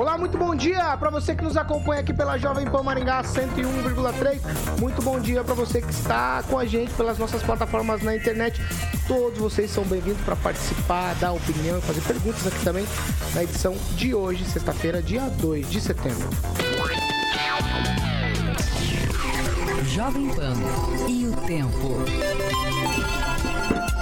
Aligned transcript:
Olá, 0.00 0.16
muito 0.16 0.38
bom 0.38 0.54
dia 0.54 0.96
para 0.96 1.10
você 1.10 1.34
que 1.34 1.44
nos 1.44 1.58
acompanha 1.58 2.00
aqui 2.00 2.14
pela 2.14 2.38
Jovem 2.38 2.64
Pan 2.64 2.82
Maringá 2.82 3.22
101,3. 3.22 4.80
Muito 4.80 5.02
bom 5.02 5.20
dia 5.20 5.44
para 5.44 5.52
você 5.52 5.82
que 5.82 5.90
está 5.90 6.42
com 6.48 6.58
a 6.58 6.64
gente 6.64 6.90
pelas 6.94 7.18
nossas 7.18 7.42
plataformas 7.42 8.00
na 8.00 8.16
internet. 8.16 8.62
Todos 9.06 9.38
vocês 9.38 9.70
são 9.70 9.84
bem-vindos 9.84 10.22
para 10.22 10.34
participar, 10.36 11.14
dar 11.16 11.32
opinião 11.32 11.76
e 11.76 11.82
fazer 11.82 12.00
perguntas 12.00 12.46
aqui 12.46 12.64
também 12.64 12.86
na 13.34 13.42
edição 13.42 13.76
de 13.94 14.14
hoje, 14.14 14.42
sexta-feira, 14.46 15.02
dia 15.02 15.28
2 15.38 15.68
de 15.68 15.82
setembro. 15.82 16.30
Jovem 19.84 20.30
Pan 20.34 20.54
e 21.10 21.26
o 21.26 21.36
tempo. 21.46 21.98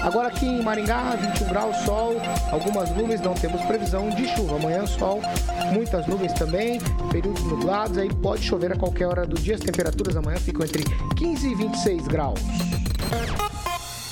Agora 0.08 0.28
aqui 0.28 0.46
em 0.46 0.62
Maringá, 0.62 1.16
21 1.16 1.48
graus, 1.48 1.76
sol, 1.84 2.14
algumas 2.50 2.88
nuvens, 2.96 3.20
não 3.20 3.34
temos 3.34 3.60
previsão 3.66 4.08
de 4.08 4.26
chuva. 4.28 4.56
Amanhã 4.56 4.86
sol, 4.86 5.20
muitas 5.70 6.06
nuvens 6.06 6.32
também, 6.32 6.80
períodos 7.10 7.42
nublados, 7.42 7.98
aí 7.98 8.08
pode 8.14 8.42
chover 8.42 8.72
a 8.72 8.76
qualquer 8.76 9.06
hora 9.06 9.26
do 9.26 9.38
dia. 9.38 9.56
As 9.56 9.60
temperaturas 9.60 10.16
amanhã 10.16 10.38
ficam 10.38 10.64
entre 10.64 10.82
15 11.14 11.48
e 11.48 11.54
26 11.54 12.08
graus. 12.08 12.40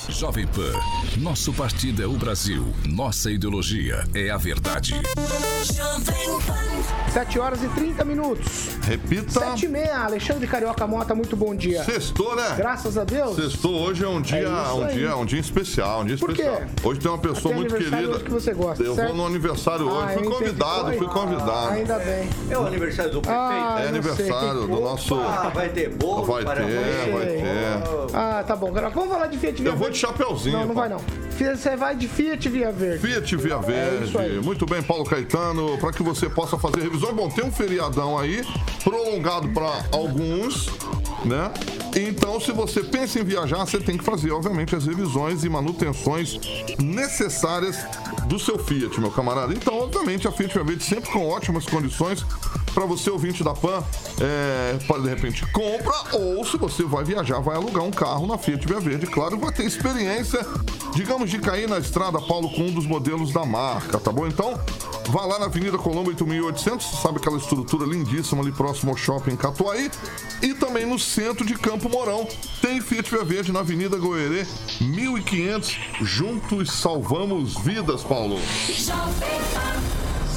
Jovem 0.08 0.46
Pan. 0.46 0.72
Nosso 1.18 1.52
partido 1.52 2.02
é 2.02 2.06
o 2.06 2.12
Brasil. 2.12 2.64
Nossa 2.86 3.30
ideologia 3.30 4.04
é 4.14 4.30
a 4.30 4.36
verdade. 4.36 4.94
7 7.12 7.38
horas 7.38 7.62
e 7.62 7.68
30 7.68 8.04
minutos. 8.04 8.68
Repita. 8.82 9.40
7 9.40 9.64
e 9.64 9.68
meia, 9.68 9.98
Alexandre 10.04 10.46
Carioca 10.46 10.86
Mota, 10.86 11.14
muito 11.14 11.34
bom 11.36 11.54
dia. 11.54 11.82
Sextou, 11.84 12.36
né? 12.36 12.54
Graças 12.56 12.96
a 12.96 13.04
Deus. 13.04 13.34
Sextou. 13.36 13.80
Hoje 13.82 14.04
é 14.04 14.08
um 14.08 14.20
dia, 14.20 14.42
isso 14.42 14.76
um 14.78 14.84
aí. 14.84 14.94
dia, 14.94 15.16
um 15.16 15.24
dia 15.24 15.40
especial, 15.40 16.00
um 16.02 16.04
dia 16.04 16.16
Por 16.18 16.32
quê? 16.34 16.42
especial. 16.42 16.68
Hoje 16.84 17.00
tem 17.00 17.10
uma 17.10 17.18
pessoa 17.18 17.54
Tem 17.54 17.54
muito 17.54 17.74
querida. 17.74 18.10
hoje 18.10 18.24
que 18.24 18.30
você 18.30 18.54
gosta, 18.54 18.82
Eu 18.82 18.94
certo? 18.94 19.08
vou 19.08 19.16
no 19.16 19.26
aniversário 19.26 19.86
hoje. 19.88 20.04
Ah, 20.04 20.08
fui 20.08 20.26
entendi. 20.26 20.36
convidado, 20.36 20.92
fui 20.92 21.06
convidado. 21.08 21.68
Ainda 21.72 21.98
bem. 21.98 22.28
É 22.50 22.58
o 22.58 22.66
aniversário 22.66 23.12
do 23.12 23.20
prefeito? 23.22 23.42
Ah, 23.42 23.80
é 23.82 23.88
aniversário 23.88 24.60
do 24.66 24.80
nosso. 24.80 25.14
Ah, 25.16 25.50
vai 25.52 25.68
ter 25.70 25.88
bolo 25.90 26.24
Vai 26.26 26.44
para 26.44 26.64
ter, 26.64 27.12
vai 27.12 27.26
ter. 27.26 27.44
Ah, 28.14 28.44
tá 28.46 28.54
bom. 28.54 28.68
Agora 28.68 28.90
vamos 28.90 29.08
falar 29.10 29.26
de 29.26 29.38
Fiat 29.38 29.62
Via 29.62 29.70
Eu 29.72 29.76
vou. 29.76 29.95
De 29.96 30.00
chapeuzinho. 30.00 30.58
Não, 30.58 30.66
não 30.66 30.74
vai 30.74 30.88
não. 30.88 31.00
Você 31.30 31.76
vai 31.76 31.96
de 31.96 32.06
Fiat 32.06 32.48
Via 32.48 32.70
Verde. 32.70 33.06
Fiat 33.06 33.36
Via 33.36 33.54
É. 33.54 33.58
Verde. 33.58 34.40
Muito 34.44 34.64
bem, 34.66 34.82
Paulo 34.82 35.04
Caetano, 35.04 35.76
para 35.78 35.92
que 35.92 36.02
você 36.02 36.28
possa 36.28 36.58
fazer 36.58 36.80
revisões. 36.82 37.14
Bom, 37.14 37.28
tem 37.28 37.44
um 37.44 37.52
feriadão 37.52 38.18
aí, 38.18 38.42
prolongado 38.84 39.48
para 39.48 39.84
alguns, 39.92 40.68
né? 41.24 41.50
Então, 41.94 42.40
se 42.40 42.52
você 42.52 42.82
pensa 42.82 43.18
em 43.18 43.24
viajar, 43.24 43.64
você 43.64 43.78
tem 43.78 43.96
que 43.96 44.04
fazer, 44.04 44.30
obviamente, 44.30 44.74
as 44.76 44.86
revisões 44.86 45.44
e 45.44 45.48
manutenções 45.48 46.38
necessárias 46.78 47.78
do 48.26 48.38
seu 48.38 48.58
Fiat, 48.58 49.00
meu 49.00 49.10
camarada. 49.10 49.52
Então, 49.52 49.78
obviamente, 49.78 50.28
a 50.28 50.32
Fiat 50.32 50.52
Via 50.54 50.64
Verde 50.64 50.84
sempre 50.84 51.10
com 51.10 51.26
ótimas 51.26 51.64
condições 51.66 52.24
para 52.76 52.84
você, 52.84 53.08
ouvinte 53.08 53.42
da 53.42 53.54
PAN, 53.54 53.82
é, 54.20 54.76
pode, 54.86 55.04
de 55.04 55.08
repente, 55.08 55.50
compra 55.50 55.94
ou, 56.12 56.44
se 56.44 56.58
você 56.58 56.82
vai 56.82 57.04
viajar, 57.04 57.40
vai 57.40 57.56
alugar 57.56 57.82
um 57.82 57.90
carro 57.90 58.26
na 58.26 58.36
Fiat 58.36 58.66
Via 58.66 58.78
Verde. 58.78 59.06
Claro, 59.06 59.38
vai 59.38 59.50
ter 59.50 59.64
experiência, 59.64 60.46
digamos, 60.94 61.30
de 61.30 61.38
cair 61.38 61.66
na 61.66 61.78
estrada, 61.78 62.20
Paulo, 62.20 62.50
com 62.50 62.64
um 62.64 62.70
dos 62.74 62.84
modelos 62.84 63.32
da 63.32 63.46
marca, 63.46 63.98
tá 63.98 64.12
bom? 64.12 64.26
Então, 64.26 64.60
vá 65.08 65.24
lá 65.24 65.38
na 65.38 65.46
Avenida 65.46 65.78
Colombo 65.78 66.10
8800, 66.10 67.00
sabe 67.00 67.16
aquela 67.16 67.38
estrutura 67.38 67.86
lindíssima 67.86 68.42
ali 68.42 68.52
próximo 68.52 68.90
ao 68.90 68.96
shopping 68.98 69.36
Catuaí. 69.36 69.90
E 70.42 70.52
também 70.52 70.84
no 70.84 70.98
centro 70.98 71.46
de 71.46 71.54
Campo 71.54 71.88
Mourão, 71.88 72.28
tem 72.60 72.82
Fiat 72.82 73.10
Via 73.10 73.24
Verde 73.24 73.52
na 73.52 73.60
Avenida 73.60 73.96
Goerê 73.96 74.46
1500. 74.82 75.78
Juntos 76.02 76.70
salvamos 76.72 77.54
vidas, 77.56 78.04
Paulo. 78.04 78.38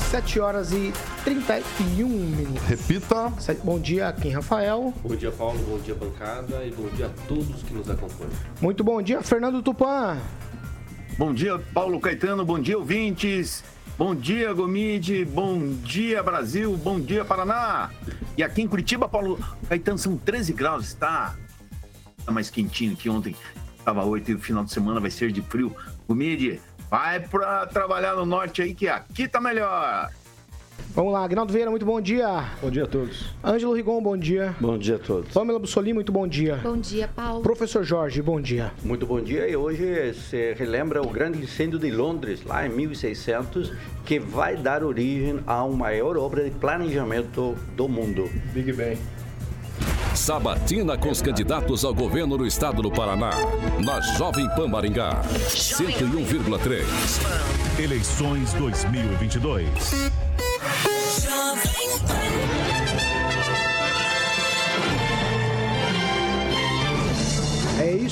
7 0.09 0.39
horas 0.39 0.71
e 0.71 0.91
31 1.23 2.07
minutos. 2.07 2.63
Repita. 2.63 3.31
Bom 3.63 3.79
dia 3.79 4.07
aqui, 4.07 4.29
Rafael. 4.29 4.91
Bom 5.03 5.15
dia, 5.15 5.31
Paulo. 5.31 5.59
Bom 5.59 5.77
dia, 5.77 5.93
bancada. 5.93 6.65
E 6.65 6.71
bom 6.71 6.87
dia 6.95 7.05
a 7.05 7.27
todos 7.27 7.61
que 7.61 7.71
nos 7.75 7.87
acompanham. 7.87 8.31
Muito 8.59 8.83
bom 8.83 8.99
dia, 9.03 9.21
Fernando 9.21 9.61
Tupan. 9.61 10.17
Bom 11.15 11.31
dia, 11.31 11.59
Paulo 11.75 11.99
Caetano. 11.99 12.43
Bom 12.43 12.57
dia, 12.57 12.75
ouvintes. 12.75 13.63
Bom 13.99 14.15
dia, 14.15 14.51
Gomide. 14.51 15.23
Bom 15.25 15.75
dia, 15.83 16.23
Brasil. 16.23 16.75
Bom 16.75 16.99
dia, 16.99 17.23
Paraná. 17.23 17.91
E 18.35 18.41
aqui 18.41 18.63
em 18.63 18.67
Curitiba, 18.67 19.07
Paulo 19.07 19.37
Caetano, 19.69 19.99
são 19.99 20.17
13 20.17 20.53
graus. 20.53 20.87
Está, 20.87 21.35
está 22.17 22.31
mais 22.31 22.49
quentinho 22.49 22.95
que 22.95 23.11
ontem. 23.11 23.35
Estava 23.77 24.03
8 24.03 24.31
e 24.31 24.33
o 24.33 24.39
final 24.39 24.63
de 24.63 24.71
semana 24.71 24.99
vai 24.99 25.11
ser 25.11 25.31
de 25.31 25.43
frio. 25.43 25.71
Gomide, 26.07 26.59
vai 26.89 27.19
para 27.19 27.67
trabalhar 27.67 28.15
no 28.15 28.25
norte 28.25 28.61
aí, 28.61 28.73
que 28.73 28.87
aqui 28.87 29.27
tá 29.27 29.39
melhor. 29.39 30.09
Vamos 30.95 31.13
lá, 31.13 31.23
Agnaldo 31.23 31.53
Vieira, 31.53 31.69
muito 31.69 31.85
bom 31.85 32.01
dia. 32.01 32.45
Bom 32.61 32.71
dia 32.71 32.83
a 32.83 32.87
todos. 32.87 33.31
Ângelo 33.43 33.73
Rigon, 33.73 34.01
bom 34.01 34.17
dia. 34.17 34.55
Bom 34.59 34.77
dia 34.77 34.95
a 34.95 34.99
todos. 34.99 35.31
Pamela 35.31 35.59
Bussolini, 35.59 35.93
muito 35.93 36.11
bom 36.11 36.27
dia. 36.27 36.55
Bom 36.63 36.77
dia, 36.77 37.07
Paulo. 37.07 37.43
Professor 37.43 37.83
Jorge, 37.83 38.21
bom 38.23 38.41
dia. 38.41 38.71
Muito 38.83 39.05
bom 39.05 39.21
dia. 39.21 39.47
E 39.47 39.55
hoje 39.55 40.13
se 40.15 40.53
relembra 40.55 41.01
o 41.01 41.09
grande 41.09 41.43
incêndio 41.43 41.77
de 41.77 41.91
Londres, 41.91 42.43
lá 42.43 42.65
em 42.65 42.69
1600, 42.69 43.71
que 44.03 44.19
vai 44.19 44.57
dar 44.57 44.83
origem 44.83 45.39
à 45.45 45.65
maior 45.67 46.17
obra 46.17 46.43
de 46.43 46.51
planejamento 46.51 47.55
do 47.75 47.87
mundo. 47.87 48.27
Big 48.51 48.73
Bang. 48.73 48.97
Sabatina 50.15 50.97
com 50.97 51.09
os 51.09 51.21
candidatos 51.21 51.85
ao 51.85 51.93
governo 51.93 52.37
do 52.37 52.45
estado 52.45 52.81
do 52.81 52.91
Paraná. 52.91 53.31
Na 53.83 54.01
Jovem 54.17 54.47
Pan 54.55 54.67
Maringá. 54.67 55.21
101,3. 55.49 56.83
Eleições 57.79 58.53
2022. 58.53 59.93
É 62.65 62.68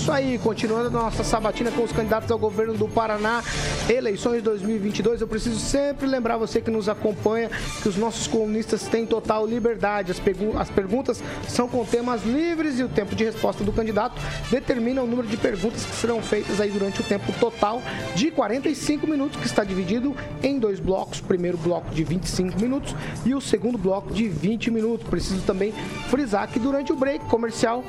isso 0.07 0.11
aí, 0.13 0.39
continuando 0.39 0.89
nossa 0.89 1.21
sabatina 1.21 1.69
com 1.69 1.83
os 1.83 1.91
candidatos 1.91 2.31
ao 2.31 2.39
governo 2.39 2.73
do 2.75 2.87
Paraná, 2.87 3.43
eleições 3.89 4.41
2022. 4.41 5.19
Eu 5.19 5.27
preciso 5.27 5.59
sempre 5.59 6.07
lembrar 6.07 6.37
você 6.37 6.61
que 6.61 6.71
nos 6.71 6.87
acompanha 6.87 7.51
que 7.81 7.89
os 7.89 7.97
nossos 7.97 8.25
colunistas 8.25 8.83
têm 8.83 9.05
total 9.05 9.45
liberdade. 9.45 10.09
As, 10.13 10.17
pergu- 10.17 10.57
as 10.57 10.69
perguntas 10.69 11.21
são 11.49 11.67
com 11.67 11.83
temas 11.83 12.23
livres 12.23 12.79
e 12.79 12.83
o 12.83 12.87
tempo 12.87 13.15
de 13.17 13.25
resposta 13.25 13.65
do 13.65 13.73
candidato 13.73 14.15
determina 14.49 15.01
o 15.03 15.05
número 15.05 15.27
de 15.27 15.35
perguntas 15.35 15.83
que 15.83 15.93
serão 15.97 16.21
feitas 16.21 16.61
aí 16.61 16.71
durante 16.71 17.01
o 17.01 17.03
tempo 17.03 17.29
total 17.37 17.81
de 18.15 18.31
45 18.31 19.05
minutos, 19.05 19.37
que 19.37 19.45
está 19.45 19.65
dividido 19.65 20.15
em 20.41 20.57
dois 20.57 20.79
blocos. 20.79 21.19
O 21.19 21.23
primeiro 21.25 21.57
bloco 21.57 21.93
de 21.93 22.05
25 22.05 22.57
minutos 22.61 22.95
e 23.25 23.35
o 23.35 23.41
segundo 23.41 23.77
bloco 23.77 24.13
de 24.13 24.29
20 24.29 24.71
minutos. 24.71 25.05
Preciso 25.05 25.41
também 25.41 25.73
frisar 26.09 26.47
que 26.47 26.59
durante 26.59 26.93
o 26.93 26.95
break 26.95 27.25
comercial 27.25 27.83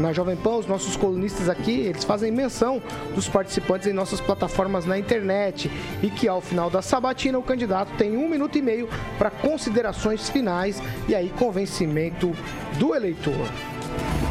na 0.00 0.12
Jovem 0.14 0.34
Pan, 0.34 0.56
os 0.56 0.66
nossos 0.66 0.96
colunistas 0.96 1.48
aqui, 1.48 1.59
eles 1.68 2.04
fazem 2.04 2.30
menção 2.30 2.80
dos 3.14 3.28
participantes 3.28 3.86
em 3.88 3.92
nossas 3.92 4.20
plataformas 4.20 4.86
na 4.86 4.98
internet 4.98 5.70
e 6.02 6.08
que 6.08 6.28
ao 6.28 6.40
final 6.40 6.70
da 6.70 6.80
sabatina 6.80 7.38
o 7.38 7.42
candidato 7.42 7.92
tem 7.96 8.16
um 8.16 8.28
minuto 8.28 8.56
e 8.56 8.62
meio 8.62 8.88
para 9.18 9.30
considerações 9.30 10.30
finais 10.30 10.80
e 11.08 11.14
aí 11.14 11.28
convencimento 11.30 12.32
do 12.78 12.94
eleitor. 12.94 13.48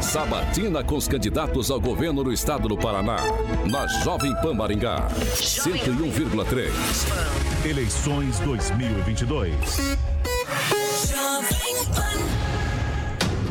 Sabatina 0.02 0.84
com 0.84 0.96
os 0.96 1.08
candidatos 1.08 1.70
ao 1.70 1.80
governo 1.80 2.24
do 2.24 2.32
estado 2.32 2.68
do 2.70 2.78
Paraná. 2.78 3.18
Na 3.70 3.86
Jovem 4.04 4.34
Pan 4.42 4.54
Maringá. 4.54 5.08
101,3. 5.36 6.70
Eleições 7.66 8.40
2022. 8.40 9.98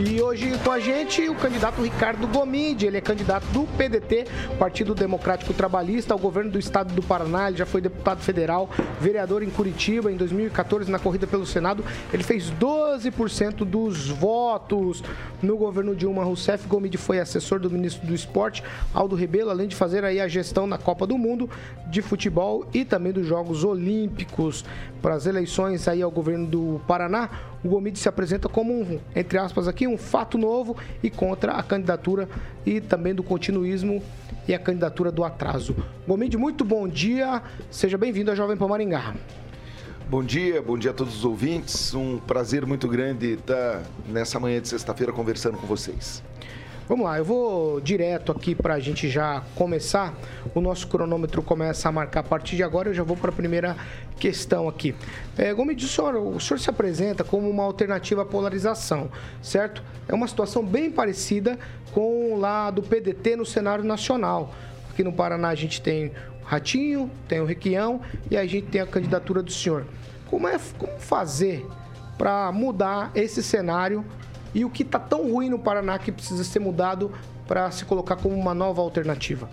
E 0.00 0.22
hoje 0.22 0.56
com 0.62 0.70
a 0.70 0.78
gente 0.78 1.28
o 1.28 1.34
candidato 1.34 1.82
Ricardo 1.82 2.24
Gomide, 2.28 2.86
ele 2.86 2.98
é 2.98 3.00
candidato 3.00 3.44
do 3.46 3.66
PDT, 3.76 4.28
Partido 4.56 4.94
Democrático 4.94 5.52
Trabalhista, 5.52 6.14
ao 6.14 6.20
governo 6.20 6.52
do 6.52 6.58
estado 6.58 6.94
do 6.94 7.02
Paraná, 7.02 7.48
ele 7.48 7.56
já 7.56 7.66
foi 7.66 7.80
deputado 7.80 8.20
federal, 8.20 8.70
vereador 9.00 9.42
em 9.42 9.50
Curitiba 9.50 10.12
em 10.12 10.16
2014 10.16 10.88
na 10.88 11.00
corrida 11.00 11.26
pelo 11.26 11.44
Senado, 11.44 11.84
ele 12.12 12.22
fez 12.22 12.48
12% 12.48 13.64
dos 13.64 14.08
votos 14.08 15.02
no 15.42 15.56
governo 15.56 15.96
Dilma 15.96 16.22
Rousseff. 16.22 16.68
Gomide 16.68 16.96
foi 16.96 17.18
assessor 17.18 17.58
do 17.58 17.68
ministro 17.68 18.06
do 18.06 18.14
Esporte, 18.14 18.62
Aldo 18.94 19.16
Rebelo, 19.16 19.50
além 19.50 19.66
de 19.66 19.74
fazer 19.74 20.04
aí 20.04 20.20
a 20.20 20.28
gestão 20.28 20.64
na 20.64 20.78
Copa 20.78 21.08
do 21.08 21.18
Mundo 21.18 21.50
de 21.88 22.02
futebol 22.02 22.64
e 22.72 22.84
também 22.84 23.12
dos 23.12 23.26
Jogos 23.26 23.64
Olímpicos. 23.64 24.64
Para 25.02 25.14
as 25.14 25.26
eleições 25.26 25.88
aí 25.88 26.02
ao 26.02 26.10
governo 26.10 26.46
do 26.46 26.80
Paraná, 26.86 27.30
o 27.62 27.69
Gomide 27.69 27.99
se 27.99 28.08
apresenta 28.08 28.49
como 28.49 28.72
um, 28.72 29.00
entre 29.14 29.38
aspas 29.38 29.66
aqui, 29.66 29.87
um 29.87 29.99
fato 29.99 30.38
novo 30.38 30.76
e 31.02 31.10
contra 31.10 31.52
a 31.52 31.62
candidatura 31.62 32.28
e 32.64 32.81
também 32.81 33.14
do 33.14 33.22
continuismo 33.22 34.02
e 34.46 34.55
a 34.55 34.58
candidatura 34.58 35.10
do 35.10 35.25
atraso. 35.25 35.75
Gomide, 36.06 36.37
muito 36.37 36.64
bom 36.64 36.87
dia. 36.87 37.43
Seja 37.70 37.99
bem-vindo 37.99 38.31
à 38.31 38.34
Jovem 38.34 38.56
Pan 38.56 38.69
Maringá. 38.69 39.14
Bom 40.08 40.25
dia, 40.25 40.62
bom 40.62 40.78
dia 40.78 40.90
a 40.90 40.94
todos 40.94 41.16
os 41.16 41.25
ouvintes. 41.25 41.93
Um 41.94 42.19
prazer 42.19 42.64
muito 42.64 42.88
grande 42.88 43.34
estar 43.34 43.82
nessa 44.08 44.40
manhã 44.40 44.60
de 44.60 44.69
sexta-feira 44.69 45.12
conversando 45.12 45.58
com 45.58 45.66
vocês. 45.66 46.22
Vamos 46.88 47.05
lá, 47.05 47.19
eu 47.19 47.25
vou 47.25 47.82
direto 47.82 48.32
aqui 48.32 48.55
para 48.55 48.73
a 48.73 48.81
gente 48.81 49.11
já 49.11 49.43
começar. 49.55 50.14
O 50.55 50.61
nosso 50.62 50.88
cronômetro 50.88 51.43
começa 51.43 51.87
a 51.87 51.93
marcar 51.93 52.20
a 52.20 52.23
partir 52.23 52.56
de 52.56 52.62
agora. 52.62 52.88
Eu 52.88 52.94
já 52.94 53.02
vou 53.02 53.14
para 53.14 53.29
a 53.29 53.32
primeira 53.32 53.76
questão 54.19 54.67
aqui. 54.67 54.94
É, 55.37 55.52
Gomes, 55.52 55.85
o 55.85 55.87
senhor, 55.87 56.17
o 56.17 56.40
senhor 56.40 56.58
se 56.58 56.70
apresenta 56.70 57.23
como 57.23 57.46
uma 57.50 57.62
alternativa 57.62 58.23
à 58.23 58.25
polarização, 58.25 59.11
certo? 59.43 59.82
É 60.08 60.14
uma 60.14 60.26
situação 60.26 60.64
bem 60.64 60.90
parecida 60.90 61.58
com 61.93 62.38
lá 62.38 62.70
do 62.70 62.81
PDT 62.81 63.37
no 63.37 63.44
cenário 63.44 63.84
nacional. 63.84 64.55
Aqui 64.91 65.05
no 65.05 65.12
Paraná 65.12 65.49
a 65.49 65.55
gente 65.55 65.82
tem 65.82 66.06
o 66.41 66.44
Ratinho, 66.46 67.11
tem 67.29 67.38
o 67.38 67.44
Requião 67.44 68.00
e 68.31 68.37
a 68.38 68.46
gente 68.46 68.69
tem 68.69 68.81
a 68.81 68.87
candidatura 68.87 69.43
do 69.43 69.52
senhor. 69.52 69.84
Como, 70.31 70.49
é, 70.49 70.58
como 70.79 70.99
fazer 70.99 71.67
para 72.17 72.50
mudar 72.50 73.11
esse 73.14 73.43
cenário 73.43 74.06
e 74.54 74.64
o 74.64 74.70
que 74.70 74.82
está 74.82 74.98
tão 74.98 75.30
ruim 75.30 75.48
no 75.48 75.58
Paraná 75.58 75.98
que 75.98 76.10
precisa 76.10 76.42
ser 76.44 76.58
mudado 76.58 77.12
para 77.46 77.70
se 77.70 77.84
colocar 77.84 78.16
como 78.16 78.34
uma 78.34 78.54
nova 78.54 78.80
alternativa? 78.80 79.48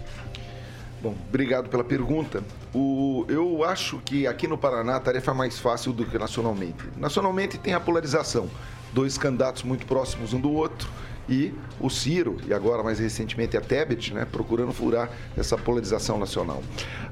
Bom, 1.01 1.15
obrigado 1.27 1.69
pela 1.69 1.83
pergunta. 1.83 2.43
O, 2.73 3.25
eu 3.29 3.63
acho 3.63 3.99
que 3.99 4.25
aqui 4.25 4.47
no 4.47 4.57
Paraná 4.57 4.95
a 4.95 4.99
tarefa 4.99 5.31
é 5.31 5.33
mais 5.33 5.59
fácil 5.59 5.93
do 5.93 6.05
que 6.05 6.17
nacionalmente. 6.17 6.83
Nacionalmente 6.97 7.57
tem 7.57 7.73
a 7.73 7.79
polarização, 7.79 8.49
dois 8.93 9.17
candidatos 9.17 9.63
muito 9.63 9.85
próximos 9.85 10.33
um 10.33 10.39
do 10.39 10.51
outro 10.51 10.89
e 11.27 11.53
o 11.79 11.89
Ciro, 11.89 12.37
e 12.47 12.53
agora 12.53 12.83
mais 12.83 12.99
recentemente 12.99 13.57
a 13.57 13.61
Tebet, 13.61 14.13
né, 14.13 14.25
procurando 14.25 14.71
furar 14.71 15.09
essa 15.37 15.57
polarização 15.57 16.17
nacional. 16.17 16.63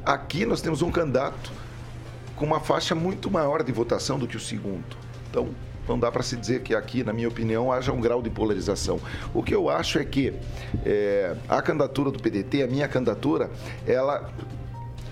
Aqui 0.06 0.46
nós 0.46 0.62
temos 0.62 0.82
um 0.82 0.92
candidato 0.92 1.52
com 2.36 2.46
uma 2.46 2.60
faixa 2.60 2.96
muito 2.96 3.30
maior 3.30 3.64
de 3.64 3.72
votação 3.72 4.18
do 4.18 4.28
que 4.28 4.38
o 4.38 4.40
segundo. 4.40 4.98
Então, 5.30 5.50
não 5.88 6.00
dá 6.00 6.12
para 6.12 6.24
se 6.24 6.36
dizer 6.36 6.62
que 6.62 6.74
aqui, 6.74 7.04
na 7.04 7.14
minha 7.14 7.28
opinião, 7.28 7.72
haja 7.72 7.92
um 7.92 8.00
grau 8.00 8.22
de 8.22 8.30
polarização. 8.30 9.00
O 9.34 9.44
que 9.44 9.54
eu 9.54 9.70
acho 9.70 10.00
é 10.00 10.06
que 10.06 10.34
é, 10.86 11.36
a 11.48 11.62
candidatura 11.62 12.12
do 12.12 12.20
PDT, 12.20 12.64
a 12.64 12.68
minha 12.68 12.88
candidatura, 12.88 13.50
ela 13.86 14.32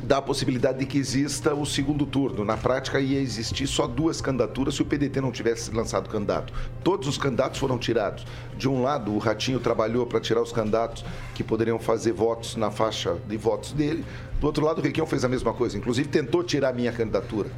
dá 0.03 0.18
a 0.18 0.21
possibilidade 0.21 0.79
de 0.79 0.85
que 0.85 0.97
exista 0.97 1.53
o 1.53 1.65
segundo 1.65 2.06
turno. 2.06 2.44
Na 2.44 2.57
prática, 2.57 3.00
ia 3.00 3.19
existir 3.19 3.68
só 3.68 3.85
duas 3.85 4.19
candidaturas 4.19 4.75
se 4.75 4.81
o 4.81 4.85
PDT 4.85 5.21
não 5.21 5.31
tivesse 5.31 5.73
lançado 5.73 6.09
candidato. 6.09 6.53
Todos 6.83 7.07
os 7.07 7.18
candidatos 7.18 7.59
foram 7.59 7.77
tirados. 7.77 8.25
De 8.57 8.68
um 8.68 8.81
lado, 8.81 9.13
o 9.13 9.19
Ratinho 9.19 9.59
trabalhou 9.59 10.06
para 10.06 10.19
tirar 10.19 10.41
os 10.41 10.51
candidatos 10.51 11.06
que 11.35 11.44
poderiam 11.44 11.79
fazer 11.79 12.13
votos 12.13 12.56
na 12.56 12.71
faixa 12.71 13.15
de 13.27 13.38
votos 13.38 13.73
dele. 13.73 14.03
Do 14.39 14.47
outro 14.47 14.65
lado, 14.65 14.79
o 14.79 14.81
Requião 14.81 15.06
fez 15.06 15.23
a 15.23 15.29
mesma 15.29 15.53
coisa. 15.53 15.77
Inclusive, 15.77 16.07
tentou 16.09 16.44
tirar 16.44 16.69
a 16.69 16.73
minha 16.73 16.91
candidatura. 16.91 17.50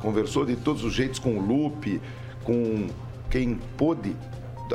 Conversou 0.00 0.44
de 0.44 0.56
todos 0.56 0.82
os 0.84 0.92
jeitos 0.92 1.18
com 1.18 1.36
o 1.36 1.40
Lupe, 1.40 2.00
com 2.44 2.88
quem 3.30 3.58
pôde 3.76 4.14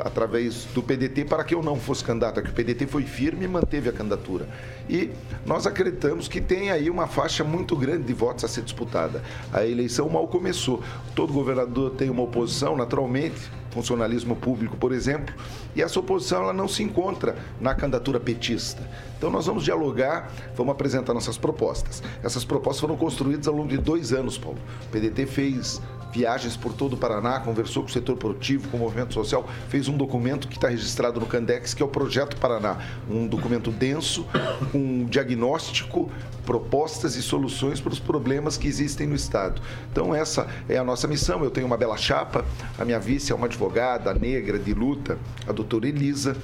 através 0.00 0.64
do 0.74 0.82
PDT 0.82 1.24
para 1.24 1.44
que 1.44 1.54
eu 1.54 1.62
não 1.62 1.76
fosse 1.76 2.04
candidato, 2.04 2.42
que 2.42 2.50
o 2.50 2.52
PDT 2.52 2.86
foi 2.86 3.02
firme 3.02 3.44
e 3.44 3.48
manteve 3.48 3.88
a 3.88 3.92
candidatura. 3.92 4.48
E 4.88 5.10
nós 5.44 5.66
acreditamos 5.66 6.28
que 6.28 6.40
tem 6.40 6.70
aí 6.70 6.88
uma 6.88 7.06
faixa 7.06 7.42
muito 7.44 7.76
grande 7.76 8.04
de 8.04 8.12
votos 8.12 8.44
a 8.44 8.48
ser 8.48 8.62
disputada. 8.62 9.22
A 9.52 9.66
eleição 9.66 10.08
mal 10.08 10.26
começou. 10.28 10.82
Todo 11.14 11.32
governador 11.32 11.92
tem 11.92 12.10
uma 12.10 12.22
oposição, 12.22 12.76
naturalmente, 12.76 13.50
funcionalismo 13.70 14.34
público, 14.34 14.76
por 14.76 14.92
exemplo, 14.92 15.34
e 15.76 15.82
essa 15.82 16.00
oposição 16.00 16.42
ela 16.42 16.52
não 16.52 16.66
se 16.66 16.82
encontra 16.82 17.36
na 17.60 17.74
candidatura 17.74 18.18
petista. 18.18 18.82
Então 19.16 19.30
nós 19.30 19.46
vamos 19.46 19.64
dialogar, 19.64 20.32
vamos 20.56 20.72
apresentar 20.72 21.12
nossas 21.12 21.36
propostas. 21.36 22.02
Essas 22.22 22.44
propostas 22.44 22.80
foram 22.80 22.96
construídas 22.96 23.46
ao 23.46 23.54
longo 23.54 23.68
de 23.68 23.78
dois 23.78 24.12
anos, 24.12 24.38
Paulo. 24.38 24.58
O 24.86 24.88
PDT 24.88 25.26
fez 25.26 25.80
viagens 26.12 26.56
por 26.56 26.72
todo 26.72 26.94
o 26.94 26.96
Paraná, 26.96 27.40
conversou 27.40 27.82
com 27.82 27.88
o 27.88 27.92
setor 27.92 28.16
produtivo, 28.16 28.68
com 28.68 28.76
o 28.76 28.80
movimento 28.80 29.14
social, 29.14 29.48
fez 29.68 29.88
um 29.88 29.96
documento 29.96 30.48
que 30.48 30.56
está 30.56 30.68
registrado 30.68 31.20
no 31.20 31.26
Candex, 31.26 31.74
que 31.74 31.82
é 31.82 31.86
o 31.86 31.88
Projeto 31.88 32.36
Paraná. 32.36 32.78
Um 33.08 33.26
documento 33.26 33.70
denso, 33.70 34.26
um 34.74 35.04
diagnóstico, 35.04 36.10
propostas 36.44 37.14
e 37.14 37.22
soluções 37.22 37.78
para 37.78 37.92
os 37.92 38.00
problemas 38.00 38.56
que 38.56 38.66
existem 38.66 39.06
no 39.06 39.14
Estado. 39.14 39.60
Então, 39.92 40.14
essa 40.14 40.46
é 40.68 40.78
a 40.78 40.84
nossa 40.84 41.06
missão. 41.06 41.44
Eu 41.44 41.50
tenho 41.50 41.66
uma 41.66 41.76
bela 41.76 41.96
chapa, 41.96 42.44
a 42.78 42.84
minha 42.84 42.98
vice 42.98 43.30
é 43.32 43.34
uma 43.34 43.46
advogada 43.46 44.14
negra 44.14 44.58
de 44.58 44.72
luta, 44.72 45.18
a 45.46 45.52
doutora 45.52 45.86
Elisa. 45.86 46.36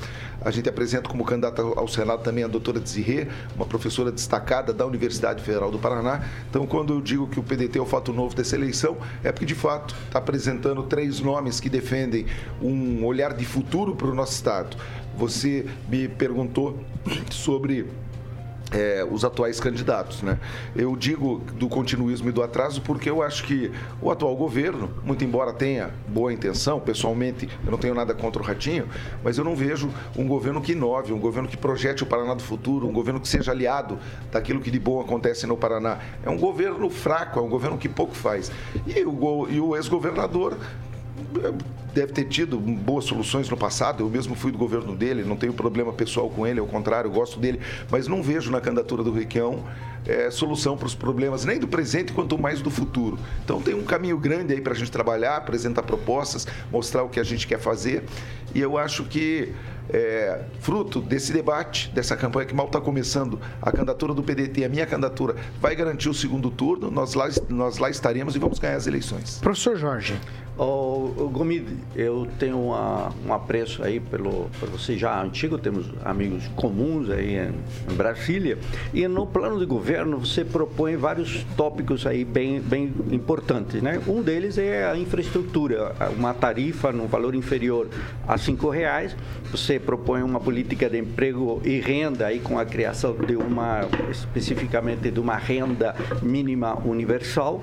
A 0.44 0.50
gente 0.50 0.68
apresenta 0.68 1.08
como 1.08 1.24
candidata 1.24 1.62
ao 1.62 1.88
Senado 1.88 2.22
também 2.22 2.44
a 2.44 2.48
doutora 2.48 2.78
Desirê, 2.78 3.28
uma 3.56 3.64
professora 3.64 4.12
destacada 4.12 4.72
da 4.72 4.84
Universidade 4.84 5.42
Federal 5.42 5.70
do 5.70 5.78
Paraná. 5.78 6.22
Então, 6.50 6.66
quando 6.66 6.92
eu 6.92 7.00
digo 7.00 7.26
que 7.26 7.40
o 7.40 7.42
PDT 7.42 7.78
é 7.78 7.82
o 7.82 7.86
fato 7.86 8.12
novo 8.12 8.34
dessa 8.34 8.54
eleição, 8.54 8.96
é 9.22 9.32
porque, 9.32 9.46
de 9.46 9.54
fato, 9.54 9.94
está 10.06 10.18
apresentando 10.18 10.82
três 10.82 11.20
nomes 11.20 11.60
que 11.60 11.70
defendem 11.70 12.26
um 12.60 13.04
olhar 13.04 13.32
de 13.32 13.44
futuro 13.44 13.96
para 13.96 14.08
o 14.08 14.14
nosso 14.14 14.32
Estado. 14.32 14.76
Você 15.16 15.66
me 15.88 16.08
perguntou 16.08 16.78
sobre 17.30 17.86
é, 18.74 19.06
os 19.08 19.24
atuais 19.24 19.60
candidatos. 19.60 20.22
Né? 20.22 20.38
Eu 20.74 20.96
digo 20.96 21.40
do 21.54 21.68
continuismo 21.68 22.28
e 22.28 22.32
do 22.32 22.42
atraso 22.42 22.82
porque 22.82 23.08
eu 23.08 23.22
acho 23.22 23.44
que 23.44 23.70
o 24.02 24.10
atual 24.10 24.34
governo, 24.36 24.90
muito 25.04 25.24
embora 25.24 25.52
tenha 25.52 25.90
boa 26.08 26.32
intenção, 26.32 26.80
pessoalmente 26.80 27.48
eu 27.64 27.70
não 27.70 27.78
tenho 27.78 27.94
nada 27.94 28.12
contra 28.12 28.42
o 28.42 28.44
Ratinho, 28.44 28.86
mas 29.22 29.38
eu 29.38 29.44
não 29.44 29.54
vejo 29.54 29.88
um 30.16 30.26
governo 30.26 30.60
que 30.60 30.72
inove, 30.72 31.12
um 31.12 31.20
governo 31.20 31.48
que 31.48 31.56
projete 31.56 32.02
o 32.02 32.06
Paraná 32.06 32.34
do 32.34 32.42
futuro, 32.42 32.88
um 32.88 32.92
governo 32.92 33.20
que 33.20 33.28
seja 33.28 33.52
aliado 33.52 33.98
daquilo 34.32 34.60
que 34.60 34.70
de 34.70 34.78
bom 34.78 35.00
acontece 35.00 35.46
no 35.46 35.56
Paraná. 35.56 35.98
É 36.24 36.28
um 36.28 36.38
governo 36.38 36.90
fraco, 36.90 37.38
é 37.38 37.42
um 37.42 37.48
governo 37.48 37.78
que 37.78 37.88
pouco 37.88 38.14
faz. 38.14 38.50
E 38.86 39.04
o, 39.04 39.48
e 39.48 39.60
o 39.60 39.76
ex-governador 39.76 40.58
deve 41.94 42.12
ter 42.12 42.24
tido 42.24 42.58
boas 42.58 43.04
soluções 43.04 43.48
no 43.48 43.56
passado. 43.56 44.02
Eu 44.02 44.10
mesmo 44.10 44.34
fui 44.34 44.50
do 44.50 44.58
governo 44.58 44.94
dele, 44.94 45.22
não 45.24 45.36
tenho 45.36 45.52
problema 45.52 45.92
pessoal 45.92 46.28
com 46.28 46.46
ele, 46.46 46.60
ao 46.60 46.66
contrário, 46.66 47.10
gosto 47.10 47.38
dele, 47.38 47.60
mas 47.90 48.08
não 48.08 48.22
vejo 48.22 48.50
na 48.50 48.60
candidatura 48.60 49.02
do 49.02 49.12
Requião 49.12 49.64
é, 50.06 50.30
solução 50.30 50.76
para 50.76 50.86
os 50.86 50.94
problemas, 50.94 51.44
nem 51.44 51.58
do 51.58 51.66
presente, 51.66 52.12
quanto 52.12 52.36
mais 52.36 52.60
do 52.60 52.70
futuro. 52.70 53.18
Então 53.44 53.60
tem 53.60 53.74
um 53.74 53.84
caminho 53.84 54.18
grande 54.18 54.52
aí 54.52 54.60
para 54.60 54.72
a 54.72 54.76
gente 54.76 54.90
trabalhar, 54.90 55.36
apresentar 55.36 55.82
propostas, 55.82 56.46
mostrar 56.70 57.02
o 57.02 57.08
que 57.08 57.20
a 57.20 57.24
gente 57.24 57.46
quer 57.46 57.58
fazer. 57.58 58.04
E 58.54 58.60
eu 58.60 58.76
acho 58.76 59.04
que 59.04 59.52
é, 59.88 60.42
fruto 60.60 61.00
desse 61.00 61.32
debate, 61.32 61.90
dessa 61.90 62.16
campanha 62.16 62.46
que 62.46 62.54
mal 62.54 62.66
está 62.66 62.80
começando, 62.80 63.40
a 63.60 63.70
candidatura 63.70 64.14
do 64.14 64.22
PDT, 64.22 64.64
a 64.64 64.68
minha 64.68 64.86
candidatura, 64.86 65.36
vai 65.60 65.74
garantir 65.74 66.08
o 66.08 66.14
segundo 66.14 66.50
turno, 66.50 66.90
nós 66.90 67.14
lá, 67.14 67.28
nós 67.48 67.78
lá 67.78 67.90
estaremos 67.90 68.36
e 68.36 68.38
vamos 68.38 68.58
ganhar 68.58 68.76
as 68.76 68.86
eleições. 68.86 69.38
Professor 69.38 69.76
Jorge. 69.76 70.18
Oh, 70.56 71.10
Gomide, 71.32 71.76
eu 71.96 72.28
tenho 72.38 72.66
uma, 72.66 73.12
um 73.26 73.34
apreço 73.34 73.82
aí 73.82 73.98
pelo, 73.98 74.48
por 74.60 74.68
você 74.68 74.96
já 74.96 75.20
antigo, 75.20 75.58
temos 75.58 75.90
amigos 76.04 76.46
comuns 76.54 77.10
aí 77.10 77.34
em, 77.34 77.52
em, 77.90 77.96
Brasília, 77.96 78.56
e 78.92 79.08
no 79.08 79.26
plano 79.26 79.58
de 79.58 79.66
governo 79.66 80.18
você 80.18 80.44
propõe 80.44 80.96
vários 80.96 81.44
tópicos 81.56 82.06
aí 82.06 82.24
bem, 82.24 82.60
bem 82.60 82.94
importantes, 83.10 83.82
né? 83.82 84.00
Um 84.06 84.22
deles 84.22 84.56
é 84.56 84.88
a 84.88 84.96
infraestrutura, 84.96 85.92
uma 86.16 86.32
tarifa 86.32 86.92
no 86.92 87.08
valor 87.08 87.34
inferior 87.34 87.88
a 88.28 88.38
cinco 88.38 88.70
reais, 88.70 89.16
você 89.50 89.80
propõe 89.80 90.22
uma 90.22 90.38
política 90.38 90.88
de 90.88 91.00
emprego 91.00 91.60
e 91.64 91.80
renda 91.80 92.26
aí 92.26 92.38
com 92.38 92.60
a 92.60 92.64
criação 92.64 93.16
de 93.16 93.34
uma, 93.34 93.88
especificamente 94.08 95.10
de 95.10 95.18
uma 95.18 95.36
renda 95.36 95.96
mínima 96.22 96.78
universal, 96.86 97.60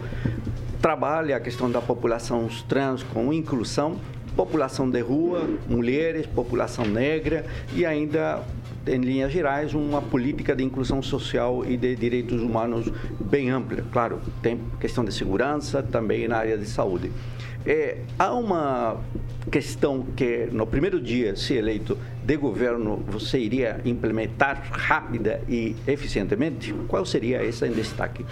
trabalha 0.82 1.38
a 1.38 1.40
questão 1.40 1.70
da 1.70 1.80
população 1.80 2.50
trans 2.68 3.04
com 3.04 3.32
inclusão, 3.32 3.98
população 4.36 4.90
de 4.90 5.00
rua, 5.00 5.48
mulheres, 5.70 6.26
população 6.26 6.86
negra 6.86 7.46
e 7.74 7.86
ainda 7.86 8.42
em 8.88 8.98
linhas 8.98 9.32
gerais, 9.32 9.76
uma 9.76 10.02
política 10.02 10.56
de 10.56 10.64
inclusão 10.64 11.04
social 11.04 11.64
e 11.64 11.78
de 11.78 11.96
direitos 11.96 12.42
humanos 12.42 12.92
bem 13.20 13.52
ampla. 13.52 13.84
Claro, 13.92 14.20
tem 14.42 14.60
questão 14.80 15.06
de 15.06 15.14
segurança, 15.14 15.84
também 15.84 16.28
na 16.28 16.38
área 16.38 16.58
de 16.58 16.66
saúde. 16.66 17.12
É, 17.64 18.00
há 18.18 18.34
uma 18.34 18.98
questão 19.50 20.06
que 20.16 20.48
no 20.52 20.68
primeiro 20.68 21.00
dia, 21.00 21.36
se 21.36 21.54
eleito 21.54 21.98
de 22.24 22.38
governo, 22.38 23.04
você 23.08 23.40
iria 23.40 23.82
implementar 23.86 24.68
rápida 24.72 25.42
e 25.48 25.76
eficientemente? 25.88 26.74
Qual 26.88 27.06
seria 27.06 27.44
essa 27.44 27.68
em 27.68 27.72
destaque? 27.72 28.26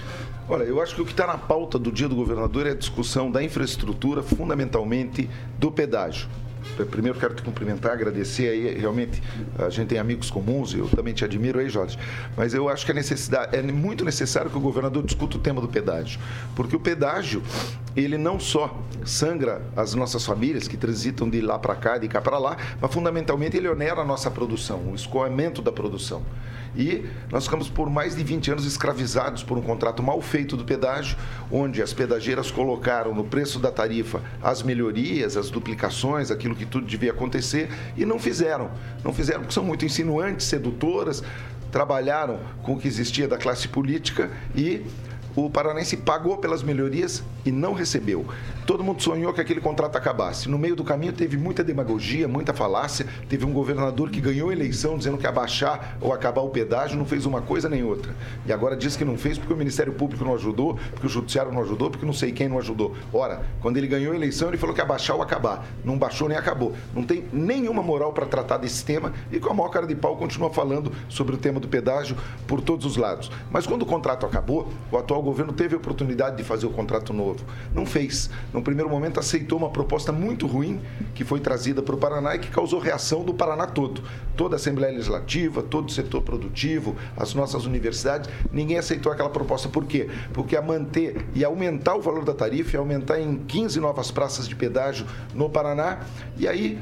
Olha, 0.47 0.63
eu 0.63 0.81
acho 0.81 0.95
que 0.95 1.01
o 1.01 1.05
que 1.05 1.11
está 1.11 1.25
na 1.25 1.37
pauta 1.37 1.79
do 1.79 1.91
dia 1.91 2.07
do 2.07 2.15
governador 2.15 2.67
é 2.67 2.71
a 2.71 2.75
discussão 2.75 3.31
da 3.31 3.41
infraestrutura, 3.41 4.21
fundamentalmente 4.21 5.29
do 5.57 5.71
pedágio. 5.71 6.27
Primeiro 6.89 7.19
quero 7.19 7.33
te 7.33 7.41
cumprimentar, 7.41 7.91
agradecer 7.91 8.49
aí, 8.49 8.77
realmente 8.77 9.21
a 9.57 9.69
gente 9.69 9.87
tem 9.87 9.99
amigos 9.99 10.29
comuns, 10.29 10.73
eu 10.73 10.87
também 10.87 11.13
te 11.13 11.25
admiro 11.25 11.59
aí, 11.59 11.69
Jorge. 11.69 11.97
Mas 12.37 12.53
eu 12.53 12.69
acho 12.69 12.85
que 12.85 12.91
é 12.91 12.95
necessidade, 12.95 13.55
é 13.55 13.61
muito 13.61 14.05
necessário 14.05 14.49
que 14.49 14.57
o 14.57 14.61
governador 14.61 15.03
discuta 15.03 15.37
o 15.37 15.39
tema 15.39 15.59
do 15.61 15.67
pedágio, 15.67 16.19
porque 16.55 16.75
o 16.75 16.79
pedágio 16.79 17.43
ele 17.95 18.17
não 18.17 18.39
só 18.39 18.81
sangra 19.05 19.61
as 19.75 19.93
nossas 19.93 20.25
famílias 20.25 20.67
que 20.67 20.77
transitam 20.77 21.29
de 21.29 21.41
lá 21.41 21.59
para 21.59 21.75
cá, 21.75 21.97
de 21.97 22.07
cá 22.07 22.21
para 22.21 22.37
lá, 22.37 22.57
mas 22.79 22.93
fundamentalmente 22.93 23.57
ele 23.57 23.67
onera 23.67 24.01
a 24.01 24.05
nossa 24.05 24.31
produção, 24.31 24.91
o 24.91 24.95
escoamento 24.95 25.61
da 25.61 25.71
produção. 25.71 26.23
E 26.75 27.05
nós 27.31 27.45
ficamos 27.45 27.69
por 27.69 27.89
mais 27.89 28.15
de 28.15 28.23
20 28.23 28.51
anos 28.51 28.65
escravizados 28.65 29.43
por 29.43 29.57
um 29.57 29.61
contrato 29.61 30.01
mal 30.03 30.21
feito 30.21 30.55
do 30.55 30.63
pedágio, 30.63 31.17
onde 31.51 31.81
as 31.81 31.93
pedageiras 31.93 32.51
colocaram 32.51 33.13
no 33.13 33.23
preço 33.23 33.59
da 33.59 33.71
tarifa 33.71 34.21
as 34.41 34.61
melhorias, 34.61 35.35
as 35.35 35.49
duplicações, 35.49 36.31
aquilo 36.31 36.55
que 36.55 36.65
tudo 36.65 36.85
devia 36.85 37.11
acontecer, 37.11 37.69
e 37.97 38.05
não 38.05 38.19
fizeram. 38.19 38.71
Não 39.03 39.13
fizeram 39.13 39.41
porque 39.41 39.53
são 39.53 39.63
muito 39.63 39.85
insinuantes, 39.85 40.47
sedutoras, 40.47 41.23
trabalharam 41.71 42.39
com 42.63 42.73
o 42.73 42.79
que 42.79 42.87
existia 42.87 43.27
da 43.27 43.37
classe 43.37 43.67
política 43.67 44.31
e 44.55 44.85
o 45.45 45.49
Paranense 45.49 45.97
pagou 45.97 46.37
pelas 46.37 46.63
melhorias 46.63 47.23
e 47.45 47.51
não 47.51 47.73
recebeu. 47.73 48.25
Todo 48.65 48.83
mundo 48.83 49.01
sonhou 49.01 49.33
que 49.33 49.41
aquele 49.41 49.61
contrato 49.61 49.95
acabasse. 49.95 50.47
No 50.47 50.57
meio 50.57 50.75
do 50.75 50.83
caminho 50.83 51.13
teve 51.13 51.37
muita 51.37 51.63
demagogia, 51.63 52.27
muita 52.27 52.53
falácia. 52.53 53.07
Teve 53.27 53.45
um 53.45 53.51
governador 53.51 54.09
que 54.09 54.21
ganhou 54.21 54.49
a 54.49 54.53
eleição 54.53 54.97
dizendo 54.97 55.17
que 55.17 55.25
ia 55.25 55.31
baixar 55.31 55.97
ou 55.99 56.13
acabar 56.13 56.41
o 56.41 56.49
pedágio, 56.49 56.97
não 56.97 57.05
fez 57.05 57.25
uma 57.25 57.41
coisa 57.41 57.67
nem 57.67 57.83
outra. 57.83 58.13
E 58.45 58.53
agora 58.53 58.75
diz 58.75 58.95
que 58.95 59.03
não 59.03 59.17
fez 59.17 59.37
porque 59.37 59.53
o 59.53 59.57
Ministério 59.57 59.93
Público 59.93 60.23
não 60.23 60.35
ajudou, 60.35 60.77
porque 60.91 61.07
o 61.07 61.09
Judiciário 61.09 61.51
não 61.51 61.61
ajudou, 61.61 61.89
porque 61.89 62.05
não 62.05 62.13
sei 62.13 62.31
quem 62.31 62.47
não 62.47 62.59
ajudou. 62.59 62.95
Ora, 63.11 63.41
quando 63.61 63.77
ele 63.77 63.87
ganhou 63.87 64.13
a 64.13 64.15
eleição, 64.15 64.49
ele 64.49 64.57
falou 64.57 64.75
que 64.75 64.81
ia 64.81 64.85
baixar 64.85 65.15
ou 65.15 65.21
acabar. 65.21 65.65
Não 65.83 65.97
baixou 65.97 66.29
nem 66.29 66.37
acabou. 66.37 66.73
Não 66.93 67.03
tem 67.03 67.25
nenhuma 67.33 67.81
moral 67.81 68.13
para 68.13 68.25
tratar 68.25 68.57
desse 68.57 68.83
tema 68.85 69.13
e 69.31 69.39
com 69.39 69.49
a 69.49 69.53
maior 69.53 69.69
cara 69.69 69.87
de 69.87 69.95
pau 69.95 70.15
continua 70.15 70.49
falando 70.49 70.91
sobre 71.07 71.35
o 71.35 71.37
tema 71.37 71.59
do 71.59 71.67
pedágio 71.67 72.15
por 72.47 72.61
todos 72.61 72.85
os 72.85 72.97
lados. 72.97 73.31
Mas 73.49 73.65
quando 73.65 73.81
o 73.83 73.85
contrato 73.85 74.25
acabou, 74.25 74.71
o 74.91 74.97
atual 74.97 75.23
governo 75.29 75.53
teve 75.53 75.75
a 75.75 75.77
oportunidade 75.77 76.37
de 76.37 76.43
fazer 76.43 76.65
o 76.65 76.71
contrato 76.71 77.13
novo. 77.13 77.45
Não 77.73 77.85
fez. 77.85 78.29
No 78.53 78.61
primeiro 78.61 78.89
momento 78.89 79.19
aceitou 79.19 79.57
uma 79.57 79.69
proposta 79.69 80.11
muito 80.11 80.47
ruim 80.47 80.81
que 81.13 81.23
foi 81.23 81.39
trazida 81.39 81.81
para 81.81 81.95
o 81.95 81.97
Paraná 81.97 82.35
e 82.35 82.39
que 82.39 82.49
causou 82.49 82.79
reação 82.79 83.23
do 83.23 83.33
Paraná 83.33 83.67
todo. 83.67 84.01
Toda 84.35 84.55
a 84.55 84.57
Assembleia 84.57 84.93
Legislativa, 84.93 85.61
todo 85.61 85.89
o 85.89 85.91
setor 85.91 86.21
produtivo, 86.21 86.95
as 87.15 87.33
nossas 87.33 87.65
universidades, 87.65 88.29
ninguém 88.51 88.77
aceitou 88.77 89.11
aquela 89.11 89.29
proposta. 89.29 89.69
Por 89.69 89.85
quê? 89.85 90.09
Porque 90.33 90.55
a 90.55 90.61
manter 90.61 91.25
e 91.35 91.43
aumentar 91.43 91.95
o 91.95 92.01
valor 92.01 92.25
da 92.25 92.33
tarifa, 92.33 92.75
e 92.75 92.79
aumentar 92.79 93.19
em 93.19 93.37
15 93.37 93.79
novas 93.79 94.11
praças 94.11 94.47
de 94.47 94.55
pedágio 94.55 95.05
no 95.33 95.49
Paraná, 95.49 95.99
e 96.37 96.47
aí 96.47 96.79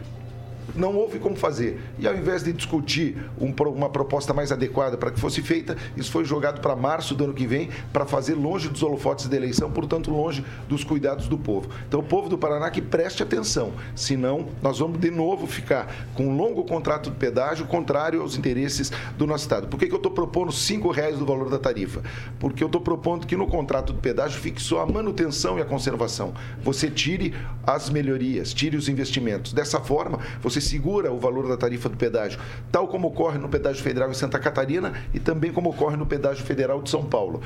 não 0.76 0.96
houve 0.96 1.20
como 1.20 1.36
fazer. 1.36 1.80
E 2.00 2.08
ao 2.08 2.16
invés 2.16 2.44
de 2.44 2.54
discutir 2.54 3.18
um, 3.40 3.54
uma 3.70 3.90
proposta 3.90 4.34
mais 4.34 4.52
adequada 4.52 4.98
para 4.98 5.12
que 5.12 5.20
fosse 5.20 5.42
feita, 5.42 5.78
isso 5.96 6.12
foi 6.12 6.26
jogado 6.26 6.62
para 6.62 6.76
março 6.76 7.16
do 7.16 7.24
ano 7.24 7.34
que 7.34 7.48
vem, 7.48 7.70
para 7.92 8.06
fazer 8.06 8.36
longe 8.36 8.70
dos 8.70 8.84
holofotes 8.84 9.28
da 9.28 9.36
eleição, 9.36 9.72
portanto, 9.72 10.12
longe 10.12 10.44
dos 10.68 10.84
cuidados 10.84 11.28
do 11.28 11.38
povo. 11.38 11.70
Então, 11.88 12.00
o 12.00 12.04
povo 12.04 12.30
do 12.30 12.38
Paraná 12.38 12.70
que 12.70 12.82
preste 12.82 13.24
atenção, 13.24 13.74
senão 13.96 14.48
nós 14.62 14.80
vamos 14.80 15.00
de 15.00 15.12
novo 15.12 15.48
ficar 15.48 15.94
com 16.14 16.28
um 16.28 16.36
longo 16.36 16.64
contrato 16.64 17.10
de 17.10 17.16
pedágio 17.16 17.66
contrário 17.66 18.22
aos 18.22 18.38
interesses 18.38 18.92
do 19.18 19.26
nosso 19.26 19.44
Estado. 19.44 19.68
Por 19.68 19.80
que, 19.80 19.88
que 19.88 19.94
eu 19.94 19.98
estou 19.98 20.12
propondo 20.12 20.52
R$ 20.52 20.92
reais 20.94 21.18
do 21.18 21.26
valor 21.26 21.50
da 21.50 21.60
tarifa? 21.60 22.02
Porque 22.40 22.64
eu 22.64 22.68
estou 22.68 22.82
propondo 22.82 23.26
que 23.26 23.36
no 23.36 23.48
contrato 23.48 23.94
de 23.94 24.00
pedágio 24.00 24.40
fique 24.40 24.62
só 24.62 24.82
a 24.82 24.86
manutenção 24.86 25.58
e 25.58 25.62
a 25.62 25.66
conservação. 25.66 26.34
Você 26.64 26.90
tire 26.90 27.34
as 27.66 27.90
melhorias, 27.90 28.54
tire 28.54 28.78
os 28.78 28.90
investimentos. 28.90 29.54
Dessa 29.54 29.80
forma, 29.80 30.20
você 30.42 30.57
segura 30.62 31.12
o 31.12 31.20
valor 31.20 31.48
da 31.48 31.58
tarifa 31.58 31.90
do 31.90 31.98
pedágio, 31.98 32.40
tal 32.72 32.88
como 32.88 33.08
ocorre 33.08 33.38
no 33.38 33.50
pedágio 33.50 33.84
federal 33.84 34.10
em 34.10 34.14
Santa 34.14 34.40
Catarina 34.40 34.94
e 35.14 35.20
também 35.20 35.52
como 35.52 35.70
ocorre 35.70 35.98
no 35.98 36.06
pedágio 36.06 36.46
federal 36.46 36.82
de 36.82 36.90
São 36.90 37.04
Paulo. 37.06 37.42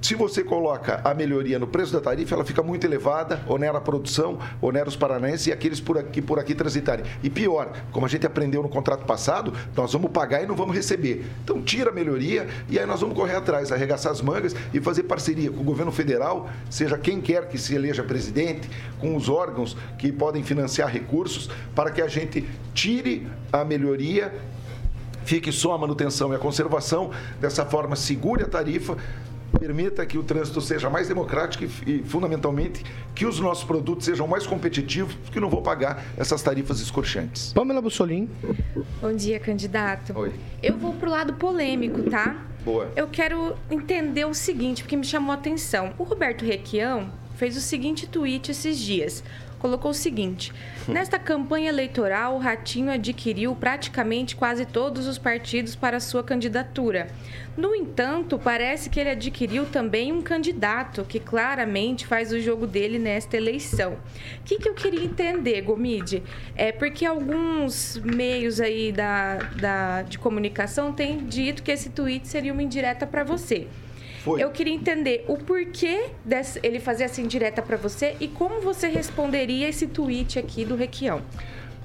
Se 0.00 0.14
você 0.14 0.44
coloca 0.44 1.00
a 1.04 1.12
melhoria 1.12 1.58
no 1.58 1.66
preço 1.66 1.92
da 1.92 2.00
tarifa, 2.00 2.34
ela 2.34 2.44
fica 2.44 2.62
muito 2.62 2.86
elevada, 2.86 3.42
onera 3.48 3.78
a 3.78 3.80
produção, 3.80 4.38
onera 4.62 4.88
os 4.88 4.96
paranenses 4.96 5.48
e 5.48 5.52
aqueles 5.52 5.80
por 5.80 5.98
aqui, 5.98 6.22
por 6.22 6.38
aqui 6.38 6.54
transitarem. 6.54 7.04
E 7.22 7.28
pior, 7.28 7.72
como 7.90 8.06
a 8.06 8.08
gente 8.08 8.26
aprendeu 8.26 8.62
no 8.62 8.68
contrato 8.68 9.04
passado, 9.04 9.52
nós 9.76 9.92
vamos 9.92 10.10
pagar 10.10 10.42
e 10.42 10.46
não 10.46 10.54
vamos 10.54 10.74
receber. 10.74 11.26
Então 11.42 11.60
tira 11.60 11.90
a 11.90 11.92
melhoria 11.92 12.46
e 12.68 12.78
aí 12.78 12.86
nós 12.86 13.00
vamos 13.00 13.16
correr 13.16 13.34
atrás, 13.34 13.72
arregaçar 13.72 14.12
as 14.12 14.22
mangas 14.22 14.54
e 14.72 14.80
fazer 14.80 15.02
parceria 15.02 15.50
com 15.50 15.60
o 15.60 15.64
governo 15.64 15.90
federal, 15.90 16.48
seja 16.70 16.96
quem 16.96 17.20
quer 17.20 17.48
que 17.48 17.58
se 17.58 17.74
eleja 17.74 18.04
presidente, 18.04 18.70
com 19.00 19.16
os 19.16 19.28
órgãos 19.28 19.76
que 19.98 20.12
podem 20.12 20.42
financiar 20.44 20.88
recursos, 20.88 21.50
para 21.74 21.90
que 21.90 22.00
a 22.00 22.08
gente 22.08 22.48
tire 22.72 23.26
a 23.52 23.64
melhoria 23.64 24.32
fique 25.24 25.52
só 25.52 25.74
a 25.74 25.78
manutenção 25.78 26.32
e 26.32 26.36
a 26.36 26.38
conservação, 26.38 27.10
dessa 27.38 27.66
forma 27.66 27.94
segure 27.94 28.44
a 28.44 28.46
tarifa, 28.46 28.96
permita 29.58 30.04
que 30.04 30.18
o 30.18 30.22
trânsito 30.22 30.60
seja 30.60 30.90
mais 30.90 31.08
democrático 31.08 31.64
e, 31.64 31.90
e, 31.90 32.02
fundamentalmente, 32.04 32.84
que 33.14 33.26
os 33.26 33.40
nossos 33.40 33.64
produtos 33.64 34.04
sejam 34.04 34.26
mais 34.26 34.46
competitivos, 34.46 35.16
que 35.30 35.40
não 35.40 35.48
vou 35.48 35.62
pagar 35.62 36.04
essas 36.16 36.42
tarifas 36.42 36.80
escorchantes. 36.80 37.52
Pamela 37.52 37.80
Bussolim. 37.80 38.28
Bom 39.00 39.12
dia, 39.12 39.38
candidato. 39.40 40.16
Oi. 40.18 40.32
Eu 40.62 40.76
vou 40.76 40.92
pro 40.94 41.10
lado 41.10 41.34
polêmico, 41.34 42.02
tá? 42.04 42.44
Boa. 42.64 42.90
Eu 42.94 43.08
quero 43.08 43.54
entender 43.70 44.24
o 44.24 44.34
seguinte, 44.34 44.82
porque 44.82 44.96
me 44.96 45.04
chamou 45.04 45.32
a 45.32 45.34
atenção. 45.34 45.94
O 45.98 46.02
Roberto 46.02 46.44
Requião 46.44 47.10
fez 47.36 47.56
o 47.56 47.60
seguinte 47.60 48.06
tweet 48.06 48.50
esses 48.50 48.78
dias 48.78 49.22
colocou 49.58 49.90
o 49.90 49.94
seguinte: 49.94 50.52
Nesta 50.86 51.18
campanha 51.18 51.68
eleitoral, 51.68 52.36
o 52.36 52.38
Ratinho 52.38 52.90
adquiriu 52.90 53.54
praticamente 53.54 54.36
quase 54.36 54.64
todos 54.64 55.06
os 55.06 55.18
partidos 55.18 55.74
para 55.74 56.00
sua 56.00 56.22
candidatura. 56.22 57.08
No 57.56 57.74
entanto, 57.74 58.38
parece 58.38 58.88
que 58.88 59.00
ele 59.00 59.10
adquiriu 59.10 59.66
também 59.66 60.12
um 60.12 60.22
candidato 60.22 61.04
que 61.04 61.18
claramente 61.18 62.06
faz 62.06 62.32
o 62.32 62.40
jogo 62.40 62.66
dele 62.66 63.00
nesta 63.00 63.36
eleição. 63.36 63.94
O 63.94 64.44
que, 64.44 64.58
que 64.58 64.68
eu 64.68 64.74
queria 64.74 65.04
entender, 65.04 65.60
Gomide? 65.62 66.22
É 66.54 66.70
porque 66.70 67.04
alguns 67.04 68.00
meios 68.04 68.60
aí 68.60 68.92
da, 68.92 69.36
da, 69.60 70.02
de 70.02 70.18
comunicação 70.18 70.92
têm 70.92 71.18
dito 71.26 71.62
que 71.62 71.72
esse 71.72 71.90
tweet 71.90 72.28
seria 72.28 72.52
uma 72.52 72.62
indireta 72.62 73.06
para 73.06 73.24
você. 73.24 73.66
Foi. 74.28 74.42
Eu 74.42 74.50
queria 74.50 74.74
entender 74.74 75.24
o 75.26 75.38
porquê 75.38 76.10
desse, 76.22 76.60
ele 76.62 76.78
fazer 76.78 77.04
essa 77.04 77.18
indireta 77.18 77.62
para 77.62 77.78
você 77.78 78.14
e 78.20 78.28
como 78.28 78.60
você 78.60 78.86
responderia 78.86 79.66
esse 79.66 79.86
tweet 79.86 80.38
aqui 80.38 80.66
do 80.66 80.76
Requião. 80.76 81.22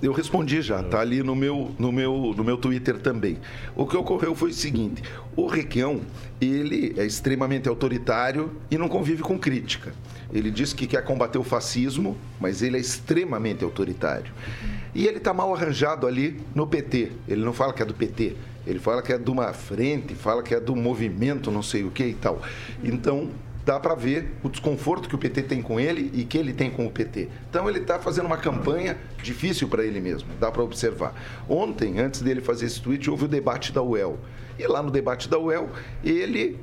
Eu 0.02 0.12
respondi 0.12 0.62
já, 0.62 0.84
tá 0.84 1.00
ali 1.00 1.24
no 1.24 1.34
meu, 1.34 1.74
no 1.80 1.90
meu, 1.90 2.34
no 2.36 2.44
meu 2.44 2.58
Twitter 2.58 3.00
também. 3.00 3.38
O 3.74 3.88
que 3.88 3.96
ocorreu 3.96 4.36
foi 4.36 4.50
o 4.50 4.54
seguinte: 4.54 5.02
o 5.38 5.48
Requião, 5.48 6.02
ele 6.42 6.94
é 6.98 7.06
extremamente 7.06 7.70
autoritário 7.70 8.52
e 8.70 8.78
não 8.78 8.90
convive 8.90 9.24
com 9.24 9.40
crítica. 9.40 9.94
Ele 10.34 10.52
diz 10.52 10.74
que 10.74 10.86
quer 10.86 11.06
combater 11.06 11.38
o 11.38 11.44
fascismo, 11.44 12.18
mas 12.42 12.62
ele 12.62 12.76
é 12.76 12.80
extremamente 12.82 13.64
autoritário. 13.64 14.34
E 14.94 15.08
ele 15.08 15.20
está 15.20 15.34
mal 15.34 15.56
arranjado 15.56 16.06
ali 16.06 16.42
no 16.54 16.68
PT. 16.68 17.14
Ele 17.26 17.46
não 17.46 17.54
fala 17.54 17.72
que 17.72 17.82
é 17.82 17.86
do 17.86 17.94
PT. 17.94 18.36
Ele 18.66 18.80
fala 18.80 19.02
que 19.02 19.12
é 19.12 19.18
de 19.18 19.30
uma 19.30 19.52
frente, 19.54 20.16
fala 20.16 20.42
que 20.42 20.54
é 20.54 20.60
do 20.60 20.76
movimento, 20.76 21.52
não 21.52 21.62
sei 21.62 21.84
o 21.84 21.92
que 21.92 22.06
e 22.06 22.14
tal. 22.14 22.42
Então, 22.84 23.30
dá 23.66 23.80
para 23.80 23.96
ver 23.96 24.34
o 24.44 24.50
desconforto 24.50 25.08
que 25.08 25.16
o 25.16 25.18
PT 25.18 25.44
tem 25.44 25.62
com 25.62 25.80
ele 25.80 26.12
e 26.14 26.24
que 26.24 26.38
ele 26.38 26.54
tem 26.54 26.70
com 26.70 26.86
o 26.86 26.92
PT. 26.92 27.30
Então 27.50 27.70
ele 27.70 27.80
está 27.80 28.00
fazendo 28.00 28.26
uma 28.26 28.38
campanha 28.38 28.98
difícil 29.22 29.68
para 29.68 29.84
ele 29.86 30.02
mesmo, 30.02 30.30
dá 30.40 30.52
para 30.52 30.64
observar. 30.64 31.14
Ontem, 31.48 32.00
antes 32.00 32.22
dele 32.22 32.42
fazer 32.42 32.66
esse 32.66 32.82
tweet, 32.82 33.10
houve 33.10 33.26
o 33.26 33.28
debate 33.28 33.72
da 33.72 33.82
UEL. 33.82 34.20
E 34.60 34.68
lá 34.68 34.84
no 34.84 34.92
debate 34.92 35.30
da 35.30 35.40
UEL, 35.40 35.70
ele 36.04 36.60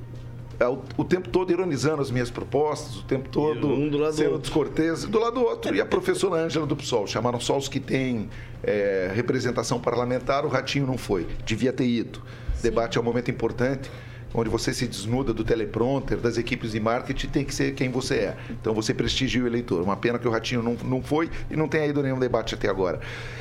o, 0.68 0.82
o, 0.98 1.04
tempo 1.04 1.28
todo 1.28 1.50
ironizando 1.50 2.02
as 2.02 2.10
minhas 2.10 2.30
propostas, 2.30 2.96
o 2.96 3.04
tempo 3.04 3.28
todo 3.28 3.66
um 3.66 4.12
sendo 4.12 4.38
descortês, 4.38 5.04
do 5.04 5.18
lado 5.18 5.34
do 5.34 5.42
outro. 5.42 5.74
E 5.74 5.80
a 5.80 5.86
professora 5.86 6.42
Ângela 6.42 6.66
do 6.66 6.76
PSOL, 6.76 7.06
chamaram 7.06 7.40
só 7.40 7.56
os 7.56 7.68
que 7.68 7.80
têm 7.80 8.28
é, 8.62 9.10
representação 9.14 9.80
parlamentar, 9.80 10.44
o 10.44 10.48
Ratinho 10.48 10.86
não 10.86 10.98
foi, 10.98 11.26
devia 11.46 11.72
ter 11.72 11.86
ido. 11.86 12.20
Sim. 12.54 12.62
Debate 12.62 12.98
é 12.98 13.00
um 13.00 13.04
momento 13.04 13.30
importante 13.30 13.90
onde 14.32 14.48
você 14.48 14.72
se 14.72 14.86
desnuda 14.86 15.32
do 15.32 15.44
teleprompter, 15.44 16.18
das 16.18 16.38
equipes 16.38 16.72
de 16.72 16.80
marketing, 16.80 17.28
tem 17.28 17.44
que 17.44 17.54
ser 17.54 17.74
quem 17.74 17.90
você 17.90 18.14
é. 18.14 18.36
Então 18.50 18.72
você 18.72 18.94
prestigia 18.94 19.42
o 19.42 19.46
eleitor. 19.46 19.82
Uma 19.82 19.96
pena 19.96 20.18
que 20.18 20.28
o 20.28 20.30
Ratinho 20.30 20.62
não, 20.62 20.74
não 20.84 21.02
foi 21.02 21.30
e 21.50 21.56
não 21.56 21.68
tenha 21.68 21.86
ido 21.86 22.02
nenhum 22.02 22.18
debate 22.18 22.54
até 22.54 22.68
agora. 22.68 23.00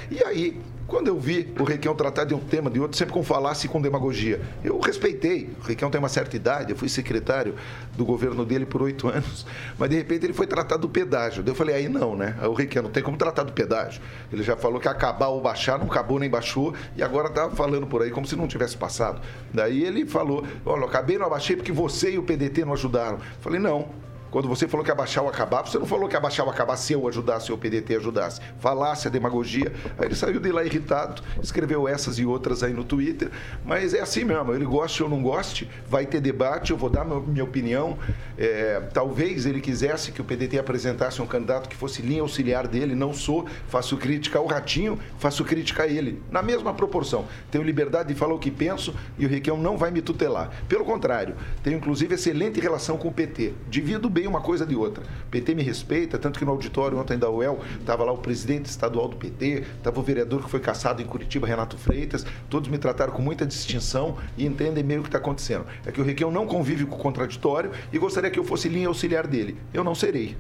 E 0.10 0.24
aí, 0.24 0.60
Quando 0.90 1.08
eu 1.08 1.20
vi 1.20 1.54
o 1.60 1.64
Requião 1.64 1.94
tratar 1.94 2.24
de 2.24 2.34
um 2.34 2.40
tema 2.40 2.68
de 2.68 2.80
outro, 2.80 2.98
sempre 2.98 3.14
com 3.14 3.24
falasse 3.24 3.68
com 3.68 3.80
demagogia, 3.80 4.42
eu 4.64 4.80
respeitei. 4.80 5.48
O 5.62 5.68
Requião 5.68 5.92
tem 5.92 6.00
uma 6.00 6.10
certa 6.10 6.36
idade, 6.36 6.72
eu 6.72 6.76
fui 6.76 6.90
secretário 6.90 7.54
do 7.96 8.04
governo 8.04 8.44
dele 8.44 8.66
por 8.66 8.82
oito 8.82 9.08
anos, 9.08 9.46
mas 9.78 9.88
de 9.88 9.96
repente 9.96 10.26
ele 10.26 10.34
foi 10.34 10.48
tratar 10.48 10.78
do 10.78 10.90
pedágio. 10.90 11.44
Eu 11.46 11.54
falei, 11.54 11.76
aí 11.76 11.88
não, 11.88 12.16
né? 12.16 12.36
O 12.42 12.54
Requião 12.54 12.82
não 12.82 12.90
tem 12.90 13.04
como 13.04 13.18
tratar 13.18 13.44
do 13.44 13.54
pedágio. 13.54 14.02
Ele 14.34 14.42
já 14.42 14.58
falou 14.58 14.80
que 14.80 14.88
acabar 14.88 15.28
ou 15.28 15.40
baixar, 15.40 15.78
não 15.78 15.86
acabou 15.86 16.18
nem 16.18 16.30
baixou, 16.30 16.74
e 16.98 17.04
agora 17.04 17.30
tá 17.30 17.52
falando 17.52 17.86
por 17.86 18.02
aí 18.02 18.10
como 18.10 18.26
se 18.26 18.36
não 18.36 18.48
tivesse 18.48 18.76
passado. 18.76 19.22
Daí 19.54 19.84
ele 19.84 20.08
falou, 20.08 20.44
olha, 20.66 20.86
acabei 20.86 21.20
não 21.20 21.28
abaixei 21.28 21.56
porque 21.56 21.72
você 21.72 22.14
e 22.14 22.18
o 22.18 22.24
PDT 22.24 22.66
não 22.66 22.74
ajudaram. 22.74 23.18
Eu 23.18 23.42
falei, 23.42 23.60
não. 23.60 24.09
Quando 24.32 24.48
você 24.48 24.68
falou 24.68 24.86
que 24.86 24.92
abaixar 24.92 25.24
ou 25.24 25.30
acabar, 25.30 25.64
você 25.64 25.80
não 25.80 25.86
falou 25.86 26.08
que 26.08 26.16
abaixar 26.16 26.46
ou 26.46 26.52
acabar 26.52 26.78
se 26.78 26.94
eu 26.94 27.08
ajudasse 27.08 27.52
ou 27.52 27.58
o 27.58 27.60
PDT 27.60 27.96
ajudasse. 27.96 28.42
Falasse 28.60 29.08
a 29.08 29.12
demagogia. 29.12 29.72
Aí 29.98 30.06
ele 30.06 30.16
saiu 30.16 30.40
de 30.40 30.52
lá 30.52 30.64
irritado, 30.64 31.22
escreveu 31.42 31.88
essas 31.88 32.20
e 32.20 32.26
outras 32.26 32.62
aí 32.62 32.74
no 32.74 32.84
Twitter. 32.84 33.32
Mas 33.66 33.94
é 33.94 34.02
assim 34.02 34.24
mesmo, 34.24 34.54
ele 34.54 34.66
goste 34.66 35.02
ou 35.02 35.10
não 35.10 35.22
goste, 35.22 35.70
vai 35.88 36.06
ter 36.06 36.22
debate, 36.22 36.72
eu 36.72 36.78
vou 36.78 36.90
dar 36.90 37.06
minha 37.06 37.44
opinião. 37.44 37.98
É, 38.38 38.82
talvez 38.94 39.46
ele 39.46 39.62
quisesse 39.62 40.12
que 40.12 40.22
o 40.22 40.24
PDT 40.24 40.60
apresentasse 40.60 41.22
um 41.22 41.26
candidato 41.26 41.68
que 41.68 41.76
fosse 41.76 42.02
linha 42.02 42.22
auxiliar 42.22 42.68
dele, 42.68 42.94
não 42.94 43.14
sou, 43.14 43.48
faço 43.68 43.98
crítica 43.98 44.38
ao 44.38 44.46
Ratinho, 44.46 45.00
faço 45.18 45.44
crítica 45.44 45.84
a 45.84 45.88
ele. 45.88 46.22
Na 46.30 46.44
mesma 46.44 46.74
proporção. 46.74 47.26
Tenho 47.50 47.64
liberdade 47.64 48.10
de 48.10 48.16
falar 48.16 48.34
o 48.34 48.40
que 48.40 48.52
penso 48.52 48.94
e 49.18 49.26
o 49.26 49.30
Requião 49.30 49.58
não 49.58 49.78
vai 49.78 49.90
me 49.90 50.02
tutelar. 50.02 50.52
Pelo 50.68 50.86
contrário, 50.86 51.36
tenho 51.64 51.78
inclusive 51.78 52.16
excelente 52.16 52.60
relação 52.60 52.98
com 52.98 53.08
o 53.08 53.12
PT. 53.12 53.54
Divido 53.70 54.10
bem 54.10 54.19
uma 54.28 54.42
coisa 54.42 54.66
de 54.66 54.76
outra. 54.76 55.04
O 55.04 55.30
PT 55.30 55.56
me 55.56 55.64
respeita, 55.64 56.18
tanto 56.18 56.40
que 56.40 56.46
no 56.46 56.52
auditório 56.52 56.98
ontem 56.98 57.18
da 57.18 57.30
UEL 57.30 57.60
estava 57.80 58.04
lá 58.04 58.12
o 58.12 58.18
presidente 58.18 58.66
estadual 58.66 59.08
do 59.08 59.16
PT, 59.16 59.64
estava 59.78 60.00
o 60.00 60.04
vereador 60.04 60.44
que 60.44 60.50
foi 60.50 60.60
caçado 60.60 61.02
em 61.02 61.06
Curitiba, 61.06 61.48
Renato 61.48 61.78
Freitas, 61.78 62.26
todos 62.50 62.70
me 62.70 62.78
trataram 62.78 63.14
com 63.14 63.22
muita 63.22 63.46
distinção 63.46 64.18
e 64.38 64.46
entendem 64.46 64.84
meio 64.84 65.02
o 65.02 65.04
que 65.04 65.10
está 65.10 65.18
acontecendo. 65.18 65.66
É 65.86 65.92
que 65.92 66.02
o 66.02 66.04
Requião 66.04 66.32
não 66.32 66.46
convive 66.46 66.86
com 66.86 66.96
o 66.96 67.00
contraditório 67.00 67.72
e 67.92 67.98
gostaria 67.98 68.30
que 68.30 68.40
eu 68.40 68.44
fosse 68.44 68.70
linha 68.70 68.88
auxiliar 68.88 69.28
dele. 69.28 69.58
Eu 69.74 69.84
não 69.84 69.96
serei. 69.96 70.38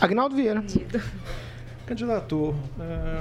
Agnaldo 0.00 0.34
Vieira. 0.34 0.62
Candidato, 1.86 2.54
é, 2.78 3.20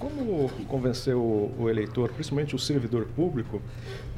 como 0.00 0.48
convencer 0.66 1.14
o, 1.14 1.52
o, 1.58 1.68
eleitor, 1.68 2.10
principalmente 2.10 2.56
o 2.56 2.58
servidor 2.58 3.06
público, 3.14 3.60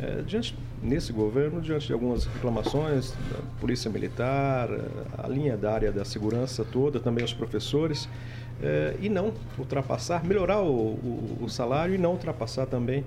é, 0.01 0.23
diante 0.23 0.57
nesse 0.81 1.13
governo, 1.13 1.61
diante 1.61 1.89
de 1.89 1.93
algumas 1.93 2.25
reclamações 2.25 3.11
da 3.11 3.39
Polícia 3.61 3.91
Militar, 3.91 4.69
a 5.19 5.29
linha 5.29 5.57
da 5.57 5.73
área 5.73 5.93
da 5.93 6.05
segurança 6.05 6.65
toda, 6.65 7.01
também 7.01 7.25
os 7.25 7.35
professores, 7.35 8.09
é, 8.63 8.95
e 9.01 9.09
não 9.09 9.35
ultrapassar, 9.59 10.25
melhorar 10.25 10.61
o, 10.61 10.71
o, 10.71 11.39
o, 11.43 11.49
salário 11.49 11.95
e 11.97 11.99
não 11.99 12.13
ultrapassar 12.13 12.67
também 12.67 13.05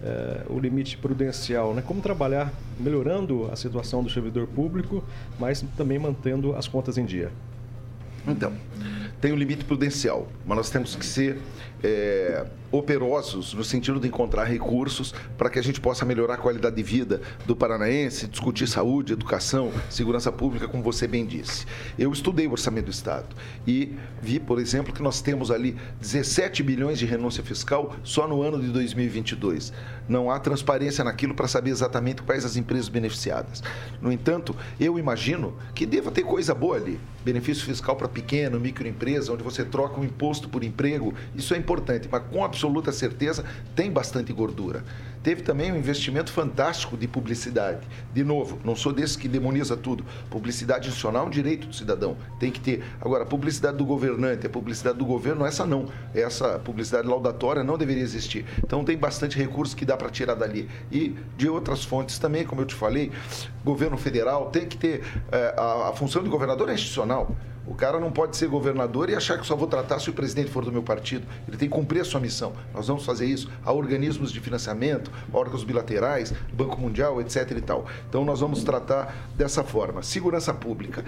é, 0.00 0.42
o 0.48 0.60
limite 0.60 0.96
prudencial, 0.96 1.74
né? 1.74 1.82
Como 1.84 2.00
trabalhar 2.00 2.52
melhorando 2.78 3.50
a 3.52 3.56
situação 3.56 4.02
do 4.02 4.08
servidor 4.08 4.46
público, 4.46 5.02
mas 5.40 5.64
também 5.76 5.98
mantendo 5.98 6.54
as 6.54 6.68
contas 6.68 6.96
em 6.96 7.04
dia. 7.04 7.32
Então, 8.26 8.52
tem 9.20 9.32
um 9.32 9.36
limite 9.36 9.64
prudencial, 9.64 10.28
mas 10.46 10.56
nós 10.56 10.70
temos 10.70 10.94
que 10.94 11.04
ser 11.04 11.38
é, 11.82 12.44
operosos 12.72 13.52
no 13.52 13.62
sentido 13.62 14.00
de 14.00 14.08
encontrar 14.08 14.44
recursos 14.44 15.14
para 15.36 15.50
que 15.50 15.58
a 15.58 15.62
gente 15.62 15.80
possa 15.80 16.04
melhorar 16.04 16.34
a 16.34 16.38
qualidade 16.38 16.74
de 16.74 16.82
vida 16.82 17.20
do 17.46 17.54
paranaense, 17.54 18.26
discutir 18.26 18.66
saúde, 18.66 19.12
educação, 19.12 19.70
segurança 19.90 20.32
pública, 20.32 20.66
como 20.66 20.82
você 20.82 21.06
bem 21.06 21.26
disse. 21.26 21.66
Eu 21.98 22.10
estudei 22.10 22.46
o 22.46 22.52
orçamento 22.52 22.86
do 22.86 22.90
Estado 22.90 23.36
e 23.66 23.94
vi, 24.20 24.40
por 24.40 24.58
exemplo, 24.58 24.92
que 24.92 25.02
nós 25.02 25.20
temos 25.20 25.50
ali 25.50 25.76
17 26.00 26.62
bilhões 26.62 26.98
de 26.98 27.04
renúncia 27.04 27.44
fiscal 27.44 27.94
só 28.02 28.26
no 28.26 28.42
ano 28.42 28.58
de 28.60 28.68
2022. 28.68 29.72
Não 30.08 30.30
há 30.30 30.38
transparência 30.40 31.04
naquilo 31.04 31.34
para 31.34 31.46
saber 31.46 31.70
exatamente 31.70 32.22
quais 32.22 32.44
as 32.44 32.56
empresas 32.56 32.88
beneficiadas. 32.88 33.62
No 34.00 34.10
entanto, 34.10 34.56
eu 34.80 34.98
imagino 34.98 35.54
que 35.74 35.86
deva 35.86 36.10
ter 36.10 36.22
coisa 36.22 36.54
boa 36.54 36.76
ali. 36.76 36.98
Benefício 37.24 37.64
fiscal 37.64 37.94
para 37.94 38.08
pequeno, 38.08 38.58
microempresa, 38.58 39.32
onde 39.32 39.44
você 39.44 39.64
troca 39.64 40.00
um 40.00 40.04
imposto 40.04 40.48
por 40.48 40.64
emprego. 40.64 41.14
Isso 41.36 41.54
é 41.54 41.56
importante, 41.56 42.08
mas 42.10 42.22
com 42.30 42.44
absoluta 42.62 42.92
certeza 42.92 43.44
tem 43.74 43.90
bastante 43.90 44.32
gordura. 44.32 44.84
Teve 45.22 45.42
também 45.42 45.72
um 45.72 45.76
investimento 45.76 46.32
fantástico 46.32 46.96
de 46.96 47.06
publicidade. 47.08 47.80
De 48.12 48.24
novo, 48.24 48.58
não 48.64 48.74
sou 48.74 48.92
desse 48.92 49.18
que 49.18 49.28
demoniza 49.28 49.76
tudo. 49.76 50.04
Publicidade 50.30 50.86
institucional 50.88 51.24
é 51.24 51.26
um 51.26 51.30
direito 51.30 51.66
do 51.66 51.74
cidadão. 51.74 52.16
Tem 52.38 52.50
que 52.50 52.60
ter. 52.60 52.84
Agora, 53.00 53.22
a 53.22 53.26
publicidade 53.26 53.76
do 53.76 53.84
governante, 53.84 54.46
a 54.46 54.50
publicidade 54.50 54.98
do 54.98 55.04
governo, 55.04 55.44
essa 55.44 55.64
não. 55.64 55.86
Essa 56.14 56.58
publicidade 56.58 57.06
laudatória 57.06 57.62
não 57.62 57.78
deveria 57.78 58.02
existir. 58.02 58.44
Então 58.58 58.84
tem 58.84 58.96
bastante 58.96 59.36
recurso 59.36 59.76
que 59.76 59.84
dá 59.84 59.96
para 59.96 60.10
tirar 60.10 60.34
dali. 60.34 60.68
E 60.90 61.16
de 61.36 61.48
outras 61.48 61.84
fontes 61.84 62.18
também, 62.18 62.44
como 62.44 62.60
eu 62.60 62.66
te 62.66 62.74
falei, 62.74 63.10
governo 63.64 63.96
federal 63.96 64.50
tem 64.50 64.66
que 64.66 64.76
ter. 64.76 65.02
É, 65.30 65.54
a, 65.56 65.90
a 65.90 65.92
função 65.92 66.22
de 66.22 66.28
governador 66.28 66.68
é 66.68 66.74
institucional. 66.74 67.34
O 67.66 67.74
cara 67.74 68.00
não 68.00 68.10
pode 68.10 68.36
ser 68.36 68.48
governador 68.48 69.08
e 69.08 69.14
achar 69.14 69.38
que 69.38 69.46
só 69.46 69.54
vou 69.54 69.68
tratar 69.68 69.98
se 70.00 70.10
o 70.10 70.12
presidente 70.12 70.50
for 70.50 70.64
do 70.64 70.72
meu 70.72 70.82
partido. 70.82 71.26
Ele 71.46 71.56
tem 71.56 71.68
que 71.68 71.74
cumprir 71.74 72.00
a 72.00 72.04
sua 72.04 72.20
missão. 72.20 72.52
Nós 72.74 72.88
vamos 72.88 73.04
fazer 73.04 73.26
isso. 73.26 73.50
Há 73.64 73.72
organismos 73.72 74.32
de 74.32 74.40
financiamento, 74.40 75.10
órgãos 75.32 75.62
bilaterais, 75.62 76.32
Banco 76.52 76.80
Mundial, 76.80 77.20
etc. 77.20 77.52
e 77.56 77.60
tal. 77.60 77.86
Então 78.08 78.24
nós 78.24 78.40
vamos 78.40 78.64
tratar 78.64 79.14
dessa 79.36 79.62
forma. 79.62 80.02
Segurança 80.02 80.52
pública. 80.52 81.04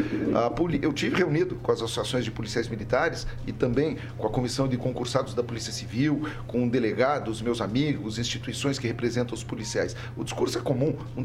Eu 0.81 0.93
tive 0.93 1.17
reunido 1.17 1.57
com 1.57 1.73
as 1.73 1.83
associações 1.83 2.25
de 2.25 2.31
policiais 2.31 2.69
militares 2.69 3.27
e 3.47 3.53
também 3.53 3.99
com 4.17 4.27
a 4.27 4.31
comissão 4.31 4.69
de 4.69 4.77
concursados 4.77 5.35
da 5.35 5.43
Polícia 5.43 5.73
Civil, 5.73 6.29
com 6.47 6.69
delegados, 6.69 7.43
meus 7.43 7.61
amigos, 7.61 8.19
instituições 8.19 8.79
que 8.79 8.87
representam 8.87 9.35
os 9.35 9.43
policiais. 9.43 9.97
O 10.17 10.23
discurso 10.23 10.59
é 10.59 10.61
comum, 10.61 10.97
um 11.17 11.25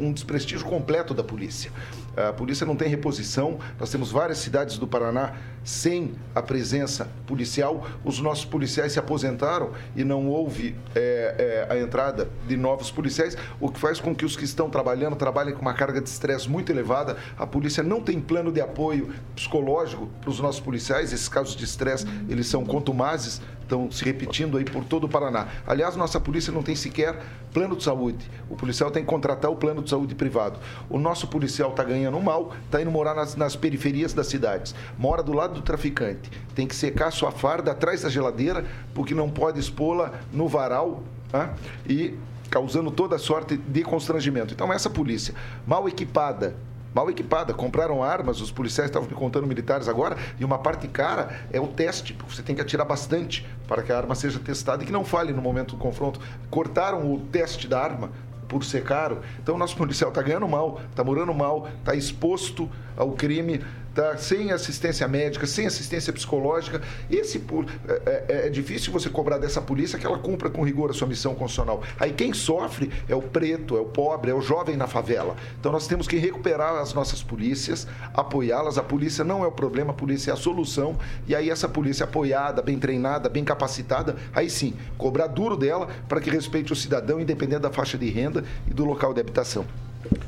um 0.00 0.12
desprestígio 0.12 0.66
completo 0.66 1.12
da 1.12 1.22
polícia. 1.22 1.70
A 2.16 2.32
polícia 2.32 2.66
não 2.66 2.76
tem 2.76 2.88
reposição. 2.88 3.58
Nós 3.78 3.90
temos 3.90 4.10
várias 4.10 4.38
cidades 4.38 4.78
do 4.78 4.86
Paraná 4.86 5.34
sem 5.64 6.14
a 6.34 6.42
presença 6.42 7.08
policial. 7.26 7.86
Os 8.04 8.20
nossos 8.20 8.44
policiais 8.44 8.92
se 8.92 8.98
aposentaram 8.98 9.70
e 9.96 10.04
não 10.04 10.28
houve 10.28 10.76
é, 10.94 11.66
é, 11.68 11.72
a 11.72 11.78
entrada 11.78 12.28
de 12.46 12.56
novos 12.56 12.90
policiais, 12.90 13.36
o 13.60 13.70
que 13.70 13.78
faz 13.78 14.00
com 14.00 14.14
que 14.14 14.24
os 14.24 14.36
que 14.36 14.44
estão 14.44 14.68
trabalhando 14.68 15.16
trabalhem 15.16 15.54
com 15.54 15.62
uma 15.62 15.74
carga 15.74 16.00
de 16.00 16.08
estresse 16.08 16.48
muito 16.48 16.70
elevada. 16.70 17.16
A 17.38 17.46
polícia 17.46 17.82
não 17.82 18.00
tem 18.00 18.20
plano 18.20 18.52
de 18.52 18.60
apoio 18.60 19.10
psicológico 19.34 20.08
para 20.20 20.30
os 20.30 20.40
nossos 20.40 20.60
policiais. 20.60 21.12
Esses 21.12 21.28
casos 21.28 21.56
de 21.56 21.64
estresse, 21.64 22.06
eles 22.28 22.46
são 22.46 22.64
contumazes 22.64 23.40
estão 23.72 23.90
se 23.90 24.04
repetindo 24.04 24.58
aí 24.58 24.64
por 24.64 24.84
todo 24.84 25.04
o 25.04 25.08
Paraná. 25.08 25.48
Aliás, 25.66 25.96
nossa 25.96 26.20
polícia 26.20 26.52
não 26.52 26.62
tem 26.62 26.76
sequer 26.76 27.18
plano 27.52 27.74
de 27.74 27.82
saúde. 27.82 28.30
O 28.50 28.54
policial 28.54 28.90
tem 28.90 29.02
que 29.02 29.08
contratar 29.08 29.50
o 29.50 29.56
plano 29.56 29.82
de 29.82 29.88
saúde 29.88 30.14
privado. 30.14 30.60
O 30.90 30.98
nosso 30.98 31.26
policial 31.26 31.70
está 31.70 31.82
ganhando 31.82 32.20
mal, 32.20 32.52
está 32.66 32.82
indo 32.82 32.90
morar 32.90 33.14
nas, 33.14 33.34
nas, 33.34 33.56
periferias 33.56 34.12
das 34.12 34.26
cidades. 34.26 34.74
Mora 34.98 35.22
do 35.22 35.32
lado 35.32 35.54
do 35.54 35.62
traficante. 35.62 36.30
Tem 36.54 36.66
que 36.66 36.76
secar 36.76 37.10
sua 37.10 37.30
farda 37.30 37.72
atrás 37.72 38.02
da 38.02 38.10
geladeira, 38.10 38.64
porque 38.94 39.14
não 39.14 39.30
pode 39.30 39.58
expô-la 39.58 40.12
no 40.32 40.48
varal 40.48 41.02
tá? 41.30 41.54
e 41.88 42.14
causando 42.50 42.90
toda 42.90 43.16
sorte 43.16 43.56
de 43.56 43.82
constrangimento. 43.82 44.52
Então, 44.52 44.70
essa 44.70 44.90
polícia 44.90 45.34
mal 45.66 45.88
equipada, 45.88 46.54
mal 46.94 47.10
equipada. 47.10 47.52
Compraram 47.54 48.02
armas, 48.02 48.40
os 48.40 48.50
policiais 48.50 48.90
estavam 48.90 49.08
me 49.08 49.14
contando 49.14 49.46
militares 49.46 49.88
agora, 49.88 50.16
e 50.38 50.44
uma 50.44 50.58
parte 50.58 50.88
cara 50.88 51.40
é 51.52 51.60
o 51.60 51.66
teste. 51.66 52.16
Você 52.28 52.42
tem 52.42 52.54
que 52.54 52.62
atirar 52.62 52.86
bastante 52.86 53.46
para 53.66 53.82
que 53.82 53.92
a 53.92 53.96
arma 53.96 54.14
seja 54.14 54.38
testada 54.38 54.82
e 54.82 54.86
que 54.86 54.92
não 54.92 55.04
falhe 55.04 55.32
no 55.32 55.42
momento 55.42 55.74
do 55.74 55.78
confronto. 55.78 56.20
Cortaram 56.50 57.12
o 57.12 57.20
teste 57.20 57.66
da 57.66 57.80
arma 57.80 58.10
por 58.48 58.64
ser 58.64 58.84
caro. 58.84 59.20
Então, 59.42 59.54
o 59.54 59.58
nosso 59.58 59.76
policial 59.78 60.10
está 60.10 60.22
ganhando 60.22 60.46
mal, 60.46 60.80
está 60.90 61.02
morando 61.02 61.32
mal, 61.32 61.68
está 61.78 61.94
exposto 61.94 62.68
ao 62.96 63.12
crime 63.12 63.64
tá? 63.94 64.16
sem 64.16 64.50
assistência 64.52 65.06
médica, 65.06 65.46
sem 65.46 65.66
assistência 65.66 66.12
psicológica. 66.12 66.80
Esse, 67.10 67.42
é, 67.88 67.92
é, 68.28 68.46
é, 68.46 68.50
difícil 68.50 68.92
você 68.92 69.08
cobrar 69.08 69.38
dessa 69.38 69.60
polícia 69.60 69.98
que 69.98 70.06
ela 70.06 70.18
cumpra 70.18 70.50
com 70.50 70.62
rigor 70.62 70.90
a 70.90 70.92
sua 70.92 71.06
missão 71.06 71.34
constitucional. 71.34 71.82
Aí 71.98 72.12
quem 72.12 72.32
sofre 72.32 72.90
é 73.08 73.14
o 73.14 73.22
preto, 73.22 73.76
é 73.76 73.80
o 73.80 73.84
pobre, 73.84 74.30
é 74.30 74.34
o 74.34 74.40
jovem 74.40 74.76
na 74.76 74.86
favela. 74.86 75.36
Então 75.58 75.72
nós 75.72 75.86
temos 75.86 76.06
que 76.06 76.16
recuperar 76.16 76.76
as 76.76 76.94
nossas 76.94 77.22
polícias, 77.22 77.86
apoiá-las. 78.14 78.78
A 78.78 78.82
polícia 78.82 79.24
não 79.24 79.44
é 79.44 79.46
o 79.46 79.52
problema, 79.52 79.90
a 79.90 79.94
polícia 79.94 80.30
é 80.30 80.34
a 80.34 80.36
solução. 80.36 80.96
E 81.26 81.34
aí 81.34 81.50
essa 81.50 81.68
polícia 81.68 82.04
apoiada, 82.04 82.62
bem 82.62 82.78
treinada, 82.78 83.28
bem 83.28 83.44
capacitada, 83.44 84.16
aí 84.34 84.48
sim, 84.48 84.74
cobrar 84.96 85.26
duro 85.26 85.56
dela 85.56 85.88
para 86.08 86.20
que 86.20 86.30
respeite 86.30 86.72
o 86.72 86.76
cidadão, 86.76 87.20
independente 87.20 87.60
da 87.60 87.70
faixa 87.70 87.98
de 87.98 88.08
renda 88.08 88.44
e 88.68 88.74
do 88.74 88.84
local 88.84 89.12
de 89.12 89.20
habitação. 89.20 89.64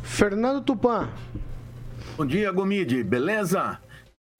Fernando 0.02 0.62
Tupan. 0.62 1.08
Bom 2.16 2.24
dia, 2.24 2.52
Gomide, 2.52 3.02
beleza? 3.02 3.80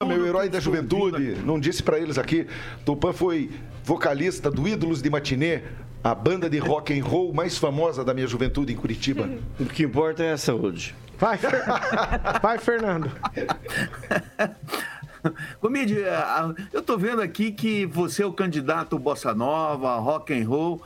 Meu 0.01 0.25
herói 0.25 0.47
da 0.47 0.61
juventude, 0.61 1.35
não 1.43 1.59
disse 1.59 1.83
para 1.83 1.99
eles 1.99 2.17
aqui, 2.17 2.47
Tupã 2.85 3.11
foi 3.11 3.51
vocalista 3.83 4.49
do 4.49 4.65
Ídolos 4.65 5.01
de 5.01 5.09
Matinê, 5.09 5.61
a 6.01 6.15
banda 6.15 6.49
de 6.49 6.57
rock 6.57 6.97
and 6.97 7.03
roll 7.03 7.33
mais 7.33 7.57
famosa 7.57 8.01
da 8.01 8.13
minha 8.13 8.27
juventude 8.27 8.71
em 8.71 8.77
Curitiba. 8.77 9.29
O 9.59 9.65
que 9.65 9.83
importa 9.83 10.23
é 10.23 10.31
a 10.31 10.37
saúde. 10.37 10.95
Vai, 11.17 11.37
Fer... 11.37 11.65
Vai 12.41 12.57
Fernando. 12.59 13.11
Gomide, 15.61 15.97
eu 16.71 16.81
tô 16.81 16.97
vendo 16.97 17.21
aqui 17.21 17.51
que 17.51 17.85
você 17.85 18.23
é 18.23 18.25
o 18.25 18.31
candidato 18.31 18.97
Bossa 18.97 19.33
Nova, 19.33 19.97
rock 19.97 20.33
and 20.33 20.47
roll, 20.47 20.81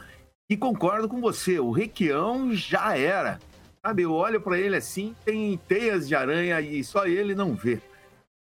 e 0.49 0.57
concordo 0.57 1.07
com 1.07 1.21
você, 1.21 1.59
o 1.59 1.69
Requião 1.69 2.51
já 2.51 2.97
era. 2.97 3.37
Sabe, 3.81 4.03
eu 4.03 4.11
olho 4.11 4.41
para 4.41 4.59
ele 4.59 4.75
assim, 4.75 5.15
tem 5.23 5.57
teias 5.67 6.07
de 6.07 6.15
aranha 6.15 6.59
e 6.59 6.83
só 6.83 7.05
ele 7.05 7.33
não 7.33 7.55
vê. 7.55 7.81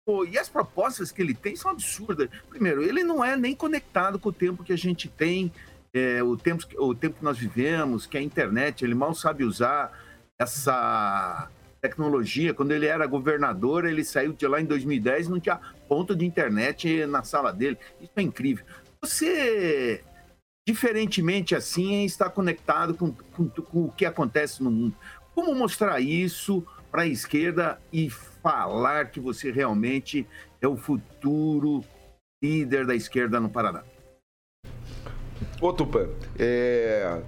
Pô, 0.05 0.23
e 0.23 0.37
as 0.37 0.47
propostas 0.47 1.11
que 1.11 1.21
ele 1.21 1.33
tem 1.33 1.55
são 1.55 1.71
absurdas. 1.71 2.29
Primeiro, 2.47 2.83
ele 2.83 3.03
não 3.03 3.25
é 3.25 3.35
nem 3.35 3.55
conectado 3.55 4.19
com 4.19 4.29
o 4.29 4.33
tempo 4.33 4.63
que 4.63 4.71
a 4.71 4.77
gente 4.77 5.09
tem, 5.09 5.51
é, 5.93 6.21
o, 6.21 6.37
tempo, 6.37 6.63
o 6.77 6.93
tempo 6.93 7.17
que 7.17 7.23
nós 7.23 7.39
vivemos, 7.39 8.05
que 8.05 8.15
é 8.15 8.19
a 8.19 8.23
internet, 8.23 8.85
ele 8.85 8.93
mal 8.93 9.15
sabe 9.15 9.43
usar 9.43 9.91
essa 10.39 11.49
tecnologia. 11.81 12.53
Quando 12.53 12.71
ele 12.71 12.85
era 12.85 13.07
governador, 13.07 13.85
ele 13.85 14.03
saiu 14.03 14.33
de 14.33 14.47
lá 14.47 14.59
em 14.61 14.65
2010 14.65 15.27
não 15.29 15.39
tinha 15.39 15.59
ponto 15.87 16.15
de 16.15 16.25
internet 16.25 17.05
na 17.05 17.23
sala 17.23 17.51
dele. 17.51 17.77
Isso 18.01 18.11
é 18.15 18.21
incrível. 18.21 18.65
Você, 19.01 20.03
diferentemente 20.67 21.55
assim, 21.55 22.03
está 22.03 22.29
conectado 22.29 22.93
com, 22.95 23.11
com, 23.11 23.47
com 23.49 23.85
o 23.85 23.91
que 23.91 24.05
acontece 24.05 24.63
no 24.63 24.71
mundo. 24.71 24.95
Como 25.35 25.53
mostrar 25.53 25.99
isso 25.99 26.65
para 26.89 27.01
a 27.01 27.07
esquerda 27.07 27.77
e 27.91 28.09
falar 28.09 29.11
que 29.11 29.19
você 29.19 29.51
realmente 29.51 30.25
é 30.61 30.67
o 30.67 30.77
futuro 30.77 31.83
líder 32.41 32.85
da 32.85 32.95
esquerda 32.95 33.37
no 33.37 33.49
Paraná? 33.49 33.83
Ô, 35.59 35.73
Tupã, 35.73 36.07
é... 36.39 37.21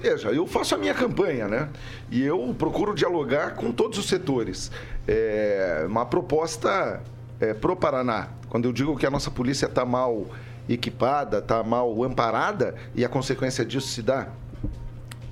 Veja, 0.00 0.32
eu 0.32 0.44
faço 0.48 0.74
a 0.74 0.78
minha 0.78 0.92
campanha, 0.92 1.46
né? 1.46 1.68
E 2.10 2.20
eu 2.24 2.52
procuro 2.58 2.92
dialogar 2.92 3.54
com 3.54 3.70
todos 3.70 3.96
os 3.98 4.08
setores. 4.08 4.72
É 5.06 5.84
uma 5.86 6.04
proposta 6.04 7.00
é, 7.38 7.54
pro 7.54 7.76
Paraná. 7.76 8.30
Quando 8.48 8.64
eu 8.64 8.72
digo 8.72 8.96
que 8.96 9.06
a 9.06 9.10
nossa 9.10 9.30
polícia 9.30 9.66
está 9.66 9.84
mal 9.84 10.26
equipada, 10.68 11.38
está 11.38 11.62
mal 11.62 12.02
amparada, 12.02 12.74
e 12.96 13.04
a 13.04 13.08
consequência 13.08 13.64
disso 13.64 13.86
se 13.86 14.02
dá 14.02 14.28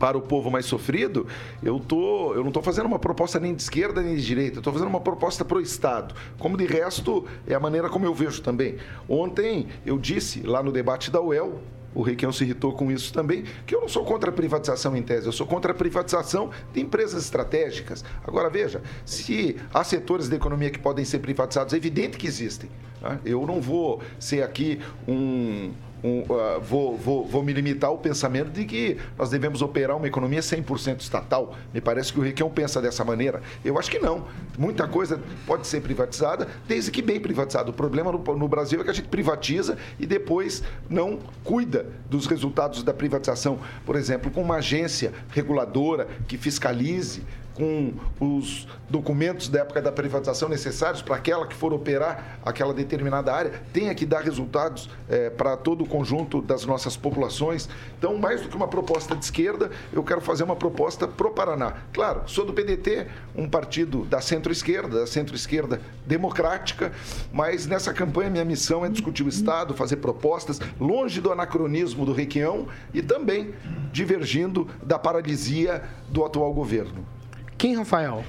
para 0.00 0.16
o 0.16 0.22
povo 0.22 0.50
mais 0.50 0.64
sofrido, 0.64 1.26
eu, 1.62 1.78
tô, 1.78 2.32
eu 2.32 2.40
não 2.40 2.48
estou 2.48 2.62
fazendo 2.62 2.86
uma 2.86 2.98
proposta 2.98 3.38
nem 3.38 3.54
de 3.54 3.60
esquerda 3.60 4.00
nem 4.00 4.16
de 4.16 4.24
direita, 4.24 4.56
eu 4.56 4.60
estou 4.60 4.72
fazendo 4.72 4.88
uma 4.88 5.00
proposta 5.00 5.44
para 5.44 5.58
o 5.58 5.60
Estado. 5.60 6.14
Como 6.38 6.56
de 6.56 6.64
resto, 6.64 7.26
é 7.46 7.54
a 7.54 7.60
maneira 7.60 7.90
como 7.90 8.06
eu 8.06 8.14
vejo 8.14 8.40
também. 8.40 8.78
Ontem 9.06 9.68
eu 9.84 9.98
disse 9.98 10.40
lá 10.40 10.62
no 10.62 10.72
debate 10.72 11.10
da 11.10 11.20
UEL, 11.20 11.60
o 11.94 12.02
Requião 12.02 12.32
se 12.32 12.44
irritou 12.44 12.72
com 12.72 12.90
isso 12.90 13.12
também, 13.12 13.44
que 13.66 13.74
eu 13.74 13.80
não 13.82 13.88
sou 13.88 14.04
contra 14.04 14.30
a 14.30 14.32
privatização 14.32 14.96
em 14.96 15.02
tese, 15.02 15.26
eu 15.26 15.32
sou 15.32 15.46
contra 15.46 15.72
a 15.72 15.74
privatização 15.74 16.50
de 16.72 16.80
empresas 16.80 17.24
estratégicas. 17.24 18.02
Agora, 18.24 18.48
veja, 18.48 18.80
se 19.04 19.56
há 19.74 19.84
setores 19.84 20.30
da 20.30 20.36
economia 20.36 20.70
que 20.70 20.78
podem 20.78 21.04
ser 21.04 21.18
privatizados, 21.18 21.74
é 21.74 21.76
evidente 21.76 22.16
que 22.16 22.26
existem. 22.26 22.70
Né? 23.02 23.20
Eu 23.24 23.46
não 23.46 23.60
vou 23.60 24.00
ser 24.18 24.42
aqui 24.42 24.80
um 25.06 25.72
um, 26.02 26.20
uh, 26.20 26.60
vou, 26.60 26.96
vou, 26.96 27.26
vou 27.26 27.42
me 27.42 27.52
limitar 27.52 27.90
ao 27.90 27.98
pensamento 27.98 28.50
de 28.50 28.64
que 28.64 28.96
nós 29.18 29.30
devemos 29.30 29.62
operar 29.62 29.96
uma 29.96 30.06
economia 30.06 30.40
100% 30.40 31.00
estatal. 31.00 31.54
Me 31.72 31.80
parece 31.80 32.12
que 32.12 32.18
o 32.18 32.22
Requião 32.22 32.50
pensa 32.50 32.80
dessa 32.80 33.04
maneira. 33.04 33.42
Eu 33.64 33.78
acho 33.78 33.90
que 33.90 33.98
não. 33.98 34.26
Muita 34.58 34.86
coisa 34.88 35.20
pode 35.46 35.66
ser 35.66 35.80
privatizada, 35.80 36.48
desde 36.66 36.90
que 36.90 37.02
bem 37.02 37.20
privatizada. 37.20 37.70
O 37.70 37.74
problema 37.74 38.12
no, 38.12 38.18
no 38.18 38.48
Brasil 38.48 38.80
é 38.80 38.84
que 38.84 38.90
a 38.90 38.94
gente 38.94 39.08
privatiza 39.08 39.76
e 39.98 40.06
depois 40.06 40.62
não 40.88 41.18
cuida 41.44 41.86
dos 42.08 42.26
resultados 42.26 42.82
da 42.82 42.92
privatização. 42.92 43.58
Por 43.84 43.96
exemplo, 43.96 44.30
com 44.30 44.42
uma 44.42 44.56
agência 44.56 45.12
reguladora 45.30 46.08
que 46.26 46.36
fiscalize, 46.36 47.22
com 47.60 47.92
os 48.18 48.66
documentos 48.88 49.50
da 49.50 49.60
época 49.60 49.82
da 49.82 49.92
privatização 49.92 50.48
necessários 50.48 51.02
para 51.02 51.16
aquela 51.16 51.46
que 51.46 51.54
for 51.54 51.74
operar 51.74 52.38
aquela 52.42 52.72
determinada 52.72 53.34
área, 53.34 53.52
tenha 53.70 53.94
que 53.94 54.06
dar 54.06 54.22
resultados 54.22 54.88
é, 55.10 55.28
para 55.28 55.58
todo 55.58 55.84
o 55.84 55.86
conjunto 55.86 56.40
das 56.40 56.64
nossas 56.64 56.96
populações. 56.96 57.68
Então, 57.98 58.16
mais 58.16 58.40
do 58.40 58.48
que 58.48 58.56
uma 58.56 58.66
proposta 58.66 59.14
de 59.14 59.22
esquerda, 59.22 59.70
eu 59.92 60.02
quero 60.02 60.22
fazer 60.22 60.42
uma 60.42 60.56
proposta 60.56 61.06
pro 61.06 61.32
Paraná. 61.32 61.74
Claro, 61.92 62.22
sou 62.26 62.46
do 62.46 62.54
PDT, 62.54 63.06
um 63.36 63.46
partido 63.46 64.06
da 64.06 64.22
centro-esquerda, 64.22 65.00
da 65.00 65.06
centro-esquerda 65.06 65.82
democrática, 66.06 66.92
mas 67.30 67.66
nessa 67.66 67.92
campanha 67.92 68.30
minha 68.30 68.44
missão 68.44 68.86
é 68.86 68.88
discutir 68.88 69.22
o 69.22 69.28
Estado, 69.28 69.74
fazer 69.74 69.96
propostas 69.96 70.58
longe 70.80 71.20
do 71.20 71.30
anacronismo 71.30 72.06
do 72.06 72.14
Requião 72.14 72.68
e 72.94 73.02
também 73.02 73.52
divergindo 73.92 74.66
da 74.82 74.98
paralisia 74.98 75.84
do 76.08 76.24
atual 76.24 76.54
governo. 76.54 77.19
Quem, 77.60 77.76
Rafael? 77.76 78.24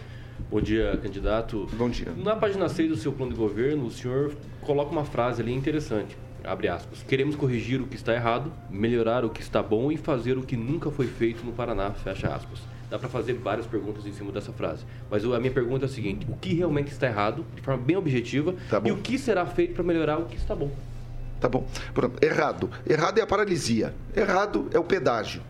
Bom 0.50 0.60
dia, 0.60 1.00
candidato. 1.02 1.65
Bom 1.78 1.89
dia. 1.89 2.12
Na 2.17 2.36
página 2.36 2.67
6 2.67 2.89
do 2.89 2.98
seu 2.98 3.13
plano 3.13 3.32
de 3.32 3.38
governo, 3.38 3.86
o 3.86 3.89
senhor 3.89 4.36
coloca 4.60 4.91
uma 4.91 5.06
frase 5.06 5.41
ali 5.41 5.54
interessante. 5.54 6.17
Abre 6.44 6.67
aspas. 6.67 7.02
Queremos 7.04 7.38
corrigir 7.38 7.80
o 7.80 7.88
que 7.88 7.96
está 7.96 8.13
errado, 8.13 8.52
melhorar 8.70 9.24
o 9.24 9.30
que 9.30 9.39
está 9.39 9.63
bom 9.63 9.89
e 9.89 9.96
fazer 9.96 10.38
o 10.38 10.41
que 10.41 10.58
nunca 10.58 10.91
foi 10.91 11.08
feito 11.08 11.46
no 11.46 11.54
Paraná. 11.54 11.91
Fecha 11.91 12.28
aspas. 12.28 12.60
Dá 12.89 13.00
para 13.00 13.08
fazer 13.08 13.32
várias 13.36 13.65
perguntas 13.65 14.06
em 14.06 14.12
cima 14.12 14.34
dessa 14.34 14.52
frase. 14.52 14.84
Mas 15.10 15.24
a 15.24 15.39
minha 15.39 15.54
pergunta 15.54 15.86
é 15.86 15.88
a 15.88 15.89
seguinte: 15.89 16.28
o 16.30 16.36
que 16.36 16.54
realmente 16.54 16.91
está 16.91 17.08
errado, 17.08 17.46
de 17.56 17.62
forma 17.62 17.82
bem 17.82 17.96
objetiva, 17.96 18.54
tá 18.70 18.82
e 18.84 18.91
o 18.91 18.98
que 18.98 19.17
será 19.17 19.46
feito 19.46 19.76
para 19.76 19.84
melhorar 19.86 20.17
o 20.17 20.26
que 20.26 20.36
está 20.36 20.54
bom? 20.54 20.70
Tá 21.39 21.48
bom. 21.48 21.65
Pronto. 21.94 22.22
Errado. 22.22 22.70
Errado 22.86 23.17
é 23.17 23.22
a 23.22 23.28
paralisia. 23.28 23.96
Errado 24.13 24.67
é 24.74 24.78
o 24.78 24.84
pedágio. 24.84 25.41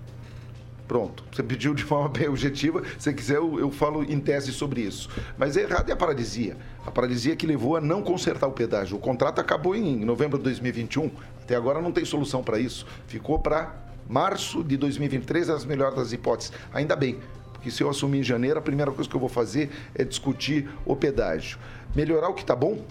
Pronto. 0.91 1.23
Você 1.31 1.41
pediu 1.41 1.73
de 1.73 1.85
forma 1.85 2.09
bem 2.11 2.27
objetiva. 2.27 2.83
Se 2.99 3.13
quiser, 3.13 3.37
eu, 3.37 3.57
eu 3.57 3.71
falo 3.71 4.03
em 4.03 4.19
tese 4.19 4.51
sobre 4.51 4.81
isso. 4.81 5.09
Mas 5.37 5.55
é 5.55 5.61
errado 5.61 5.89
é 5.89 5.93
a 5.93 5.95
paralisia. 5.95 6.57
A 6.85 6.91
paralisia 6.91 7.33
que 7.33 7.47
levou 7.47 7.77
a 7.77 7.79
não 7.79 8.01
consertar 8.01 8.45
o 8.45 8.51
pedágio. 8.51 8.97
O 8.97 8.99
contrato 8.99 9.39
acabou 9.39 9.73
em 9.73 10.03
novembro 10.03 10.37
de 10.37 10.43
2021. 10.43 11.09
Até 11.41 11.55
agora 11.55 11.81
não 11.81 11.93
tem 11.93 12.03
solução 12.03 12.43
para 12.43 12.59
isso. 12.59 12.85
Ficou 13.07 13.39
para 13.39 13.73
março 14.05 14.65
de 14.65 14.75
2023, 14.75 15.49
as 15.49 15.63
melhores 15.63 15.95
das 15.95 16.11
hipóteses. 16.11 16.51
Ainda 16.73 16.93
bem, 16.97 17.19
porque 17.53 17.71
se 17.71 17.81
eu 17.81 17.89
assumir 17.89 18.19
em 18.19 18.23
janeiro, 18.23 18.59
a 18.59 18.61
primeira 18.61 18.91
coisa 18.91 19.09
que 19.09 19.15
eu 19.15 19.19
vou 19.21 19.29
fazer 19.29 19.69
é 19.95 20.03
discutir 20.03 20.69
o 20.85 20.93
pedágio. 20.93 21.57
Melhorar 21.95 22.27
o 22.27 22.33
que 22.33 22.41
está 22.41 22.53
bom, 22.53 22.83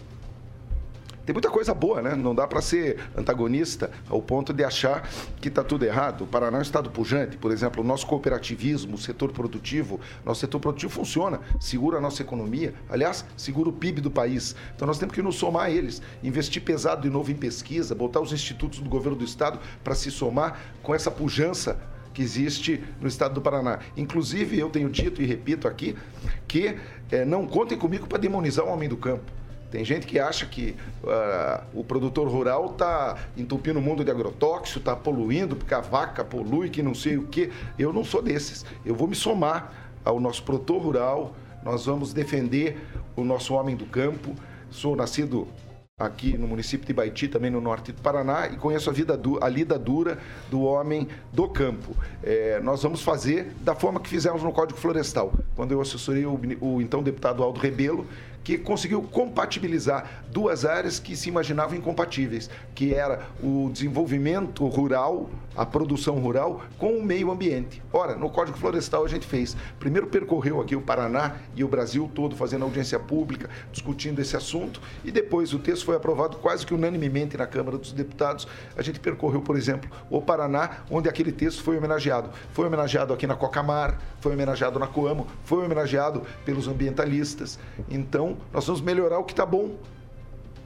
tem 1.30 1.32
muita 1.32 1.48
coisa 1.48 1.72
boa, 1.72 2.02
né? 2.02 2.16
Não 2.16 2.34
dá 2.34 2.44
para 2.44 2.60
ser 2.60 2.98
antagonista 3.16 3.88
ao 4.08 4.20
ponto 4.20 4.52
de 4.52 4.64
achar 4.64 5.08
que 5.40 5.46
está 5.46 5.62
tudo 5.62 5.84
errado. 5.84 6.24
O 6.24 6.26
Paraná 6.26 6.56
é 6.56 6.58
um 6.58 6.62
estado 6.62 6.90
pujante, 6.90 7.36
por 7.36 7.52
exemplo, 7.52 7.84
o 7.84 7.86
nosso 7.86 8.04
cooperativismo, 8.04 8.96
o 8.96 8.98
setor 8.98 9.30
produtivo, 9.30 10.00
nosso 10.24 10.40
setor 10.40 10.58
produtivo 10.58 10.92
funciona, 10.92 11.40
segura 11.60 11.98
a 11.98 12.00
nossa 12.00 12.20
economia, 12.20 12.74
aliás, 12.88 13.24
segura 13.36 13.68
o 13.68 13.72
PIB 13.72 14.00
do 14.00 14.10
país. 14.10 14.56
Então 14.74 14.88
nós 14.88 14.98
temos 14.98 15.14
que 15.14 15.22
nos 15.22 15.36
somar 15.36 15.66
a 15.66 15.70
eles, 15.70 16.02
investir 16.20 16.62
pesado 16.64 17.02
de 17.02 17.10
novo 17.10 17.30
em 17.30 17.36
pesquisa, 17.36 17.94
botar 17.94 18.20
os 18.20 18.32
institutos 18.32 18.80
do 18.80 18.90
governo 18.90 19.16
do 19.16 19.24
estado 19.24 19.60
para 19.84 19.94
se 19.94 20.10
somar 20.10 20.58
com 20.82 20.92
essa 20.92 21.12
pujança 21.12 21.78
que 22.12 22.22
existe 22.22 22.82
no 23.00 23.06
estado 23.06 23.34
do 23.34 23.40
Paraná. 23.40 23.78
Inclusive, 23.96 24.58
eu 24.58 24.68
tenho 24.68 24.90
dito 24.90 25.22
e 25.22 25.26
repito 25.26 25.68
aqui 25.68 25.96
que 26.48 26.76
é, 27.08 27.24
não 27.24 27.46
contem 27.46 27.78
comigo 27.78 28.08
para 28.08 28.18
demonizar 28.18 28.64
o 28.64 28.68
homem 28.68 28.88
do 28.88 28.96
campo. 28.96 29.39
Tem 29.70 29.84
gente 29.84 30.06
que 30.06 30.18
acha 30.18 30.46
que 30.46 30.74
uh, 31.04 31.64
o 31.72 31.84
produtor 31.84 32.28
rural 32.28 32.72
está 32.72 33.16
entupindo 33.36 33.78
o 33.78 33.82
mundo 33.82 34.04
de 34.04 34.10
agrotóxico, 34.10 34.80
está 34.80 34.96
poluindo, 34.96 35.54
porque 35.54 35.72
a 35.72 35.80
vaca 35.80 36.24
polui, 36.24 36.68
que 36.68 36.82
não 36.82 36.94
sei 36.94 37.16
o 37.16 37.28
quê. 37.28 37.50
Eu 37.78 37.92
não 37.92 38.04
sou 38.04 38.20
desses. 38.20 38.64
Eu 38.84 38.94
vou 38.94 39.06
me 39.06 39.14
somar 39.14 39.72
ao 40.04 40.18
nosso 40.18 40.42
produtor 40.42 40.82
rural, 40.82 41.34
nós 41.62 41.86
vamos 41.86 42.12
defender 42.12 42.78
o 43.14 43.22
nosso 43.22 43.54
homem 43.54 43.76
do 43.76 43.86
campo. 43.86 44.34
Sou 44.70 44.96
nascido 44.96 45.46
aqui 46.00 46.36
no 46.38 46.48
município 46.48 46.86
de 46.86 46.92
Baiti, 46.94 47.28
também 47.28 47.50
no 47.50 47.60
norte 47.60 47.92
do 47.92 48.00
Paraná, 48.00 48.48
e 48.48 48.56
conheço 48.56 48.88
a, 48.88 48.92
vida 48.92 49.20
a 49.42 49.48
lida 49.48 49.78
dura 49.78 50.18
do 50.50 50.62
homem 50.62 51.06
do 51.30 51.46
campo. 51.46 51.94
É, 52.22 52.58
nós 52.60 52.82
vamos 52.82 53.02
fazer 53.02 53.52
da 53.60 53.74
forma 53.74 54.00
que 54.00 54.08
fizemos 54.08 54.42
no 54.42 54.50
Código 54.50 54.78
Florestal, 54.78 55.32
quando 55.54 55.72
eu 55.72 55.80
assessorei 55.80 56.24
o, 56.24 56.40
o 56.60 56.80
então 56.80 57.02
deputado 57.02 57.42
Aldo 57.42 57.60
Rebelo, 57.60 58.06
que 58.42 58.56
conseguiu 58.58 59.02
compatibilizar 59.02 60.24
duas 60.30 60.64
áreas 60.64 60.98
que 60.98 61.16
se 61.16 61.28
imaginavam 61.28 61.76
incompatíveis, 61.76 62.48
que 62.74 62.94
era 62.94 63.26
o 63.42 63.68
desenvolvimento 63.72 64.66
rural, 64.66 65.28
a 65.56 65.66
produção 65.66 66.18
rural, 66.20 66.62
com 66.78 66.96
o 66.96 67.02
meio 67.02 67.30
ambiente. 67.30 67.82
Ora, 67.92 68.14
no 68.14 68.30
Código 68.30 68.56
Florestal 68.56 69.04
a 69.04 69.08
gente 69.08 69.26
fez, 69.26 69.56
primeiro 69.78 70.06
percorreu 70.06 70.60
aqui 70.60 70.76
o 70.76 70.80
Paraná 70.80 71.36
e 71.54 71.64
o 71.64 71.68
Brasil 71.68 72.10
todo 72.14 72.36
fazendo 72.36 72.64
audiência 72.64 72.98
pública, 72.98 73.50
discutindo 73.72 74.20
esse 74.20 74.36
assunto, 74.36 74.80
e 75.04 75.10
depois 75.10 75.52
o 75.52 75.58
texto 75.58 75.84
foi 75.84 75.96
aprovado 75.96 76.36
quase 76.38 76.64
que 76.64 76.72
unanimemente 76.72 77.36
na 77.36 77.46
Câmara 77.46 77.76
dos 77.76 77.92
Deputados. 77.92 78.46
A 78.76 78.82
gente 78.82 79.00
percorreu, 79.00 79.42
por 79.42 79.56
exemplo, 79.56 79.90
o 80.08 80.22
Paraná, 80.22 80.78
onde 80.90 81.08
aquele 81.08 81.32
texto 81.32 81.62
foi 81.62 81.76
homenageado. 81.76 82.30
Foi 82.52 82.66
homenageado 82.66 83.12
aqui 83.12 83.26
na 83.26 83.34
Cocamar, 83.34 83.98
foi 84.20 84.32
homenageado 84.32 84.78
na 84.78 84.86
Coamo, 84.86 85.26
foi 85.44 85.64
homenageado 85.64 86.22
pelos 86.44 86.68
ambientalistas. 86.68 87.58
Então, 87.90 88.36
nós 88.52 88.66
vamos 88.66 88.80
melhorar 88.80 89.18
o 89.18 89.24
que 89.24 89.32
está 89.32 89.46
bom, 89.46 89.76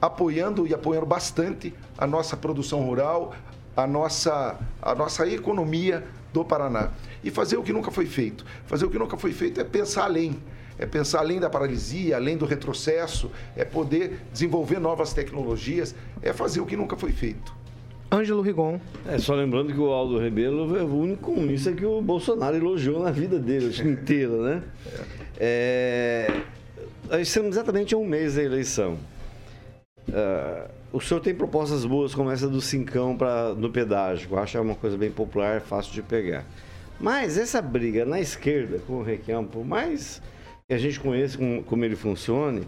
apoiando 0.01 0.67
e 0.67 0.73
apoiando 0.73 1.05
bastante 1.05 1.73
a 1.97 2.05
nossa 2.05 2.35
produção 2.35 2.81
rural, 2.81 3.33
a 3.75 3.85
nossa, 3.85 4.57
a 4.81 4.95
nossa 4.95 5.27
economia 5.27 6.03
do 6.33 6.43
Paraná. 6.43 6.91
E 7.23 7.31
fazer 7.31 7.57
o 7.57 7.63
que 7.63 7.73
nunca 7.73 7.91
foi 7.91 8.05
feito. 8.05 8.45
Fazer 8.65 8.85
o 8.85 8.89
que 8.89 8.99
nunca 8.99 9.17
foi 9.17 9.31
feito 9.31 9.59
é 9.59 9.63
pensar 9.63 10.05
além. 10.05 10.37
é 10.77 10.85
pensar 10.85 11.19
além 11.19 11.39
da 11.39 11.49
paralisia, 11.49 12.17
além 12.17 12.37
do 12.37 12.45
retrocesso, 12.45 13.31
é 13.55 13.63
poder 13.63 14.19
desenvolver 14.31 14.79
novas 14.79 15.13
tecnologias, 15.13 15.95
é 16.21 16.33
fazer 16.33 16.59
o 16.59 16.65
que 16.65 16.75
nunca 16.75 16.97
foi 16.97 17.11
feito. 17.13 17.55
Ângelo 18.11 18.41
Rigon. 18.41 18.79
É, 19.07 19.17
só 19.17 19.33
lembrando 19.33 19.73
que 19.73 19.79
o 19.79 19.91
Aldo 19.91 20.19
Rebelo 20.19 20.77
é 20.77 20.83
o 20.83 20.95
único 20.95 21.33
comunista 21.33 21.71
que 21.71 21.85
o 21.85 22.01
Bolsonaro 22.01 22.55
elogiou 22.55 23.03
na 23.03 23.11
vida 23.11 23.39
dele, 23.39 23.73
inteira, 23.89 24.37
né? 24.37 24.63
É, 25.37 26.27
nós 26.29 26.43
estamos 27.19 27.55
exatamente 27.55 27.93
a 27.93 27.97
um 27.97 28.05
mês 28.05 28.35
da 28.35 28.43
eleição. 28.43 28.97
É, 30.11 30.67
o 30.91 31.01
senhor 31.01 31.19
tem 31.19 31.33
propostas 31.33 31.85
boas 31.85 32.13
como 32.13 32.31
essa 32.31 32.47
do 32.47 32.61
Cincão 32.61 33.17
pra, 33.17 33.53
no 33.53 33.69
pedágio, 33.69 34.29
eu 34.31 34.39
acho 34.39 34.57
é 34.57 34.61
uma 34.61 34.75
coisa 34.75 34.97
bem 34.97 35.11
popular, 35.11 35.61
fácil 35.61 35.93
de 35.93 36.01
pegar. 36.01 36.45
Mas 36.99 37.37
essa 37.37 37.61
briga 37.61 38.05
na 38.05 38.19
esquerda 38.19 38.79
com 38.79 38.93
o 38.93 39.03
Requião, 39.03 39.45
por 39.45 39.65
mais 39.65 40.21
que 40.67 40.73
a 40.73 40.77
gente 40.77 40.99
conheça 40.99 41.37
como, 41.37 41.63
como 41.63 41.83
ele 41.83 41.95
funcione, 41.95 42.61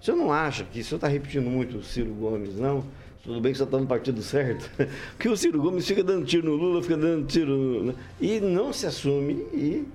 o 0.00 0.04
senhor 0.04 0.16
não 0.16 0.32
acha 0.32 0.64
que 0.64 0.80
o 0.80 0.84
senhor 0.84 0.96
está 0.96 1.08
repetindo 1.08 1.48
muito 1.48 1.78
o 1.78 1.82
Ciro 1.82 2.12
Gomes, 2.14 2.56
não? 2.56 2.84
Tudo 3.22 3.40
bem 3.40 3.52
que 3.52 3.58
você 3.58 3.64
está 3.64 3.78
no 3.78 3.86
partido 3.86 4.22
certo. 4.22 4.68
Porque 5.12 5.28
o 5.28 5.36
Ciro 5.36 5.60
Gomes 5.60 5.86
fica 5.86 6.02
dando 6.02 6.24
tiro 6.24 6.48
no 6.48 6.56
Lula, 6.56 6.82
fica 6.82 6.96
dando 6.96 7.26
tiro 7.26 7.54
no... 7.54 7.84
né? 7.84 7.94
E 8.20 8.40
não 8.40 8.72
se 8.72 8.86
assume 8.86 9.34
e 9.52 9.86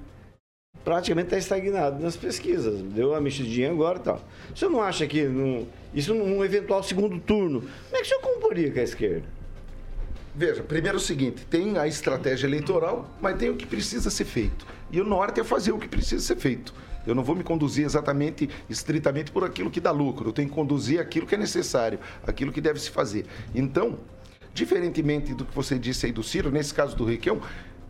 praticamente 0.85 1.35
está 1.35 1.37
estagnado 1.37 2.01
nas 2.01 2.15
pesquisas. 2.15 2.79
Deu 2.81 3.09
uma 3.09 3.19
mexidinha 3.19 3.71
agora 3.71 3.97
e 3.97 4.01
tal. 4.01 4.21
O 4.53 4.57
senhor 4.57 4.71
não 4.71 4.81
acha 4.81 5.07
que 5.07 5.23
num, 5.23 5.67
isso 5.93 6.13
num 6.13 6.45
eventual 6.45 6.83
segundo 6.83 7.19
turno, 7.19 7.61
como 7.61 7.95
é 7.95 7.97
que 7.97 8.03
o 8.03 8.05
senhor 8.05 8.21
comporia 8.21 8.71
com 8.71 8.79
a 8.79 8.83
esquerda? 8.83 9.23
Veja, 10.35 10.61
primeiro 10.61 10.97
é 10.97 10.99
o 10.99 11.03
seguinte: 11.03 11.45
tem 11.49 11.77
a 11.77 11.87
estratégia 11.87 12.45
eleitoral, 12.45 13.09
mas 13.19 13.37
tem 13.37 13.49
o 13.49 13.55
que 13.55 13.65
precisa 13.65 14.09
ser 14.11 14.25
feito. 14.25 14.65
E 14.91 15.01
o 15.01 15.03
norte 15.03 15.41
é 15.41 15.43
fazer 15.43 15.71
o 15.71 15.79
que 15.79 15.87
precisa 15.87 16.21
ser 16.21 16.35
feito. 16.35 16.73
Eu 17.07 17.15
não 17.15 17.23
vou 17.23 17.35
me 17.35 17.43
conduzir 17.43 17.85
exatamente, 17.85 18.49
estritamente 18.69 19.31
por 19.31 19.43
aquilo 19.43 19.71
que 19.71 19.79
dá 19.79 19.91
lucro. 19.91 20.29
Eu 20.29 20.33
tenho 20.33 20.49
que 20.49 20.55
conduzir 20.55 20.99
aquilo 20.99 21.25
que 21.25 21.35
é 21.35 21.37
necessário, 21.37 21.99
aquilo 22.25 22.51
que 22.51 22.61
deve 22.61 22.79
se 22.79 22.89
fazer. 22.89 23.25
Então, 23.53 23.97
diferentemente 24.53 25.33
do 25.33 25.45
que 25.45 25.55
você 25.55 25.77
disse 25.77 26.07
aí 26.07 26.11
do 26.11 26.23
Ciro, 26.23 26.49
nesse 26.49 26.73
caso 26.73 26.95
do 26.95 27.05
Requião, 27.05 27.39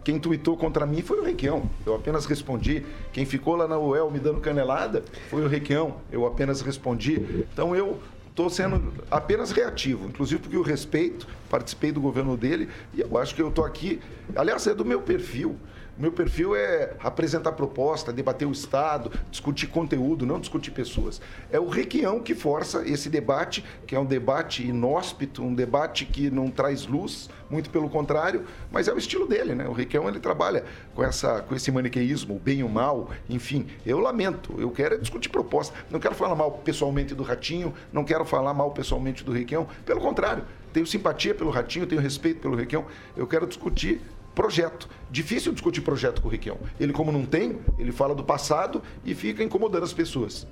quem 0.06 0.20
tuitou 0.20 0.56
contra 0.56 0.86
mim 0.86 1.02
foi 1.02 1.20
o 1.20 1.24
Requião. 1.24 1.68
Eu 1.84 1.96
apenas 1.96 2.28
respondi. 2.28 2.86
Quem 3.12 3.26
ficou 3.26 3.56
lá 3.56 3.68
na 3.68 3.78
UEL 3.80 4.12
me 4.12 4.20
dando 4.20 4.40
canelada 4.40 5.04
foi 5.32 5.44
o 5.44 5.48
Requião. 5.48 5.96
Eu 6.12 6.28
apenas 6.28 6.62
respondi. 6.62 7.46
Então 7.52 7.76
eu 7.76 8.00
estou 8.30 8.48
sendo 8.48 8.94
apenas 9.10 9.52
reativo, 9.52 10.08
inclusive 10.08 10.42
porque 10.42 10.56
eu 10.56 10.62
respeito, 10.62 11.28
participei 11.50 11.92
do 11.92 12.00
governo 12.00 12.38
dele 12.38 12.70
e 12.94 13.02
eu 13.02 13.18
acho 13.18 13.34
que 13.34 13.42
eu 13.42 13.50
estou 13.50 13.66
aqui. 13.66 14.00
Aliás, 14.36 14.68
é 14.68 14.76
do 14.76 14.86
meu 14.86 15.02
perfil. 15.02 15.58
Meu 15.98 16.12
perfil 16.12 16.54
é 16.58 16.94
apresentar 17.00 17.54
proposta, 17.54 18.12
debater 18.12 18.46
o 18.46 18.52
Estado, 18.52 19.10
discutir 19.32 19.68
conteúdo, 19.68 20.26
não 20.26 20.42
discutir 20.42 20.72
pessoas. 20.72 21.22
É 21.50 21.58
o 21.58 21.70
Requião 21.70 22.20
que 22.20 22.36
força 22.36 22.86
esse 22.86 23.10
debate, 23.10 23.64
que 23.88 23.96
é 23.96 24.00
um 24.00 24.06
debate 24.06 24.62
inóspito, 24.68 25.42
um 25.42 25.56
debate 25.56 26.06
que 26.06 26.30
não 26.30 26.52
traz 26.52 26.86
luz, 26.86 27.30
muito 27.50 27.70
pelo 27.70 27.90
contrário, 27.90 28.44
mas 28.70 28.90
é 28.90 28.94
o 28.94 28.98
estilo 28.98 29.26
dele, 29.26 29.56
né? 29.56 29.70
O 29.70 29.72
Requião 29.72 30.10
ele 30.10 30.20
trabalha 30.20 30.66
com, 30.94 31.02
essa, 31.02 31.42
com 31.42 31.56
esse 31.56 31.72
maniqueísmo, 31.72 32.36
o 32.36 32.40
bem 32.40 32.60
e 32.60 32.64
o 32.64 32.68
mal, 32.68 33.10
enfim. 33.30 33.66
Eu 33.86 34.00
lamento, 34.00 34.54
eu 34.60 34.72
quero 34.72 34.96
é 34.96 34.98
discutir 34.98 35.30
proposta. 35.30 35.74
Não 35.90 36.02
quero 36.02 36.14
falar 36.14 36.36
mal 36.36 36.52
pessoalmente 36.52 37.16
do 37.16 37.24
Ratinho, 37.24 37.74
não 37.94 38.04
quero 38.04 38.26
falar 38.26 38.54
mal 38.54 38.72
pessoalmente 38.72 39.24
do 39.24 39.32
Requião, 39.32 39.66
pelo 39.86 40.02
contrário, 40.02 40.44
tenho 40.74 40.86
simpatia 40.86 41.34
pelo 41.34 41.52
Ratinho, 41.52 41.88
tenho 41.88 42.02
respeito 42.02 42.42
pelo 42.42 42.54
Requião, 42.54 42.84
eu 43.16 43.26
quero 43.26 43.48
discutir 43.48 44.02
projeto. 44.36 44.88
Difícil 45.10 45.54
discutir 45.54 45.82
projeto 45.82 46.22
com 46.22 46.28
o 46.28 46.32
Requião. 46.32 46.58
Ele, 46.80 46.94
como 46.94 47.12
não 47.12 47.26
tem, 47.26 47.58
ele 47.80 47.92
fala 47.92 48.14
do 48.14 48.24
passado 48.24 48.84
e 49.04 49.16
fica 49.16 49.42
incomodando 49.42 49.84
as 49.84 49.94
pessoas. 49.94 50.46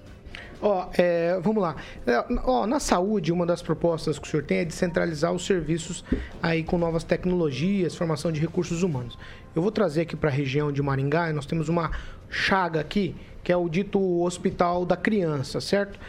Ó, 0.61 0.87
é, 0.97 1.37
vamos 1.41 1.61
lá. 1.61 1.75
É, 2.07 2.23
ó, 2.45 2.65
na 2.65 2.79
saúde, 2.79 3.33
uma 3.33 3.45
das 3.45 3.61
propostas 3.61 4.17
que 4.17 4.25
o 4.25 4.31
senhor 4.31 4.43
tem 4.43 4.59
é 4.59 4.65
descentralizar 4.65 5.33
os 5.33 5.45
serviços 5.45 6.05
aí 6.41 6.63
com 6.63 6.77
novas 6.77 7.03
tecnologias, 7.03 7.95
formação 7.95 8.31
de 8.31 8.39
recursos 8.39 8.81
humanos. 8.81 9.19
Eu 9.53 9.61
vou 9.61 9.71
trazer 9.71 10.01
aqui 10.01 10.15
para 10.15 10.29
a 10.29 10.33
região 10.33 10.71
de 10.71 10.81
Maringá, 10.81 11.31
nós 11.33 11.45
temos 11.45 11.67
uma 11.67 11.91
chaga 12.29 12.79
aqui, 12.79 13.13
que 13.43 13.51
é 13.51 13.57
o 13.57 13.67
dito 13.67 13.99
Hospital 14.23 14.85
da 14.85 14.95
Criança, 14.95 15.59
certo? 15.59 15.99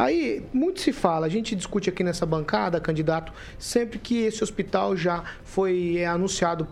Aí, 0.00 0.42
muito 0.50 0.80
se 0.80 0.94
fala, 0.94 1.26
a 1.26 1.28
gente 1.28 1.54
discute 1.54 1.90
aqui 1.90 2.02
nessa 2.02 2.24
bancada, 2.24 2.80
candidato, 2.80 3.34
sempre 3.58 3.98
que 3.98 4.22
esse 4.22 4.42
hospital 4.42 4.96
já 4.96 5.22
foi 5.44 5.98
é, 5.98 6.06
anunciado 6.06 6.66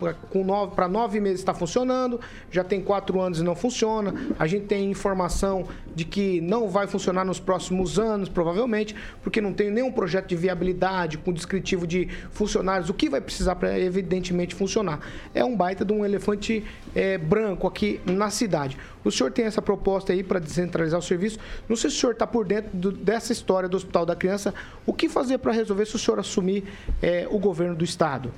para 0.75 0.87
nove 0.87 1.19
meses 1.19 1.41
está 1.41 1.53
funcionando, 1.53 2.19
já 2.49 2.63
tem 2.63 2.81
quatro 2.81 3.21
anos 3.21 3.39
e 3.39 3.43
não 3.43 3.55
funciona. 3.55 4.15
A 4.39 4.47
gente 4.47 4.65
tem 4.65 4.89
informação 4.89 5.67
de 5.93 6.05
que 6.05 6.41
não 6.41 6.69
vai 6.69 6.87
funcionar 6.87 7.23
nos 7.23 7.39
próximos 7.39 7.99
anos, 7.99 8.29
provavelmente, 8.29 8.95
porque 9.21 9.39
não 9.39 9.53
tem 9.53 9.69
nenhum 9.69 9.91
projeto 9.91 10.27
de 10.27 10.35
viabilidade 10.35 11.19
com 11.19 11.31
descritivo 11.31 11.85
de 11.85 12.07
funcionários, 12.31 12.89
o 12.89 12.95
que 12.95 13.11
vai 13.11 13.21
precisar 13.21 13.57
para 13.57 13.77
evidentemente 13.79 14.55
funcionar. 14.55 15.01
É 15.35 15.45
um 15.45 15.55
baita 15.55 15.85
de 15.85 15.93
um 15.93 16.03
elefante 16.03 16.65
é, 16.95 17.15
branco 17.15 17.67
aqui 17.67 18.01
na 18.07 18.31
cidade. 18.31 18.75
O 19.03 19.11
senhor 19.11 19.31
tem 19.31 19.45
essa 19.45 19.61
proposta 19.61 20.11
aí 20.11 20.23
para 20.23 20.39
descentralizar 20.39 20.99
o 20.99 21.03
serviço. 21.03 21.39
Não 21.67 21.75
sei 21.75 21.89
se 21.89 21.97
o 21.97 21.99
senhor 21.99 22.13
está 22.13 22.27
por 22.27 22.45
dentro 22.45 22.69
do, 22.73 22.91
dessa 22.91 23.31
história 23.31 23.69
do 23.69 23.77
Hospital 23.77 24.05
da 24.05 24.15
Criança. 24.15 24.53
O 24.85 24.93
que 24.93 25.07
fazer 25.07 25.37
para 25.37 25.51
resolver 25.51 25.85
se 25.85 25.95
o 25.95 25.99
senhor 25.99 26.19
assumir 26.19 26.63
é, 27.01 27.27
o 27.29 27.39
governo 27.39 27.75
do 27.75 27.83
Estado? 27.83 28.31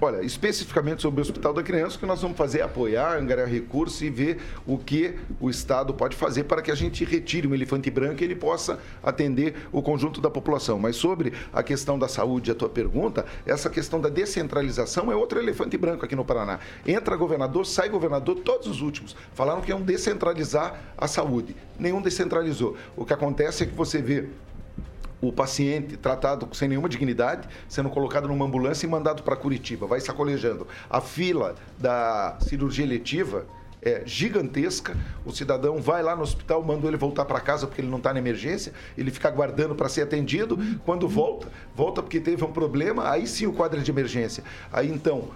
Olha, 0.00 0.20
especificamente 0.22 1.00
sobre 1.00 1.20
o 1.20 1.22
Hospital 1.22 1.54
da 1.54 1.62
Criança, 1.62 1.96
o 1.96 1.98
que 2.00 2.06
nós 2.06 2.20
vamos 2.20 2.36
fazer 2.36 2.58
é 2.58 2.62
apoiar, 2.62 3.16
angariar 3.16 3.48
recursos 3.48 4.02
e 4.02 4.10
ver 4.10 4.40
o 4.66 4.76
que 4.76 5.14
o 5.40 5.48
Estado 5.48 5.94
pode 5.94 6.16
fazer 6.16 6.44
para 6.44 6.60
que 6.60 6.72
a 6.72 6.74
gente 6.74 7.04
retire 7.04 7.46
um 7.46 7.54
elefante 7.54 7.88
branco 7.88 8.20
e 8.20 8.24
ele 8.24 8.34
possa 8.34 8.80
atender 9.02 9.54
o 9.70 9.80
conjunto 9.80 10.20
da 10.20 10.28
população. 10.28 10.78
Mas 10.78 10.96
sobre 10.96 11.32
a 11.52 11.62
questão 11.62 11.98
da 11.98 12.08
saúde, 12.08 12.50
a 12.50 12.54
tua 12.54 12.68
pergunta, 12.68 13.24
essa 13.46 13.70
questão 13.70 14.00
da 14.00 14.08
descentralização 14.08 15.12
é 15.12 15.14
outro 15.14 15.38
elefante 15.38 15.76
branco 15.76 16.04
aqui 16.04 16.16
no 16.16 16.24
Paraná. 16.24 16.58
Entra 16.84 17.14
governador, 17.14 17.64
sai 17.64 17.88
governador, 17.88 18.40
todos 18.40 18.66
os 18.66 18.80
últimos 18.80 19.14
falaram 19.34 19.60
que 19.60 19.70
iam 19.70 19.80
descentralizar 19.80 20.80
a 20.98 21.06
saúde. 21.06 21.54
Nenhum 21.78 22.02
descentralizou. 22.02 22.76
O 22.96 23.04
que 23.04 23.12
acontece 23.12 23.62
é 23.62 23.66
que 23.66 23.74
você 23.74 24.02
vê 24.02 24.28
o 25.22 25.32
paciente 25.32 25.96
tratado 25.96 26.48
sem 26.52 26.68
nenhuma 26.68 26.88
dignidade, 26.88 27.48
sendo 27.68 27.88
colocado 27.88 28.26
numa 28.26 28.44
ambulância 28.44 28.84
e 28.84 28.90
mandado 28.90 29.22
para 29.22 29.36
Curitiba, 29.36 29.86
vai 29.86 30.00
sacolejando. 30.00 30.66
A 30.90 31.00
fila 31.00 31.54
da 31.78 32.36
cirurgia 32.40 32.84
eletiva 32.84 33.46
é 33.80 34.02
gigantesca. 34.04 34.96
O 35.24 35.32
cidadão 35.32 35.80
vai 35.80 36.02
lá 36.02 36.16
no 36.16 36.22
hospital, 36.22 36.62
manda 36.62 36.86
ele 36.86 36.96
voltar 36.96 37.24
para 37.24 37.40
casa 37.40 37.66
porque 37.66 37.80
ele 37.80 37.88
não 37.88 37.98
está 37.98 38.12
na 38.12 38.18
emergência, 38.18 38.72
ele 38.98 39.10
fica 39.10 39.28
aguardando 39.28 39.74
para 39.74 39.88
ser 39.88 40.02
atendido. 40.02 40.58
Quando 40.84 41.08
volta, 41.08 41.48
volta 41.74 42.02
porque 42.02 42.20
teve 42.20 42.44
um 42.44 42.52
problema, 42.52 43.08
aí 43.08 43.26
sim 43.26 43.46
o 43.46 43.52
quadro 43.52 43.80
é 43.80 43.82
de 43.82 43.90
emergência. 43.90 44.42
Aí 44.72 44.90
então 44.90 45.30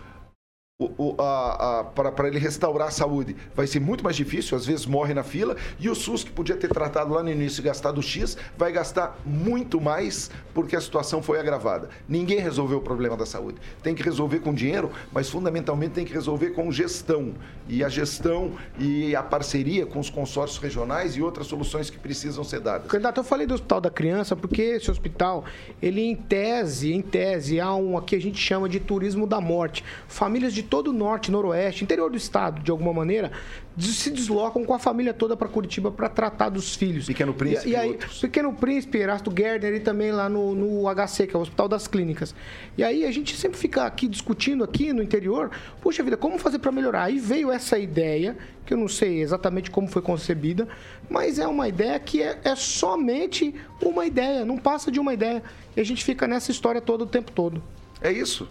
para 2.15 2.29
ele 2.29 2.39
restaurar 2.39 2.89
a 2.89 2.91
saúde 2.91 3.35
vai 3.55 3.67
ser 3.67 3.81
muito 3.81 4.05
mais 4.05 4.15
difícil, 4.15 4.55
às 4.57 4.67
vezes 4.67 4.85
morre 4.85 5.15
na 5.15 5.23
fila, 5.23 5.57
e 5.81 5.89
o 5.89 5.95
SUS, 5.95 6.23
que 6.23 6.31
podia 6.31 6.55
ter 6.55 6.69
tratado 6.69 7.15
lá 7.15 7.23
no 7.23 7.31
início 7.31 7.63
e 7.63 7.65
gastado 7.65 8.03
X, 8.03 8.37
vai 8.59 8.73
gastar 8.73 9.19
muito 9.25 9.81
mais 9.81 10.31
porque 10.53 10.77
a 10.77 10.81
situação 10.81 11.23
foi 11.23 11.41
agravada. 11.41 11.89
Ninguém 12.07 12.41
resolveu 12.41 12.79
o 12.79 12.83
problema 12.83 13.17
da 13.17 13.25
saúde. 13.25 13.59
Tem 13.83 13.95
que 13.95 14.03
resolver 14.03 14.41
com 14.41 14.53
dinheiro, 14.53 14.91
mas 15.13 15.31
fundamentalmente 15.31 15.95
tem 15.95 16.05
que 16.05 16.13
resolver 16.13 16.51
com 16.51 16.71
gestão. 16.71 17.33
E 17.69 17.83
a 17.83 17.89
gestão 17.89 18.53
e 18.79 19.17
a 19.17 19.23
parceria 19.23 19.87
com 19.87 19.99
os 19.99 20.11
consórcios 20.11 20.59
regionais 20.59 21.17
e 21.17 21.23
outras 21.23 21.47
soluções 21.47 21.89
que 21.89 21.99
precisam 21.99 22.45
ser 22.45 22.61
dadas. 22.61 22.87
Candidato, 22.87 23.21
eu 23.21 23.25
falei 23.25 23.47
do 23.47 23.55
Hospital 23.55 23.81
da 23.81 23.91
Criança 23.91 24.37
porque 24.37 24.63
esse 24.63 24.91
hospital, 24.91 25.45
ele 25.81 26.03
em 26.03 26.15
tese, 26.15 26.93
em 26.93 27.01
tese, 27.01 27.59
há 27.59 27.75
um 27.75 27.97
aqui 27.97 28.15
a 28.15 28.21
gente 28.21 28.39
chama 28.39 28.69
de 28.69 28.79
turismo 28.79 29.27
da 29.27 29.41
morte. 29.41 29.83
Famílias 30.07 30.53
de 30.53 30.66
todo 30.67 30.89
o 30.89 30.93
norte, 30.93 31.31
noroeste, 31.31 31.85
interior 31.85 32.11
do 32.11 32.17
estado, 32.17 32.63
de 32.63 32.71
alguma 32.71 32.93
maneira, 32.93 33.33
se 33.79 34.11
deslocam 34.11 34.65
com 34.65 34.75
a 34.75 34.79
família 34.79 35.13
toda 35.13 35.37
para 35.37 35.49
Curitiba 35.49 35.91
para 35.91 36.09
tratar 36.09 36.49
dos 36.49 36.75
filhos. 36.75 37.07
Pequeno 37.07 37.35
Príncipe. 37.35 37.69
E, 37.69 37.73
e 37.73 37.77
aí, 37.77 37.91
outros. 37.91 38.21
Pequeno 38.21 38.53
Príncipe, 38.53 38.99
Erasto 38.99 39.33
Gerdner 39.37 39.75
e 39.75 39.81
também 39.81 40.13
lá 40.13 40.29
no, 40.29 40.55
no 40.55 40.95
HC, 40.95 41.27
que 41.27 41.37
é 41.37 41.39
o 41.39 41.43
Hospital 41.43 41.69
das 41.69 41.87
Clínicas. 41.87 42.35
E 42.77 42.83
aí 42.83 43.05
a 43.05 43.11
gente 43.11 43.37
sempre 43.37 43.59
fica 43.59 43.85
aqui 43.85 44.09
discutindo 44.09 44.65
aqui 44.65 44.93
no 44.93 45.03
interior, 45.03 45.51
puxa 45.81 46.03
vida, 46.03 46.17
como 46.17 46.39
fazer 46.39 46.59
para 46.59 46.73
melhorar? 46.73 47.05
Aí 47.05 47.19
veio 47.19 47.51
essa 47.51 47.79
ideia, 47.79 48.37
que 48.65 48.73
eu 48.73 48.79
não 48.79 48.89
sei 48.89 49.21
exatamente 49.21 49.71
como 49.71 49.87
foi 49.89 50.03
concebida, 50.03 50.67
mas 51.09 51.39
é 51.39 51.47
uma 51.47 51.69
ideia 51.69 51.99
que 52.01 52.23
é, 52.23 52.39
é 52.45 52.55
somente 52.57 53.55
uma 53.83 54.07
ideia, 54.07 54.45
não 54.45 54.57
passa 54.57 54.91
de 54.91 54.99
uma 54.99 55.13
ideia. 55.13 55.43
E 55.77 55.81
a 55.81 55.85
gente 55.85 56.03
fica 56.03 56.27
nessa 56.27 56.51
história 56.51 56.81
todo 56.81 57.03
o 57.03 57.07
tempo 57.07 57.31
todo. 57.31 57.63
É 58.01 58.11
isso. 58.11 58.49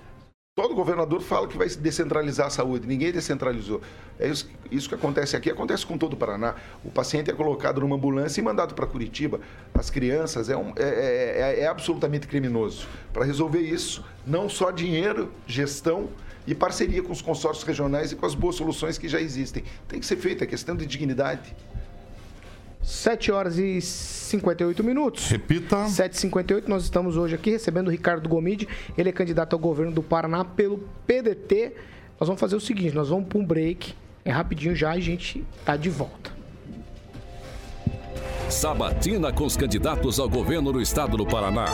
Todo 0.58 0.74
governador 0.74 1.22
fala 1.22 1.50
que 1.50 1.58
vai 1.58 1.68
descentralizar 1.68 2.48
a 2.48 2.50
saúde, 2.50 2.88
ninguém 2.88 3.12
descentralizou. 3.12 3.82
É 4.18 4.30
isso, 4.30 4.50
isso 4.72 4.88
que 4.88 4.96
acontece 4.96 5.36
aqui, 5.36 5.52
acontece 5.52 5.86
com 5.86 5.98
todo 5.98 6.14
o 6.14 6.16
Paraná. 6.16 6.56
O 6.82 6.90
paciente 6.90 7.30
é 7.30 7.34
colocado 7.34 7.82
numa 7.82 7.98
ambulância 7.98 8.40
e 8.40 8.44
mandado 8.44 8.74
para 8.74 8.88
Curitiba. 8.88 9.42
As 9.74 9.90
crianças 9.90 10.50
é, 10.50 10.56
um, 10.56 10.72
é, 10.78 11.58
é, 11.58 11.60
é 11.64 11.68
absolutamente 11.68 12.26
criminoso. 12.26 12.88
Para 13.12 13.26
resolver 13.26 13.60
isso, 13.60 14.02
não 14.26 14.48
só 14.48 14.72
dinheiro, 14.72 15.30
gestão 15.46 16.08
e 16.48 16.56
parceria 16.56 17.04
com 17.04 17.12
os 17.12 17.22
consórcios 17.22 17.68
regionais 17.68 18.14
e 18.14 18.16
com 18.16 18.26
as 18.26 18.34
boas 18.34 18.56
soluções 18.56 18.98
que 18.98 19.10
já 19.10 19.20
existem. 19.20 19.62
Tem 19.90 20.00
que 20.00 20.06
ser 20.06 20.16
feita, 20.16 20.46
é 20.46 20.48
questão 20.48 20.74
de 20.74 20.86
dignidade. 20.86 21.54
7 22.86 23.32
horas 23.32 23.58
e 23.58 23.82
58 23.82 24.84
minutos. 24.84 25.28
Repita. 25.28 25.86
7h58, 25.86 26.68
nós 26.68 26.84
estamos 26.84 27.18
hoje 27.18 27.34
aqui 27.34 27.50
recebendo 27.50 27.88
o 27.88 27.92
Ricardo 27.92 28.30
Gomide. 28.30 28.68
Ele 28.96 29.10
é 29.10 29.12
candidato 29.12 29.54
ao 29.54 29.60
governo 29.60 29.92
do 29.92 30.04
Paraná 30.04 30.46
pelo 30.46 30.88
PDT. 31.08 31.74
Nós 32.20 32.28
vamos 32.28 32.40
fazer 32.40 32.56
o 32.56 32.60
seguinte: 32.60 32.94
nós 32.94 33.10
vamos 33.10 33.28
para 33.28 33.40
um 33.40 33.46
break. 33.46 33.96
É 34.24 34.30
rapidinho 34.32 34.76
já 34.76 34.96
e 34.96 35.00
a 35.00 35.02
gente 35.02 35.44
tá 35.66 35.76
de 35.76 35.90
volta. 35.90 36.32
Sabatina 38.50 39.34
com 39.34 39.46
os 39.46 39.58
candidatos 39.58 40.20
ao 40.20 40.30
governo 40.30 40.72
do 40.72 40.80
estado 40.80 41.18
do 41.18 41.26
Paraná. 41.26 41.66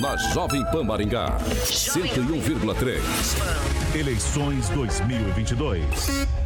Na 0.00 0.16
Jovem 0.16 0.64
Pan 0.72 0.82
Maringá. 0.82 1.38
101,3. 1.38 2.98
Eleições 3.94 4.68
2022. 4.70 6.45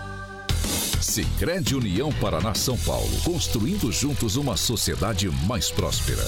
Sicredi 1.11 1.75
União 1.75 2.09
Paraná 2.21 2.53
São 2.53 2.77
Paulo. 2.77 3.09
Construindo 3.25 3.91
juntos 3.91 4.37
uma 4.37 4.55
sociedade 4.55 5.29
mais 5.45 5.69
próspera. 5.69 6.23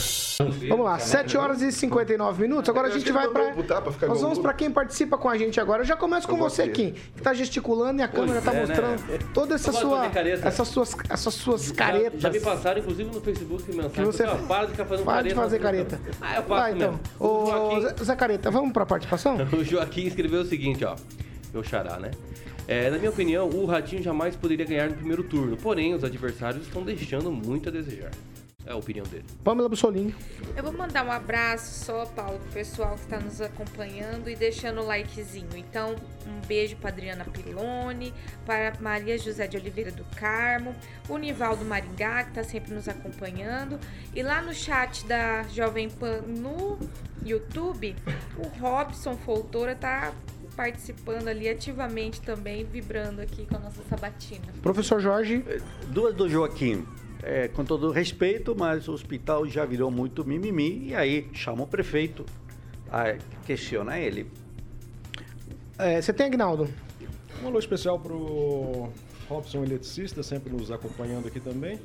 Vamos 0.68 0.84
lá, 0.84 1.00
7 1.00 1.38
horas 1.38 1.62
e 1.62 1.72
59 1.72 2.42
minutos. 2.42 2.68
Agora 2.70 2.90
a 2.90 2.92
gente 2.92 3.10
vai 3.10 3.30
para. 3.30 3.54
ficar 3.94 4.08
Nós 4.08 4.20
vamos 4.20 4.40
para 4.40 4.54
quem 4.54 4.70
participa 4.70 5.18
com 5.18 5.30
a 5.30 5.38
gente 5.38 5.58
agora. 5.58 5.84
Eu 5.84 5.86
já 5.86 5.96
começo 5.96 6.28
com 6.28 6.36
você. 6.36 6.68
Kim, 6.68 6.92
que 7.16 7.22
tá 7.22 7.34
gesticulando 7.34 8.02
e 8.02 8.04
a 8.04 8.10
câmera 8.10 8.42
tá 8.42 8.52
é, 8.52 8.56
né? 8.56 8.60
mostrando 8.68 9.34
toda 9.34 9.56
essa 9.56 9.72
sua, 9.72 10.06
essas 10.44 10.68
suas, 10.68 10.94
essas 11.10 11.34
suas 11.34 11.72
caretas. 11.72 12.20
Já, 12.22 12.30
me 12.30 12.42
passaram, 12.42 12.80
inclusive, 12.82 13.10
no 13.10 13.22
Facebook 13.22 13.64
mensagem. 13.70 13.90
Que 13.92 14.04
você- 14.04 14.26
Ó, 14.26 14.36
para 14.36 14.66
de 14.66 14.72
ficar 14.72 14.86
fazendo 14.86 15.06
Para 15.06 15.14
careta. 15.16 15.30
de 15.34 15.42
fazer 15.42 15.60
careta. 15.60 16.02
Ah, 16.20 16.36
eu 16.36 16.44
faço 16.44 16.48
Vai 16.50 16.74
então. 16.74 16.92
mesmo. 16.92 17.00
Ô, 17.22 17.28
O 17.28 17.80
Joaquim- 17.80 18.04
Zé- 18.04 18.16
Careta, 18.18 18.52
vamos 18.52 18.74
pra 18.74 18.86
participação? 18.86 19.38
O 19.58 19.64
Joaquim 19.64 20.08
escreveu 20.08 20.42
o 20.42 20.46
seguinte, 20.46 20.84
ó. 20.84 20.98
Meu 21.54 21.64
xará, 21.64 22.00
né? 22.00 22.12
É, 22.68 22.90
na 22.90 22.98
minha 22.98 23.10
opinião, 23.10 23.50
o 23.50 23.66
Ratinho 23.66 24.02
jamais 24.02 24.36
poderia 24.36 24.66
ganhar 24.66 24.90
no 24.90 24.96
primeiro 24.96 25.24
turno. 25.24 25.58
Porém, 25.58 25.94
os 25.94 26.04
adversários 26.04 26.66
estão 26.66 26.84
deixando 26.84 27.32
muito 27.32 27.70
a 27.70 27.72
desejar. 27.72 28.12
É 28.66 28.72
a 28.72 28.78
opinião 28.78 29.06
dele. 29.06 29.26
Pamela 29.44 29.68
Bussolini. 29.68 30.16
Eu 30.56 30.64
vou 30.64 30.72
mandar 30.72 31.06
um 31.06 31.12
abraço 31.12 31.84
só, 31.84 32.06
Paulo, 32.06 32.40
pro 32.40 32.52
pessoal 32.52 32.96
que 32.96 33.02
está 33.02 33.20
nos 33.20 33.42
acompanhando 33.42 34.30
e 34.30 34.36
deixando 34.38 34.80
o 34.80 34.86
likezinho. 34.86 35.50
Então, 35.58 35.96
um 36.26 36.48
beijo 36.48 36.78
para 36.78 36.90
Adriana 36.90 37.26
Piloni, 37.26 38.14
para 38.46 38.74
Maria 38.80 39.18
José 39.18 39.48
de 39.48 39.58
Oliveira 39.58 39.92
do 39.92 40.06
Carmo, 40.16 40.74
o 41.10 41.18
Nivaldo 41.18 41.66
Maringá, 41.66 42.24
que 42.24 42.30
está 42.30 42.44
sempre 42.46 42.74
nos 42.74 42.88
acompanhando. 42.88 43.78
E 44.16 44.24
lá 44.24 44.42
no 44.42 44.54
chat 44.54 45.06
da 45.06 45.44
Jovem 45.44 45.90
Pan 45.90 46.22
no 46.26 46.80
YouTube, 47.26 47.94
o 48.38 48.48
Robson 48.62 49.18
Foltora 49.18 49.76
tá 49.76 50.14
participando 50.56 51.28
ali 51.28 51.50
ativamente 51.50 52.22
também, 52.22 52.64
vibrando 52.64 53.22
aqui 53.22 53.46
com 53.46 53.56
a 53.56 53.60
nossa 53.60 53.82
sabatina. 53.90 54.46
Professor 54.62 55.00
Jorge. 55.00 55.44
Duas 55.88 56.16
do 56.16 56.30
Joaquim. 56.30 56.86
É, 57.22 57.48
com 57.48 57.64
todo 57.64 57.90
respeito, 57.90 58.54
mas 58.54 58.90
o 58.90 58.92
hospital 58.92 59.48
já 59.48 59.64
virou 59.64 59.90
muito 59.90 60.26
mimimi 60.26 60.90
e 60.90 60.96
aí 60.96 61.30
chama 61.32 61.64
o 61.64 61.68
prefeito, 61.68 62.26
a, 62.92 63.16
questiona 63.46 63.98
ele. 63.98 64.30
É, 65.78 66.02
você 66.02 66.12
tem, 66.12 66.26
Agnaldo? 66.26 66.68
Um 67.42 67.48
alô 67.48 67.60
especial 67.60 67.98
pro 67.98 68.90
Robson 69.30 69.64
Eletricista, 69.64 70.22
sempre 70.22 70.52
nos 70.52 70.70
acompanhando 70.70 71.28
aqui 71.28 71.40
também. 71.40 71.80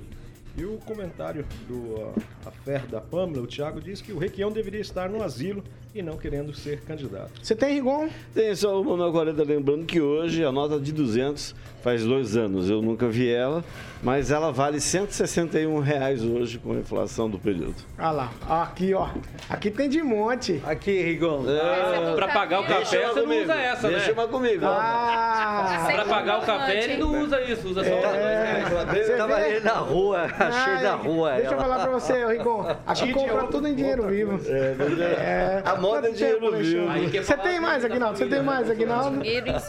E 0.57 0.65
o 0.65 0.77
comentário 0.79 1.47
do 1.69 2.13
a, 2.45 2.49
a 2.49 2.51
Fer 2.51 2.85
da 2.87 3.01
Pâmela, 3.01 3.43
o 3.43 3.47
Thiago, 3.47 3.81
diz 3.81 4.01
que 4.01 4.13
o 4.13 4.19
Requião 4.19 4.51
deveria 4.51 4.81
estar 4.81 5.09
no 5.09 5.23
asilo 5.23 5.63
e 5.95 6.03
não 6.03 6.17
querendo 6.17 6.55
ser 6.55 6.81
candidato. 6.83 7.31
Você 7.43 7.55
tem, 7.55 7.75
Rigon? 7.75 8.09
Tem 8.35 8.55
só 8.55 8.81
o 8.81 8.85
Manuel 8.85 9.11
40 9.13 9.43
lembrando 9.43 9.85
que 9.87 10.01
hoje 10.01 10.45
a 10.45 10.53
nota 10.53 10.79
de 10.79 10.93
200 10.93 11.55
faz 11.83 12.05
dois 12.05 12.37
anos. 12.37 12.69
Eu 12.69 12.83
nunca 12.83 13.09
vi 13.09 13.33
ela, 13.33 13.65
mas 14.03 14.31
ela 14.31 14.53
vale 14.53 14.81
161 14.81 15.79
reais 15.81 16.23
hoje 16.23 16.59
com 16.59 16.73
a 16.73 16.77
inflação 16.77 17.29
do 17.31 17.39
período. 17.39 17.75
Ah 17.97 18.11
lá, 18.11 18.33
aqui 18.49 18.93
ó. 18.95 19.09
Aqui 19.49 19.71
tem 19.71 19.89
de 19.89 20.03
monte. 20.03 20.61
Aqui, 20.65 21.01
Rigon. 21.03 21.45
É, 21.49 22.15
pra 22.15 22.29
pagar 22.29 22.61
o 22.61 22.67
Deixa 22.67 22.81
café, 22.99 23.09
você 23.09 23.21
não 23.23 23.43
usa 23.43 23.55
essa, 23.55 23.89
Deixa 23.89 24.07
né? 24.09 24.13
ela 24.17 24.29
comigo. 24.29 24.65
Ah, 24.67 25.89
pra 25.91 26.05
pagar 26.05 26.39
o 26.43 26.47
café, 26.47 26.85
ele 26.85 26.97
não 26.99 27.23
usa 27.23 27.41
isso, 27.43 27.69
usa 27.69 27.83
só 27.83 27.91
É. 27.91 28.63
Eu 29.09 29.17
tava 29.17 29.37
vê? 29.37 29.45
ali 29.45 29.61
na 29.61 29.73
rua, 29.75 30.23
achei 30.39 30.73
Ai, 30.75 30.83
na 30.83 30.95
rua. 30.95 31.33
Deixa 31.33 31.49
eu 31.49 31.53
ela. 31.55 31.63
falar 31.63 31.79
pra 31.81 31.91
você, 31.91 32.27
Rigon. 32.27 32.77
Aqui 32.87 33.13
compra 33.13 33.45
tudo 33.45 33.67
em 33.69 33.75
dinheiro 33.75 34.07
vivo. 34.09 34.39
É, 34.49 35.63
A 35.65 35.77
moda 35.79 36.13
dinheiro 36.13 36.53
vivo. 36.57 36.89
Você 37.23 37.37
tem 37.37 37.61
mais, 37.61 37.85
Aguinaldo? 37.85 38.19
Você 38.19 38.27
tem 38.27 38.43
mais, 38.43 38.71
Aguinaldo? 38.71 39.21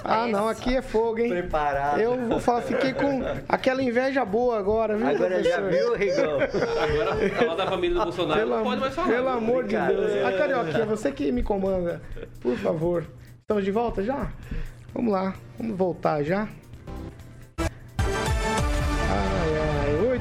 Ah, 0.04 0.28
não, 0.28 0.48
aqui 0.48 0.76
é 0.78 0.82
fogo, 0.82 1.20
hein? 1.20 1.30
Preparado. 1.30 2.00
Eu 2.00 2.18
vou 2.28 2.40
falar, 2.40 2.62
fiquei 2.62 2.94
com 2.94 3.22
aquela 3.48 3.82
inveja 3.82 4.24
boa 4.26 4.58
agora, 4.60 4.96
viu? 4.96 5.08
Agora 5.08 5.44
já 5.44 5.62
viu, 5.62 5.96
Rigon? 5.96 6.40
Agora, 6.42 7.30
falar 7.38 7.56
da 7.56 7.68
família 7.68 7.98
do 7.98 8.04
Bolsonaro, 8.04 8.40
Pelo, 8.40 8.56
não 8.56 8.64
pode 8.64 8.82
mais 8.82 8.96
falar. 8.96 9.08
pelo 9.08 9.30
amor 9.30 9.64
de 9.66 9.78
Deus. 9.78 10.26
A 10.26 10.32
Carioquinha, 10.38 10.86
você 10.86 11.12
que 11.12 11.32
me 11.32 11.44
comanda, 11.44 12.02
por 12.42 12.56
favor. 12.58 13.06
Estamos 13.42 13.64
de 13.64 13.72
volta 13.72 14.04
já? 14.04 14.32
Vamos 14.94 15.12
lá, 15.12 15.34
vamos 15.58 15.78
voltar 15.78 16.24
já. 16.24 16.48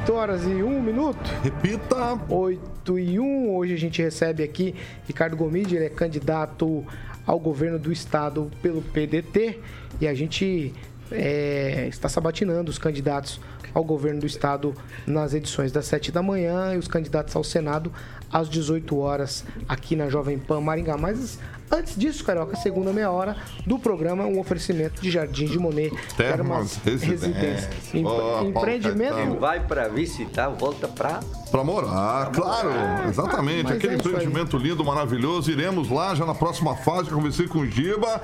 8 0.08 0.12
horas 0.14 0.44
e 0.44 0.62
1 0.62 0.82
minuto. 0.82 1.18
Repita. 1.42 2.18
8 2.30 2.98
e 2.98 3.20
1. 3.20 3.54
Hoje 3.54 3.74
a 3.74 3.76
gente 3.76 4.00
recebe 4.00 4.42
aqui 4.42 4.74
Ricardo 5.06 5.36
Gomide, 5.36 5.76
ele 5.76 5.84
é 5.84 5.90
candidato 5.90 6.82
ao 7.26 7.38
governo 7.38 7.78
do 7.78 7.92
estado 7.92 8.50
pelo 8.62 8.80
PDT 8.80 9.60
e 10.00 10.08
a 10.08 10.14
gente 10.14 10.72
é, 11.12 11.88
está 11.88 12.08
sabatinando 12.08 12.70
os 12.70 12.78
candidatos 12.78 13.38
ao 13.74 13.84
governo 13.84 14.20
do 14.20 14.26
estado 14.26 14.74
nas 15.06 15.34
edições 15.34 15.72
das 15.72 15.86
7 15.86 16.10
da 16.12 16.22
manhã 16.22 16.74
e 16.74 16.78
os 16.78 16.88
candidatos 16.88 17.34
ao 17.36 17.44
Senado 17.44 17.92
às 18.32 18.48
18 18.48 18.96
horas 18.98 19.44
aqui 19.68 19.96
na 19.96 20.08
Jovem 20.08 20.38
Pan 20.38 20.60
Maringá. 20.60 20.96
Mas 20.98 21.38
antes 21.70 21.96
disso, 21.96 22.22
Carioca, 22.24 22.56
segunda 22.56 22.92
meia 22.92 23.10
hora 23.10 23.36
do 23.66 23.78
programa, 23.78 24.24
um 24.24 24.38
oferecimento 24.38 25.00
de 25.00 25.10
Jardim 25.10 25.46
de 25.46 25.58
Monet, 25.58 25.90
Termas 26.16 26.76
Residência. 26.84 27.70
Em- 27.94 28.02
Paulo 28.02 28.48
empreendimento 28.48 29.14
Caetano. 29.14 29.40
Vai 29.40 29.60
pra 29.66 29.88
visitar, 29.88 30.48
volta 30.50 30.86
pra. 30.88 31.20
Pra 31.50 31.64
morar, 31.64 32.30
claro, 32.32 32.68
exatamente. 33.08 33.64
Mas 33.64 33.76
Aquele 33.76 33.94
é 33.94 33.96
empreendimento 33.96 34.58
lindo, 34.58 34.84
maravilhoso. 34.84 35.50
Iremos 35.50 35.88
lá 35.88 36.14
já 36.14 36.26
na 36.26 36.34
próxima 36.34 36.76
fase. 36.76 37.08
Conversei 37.08 37.48
com 37.48 37.60
o 37.60 37.66
Giba. 37.66 38.20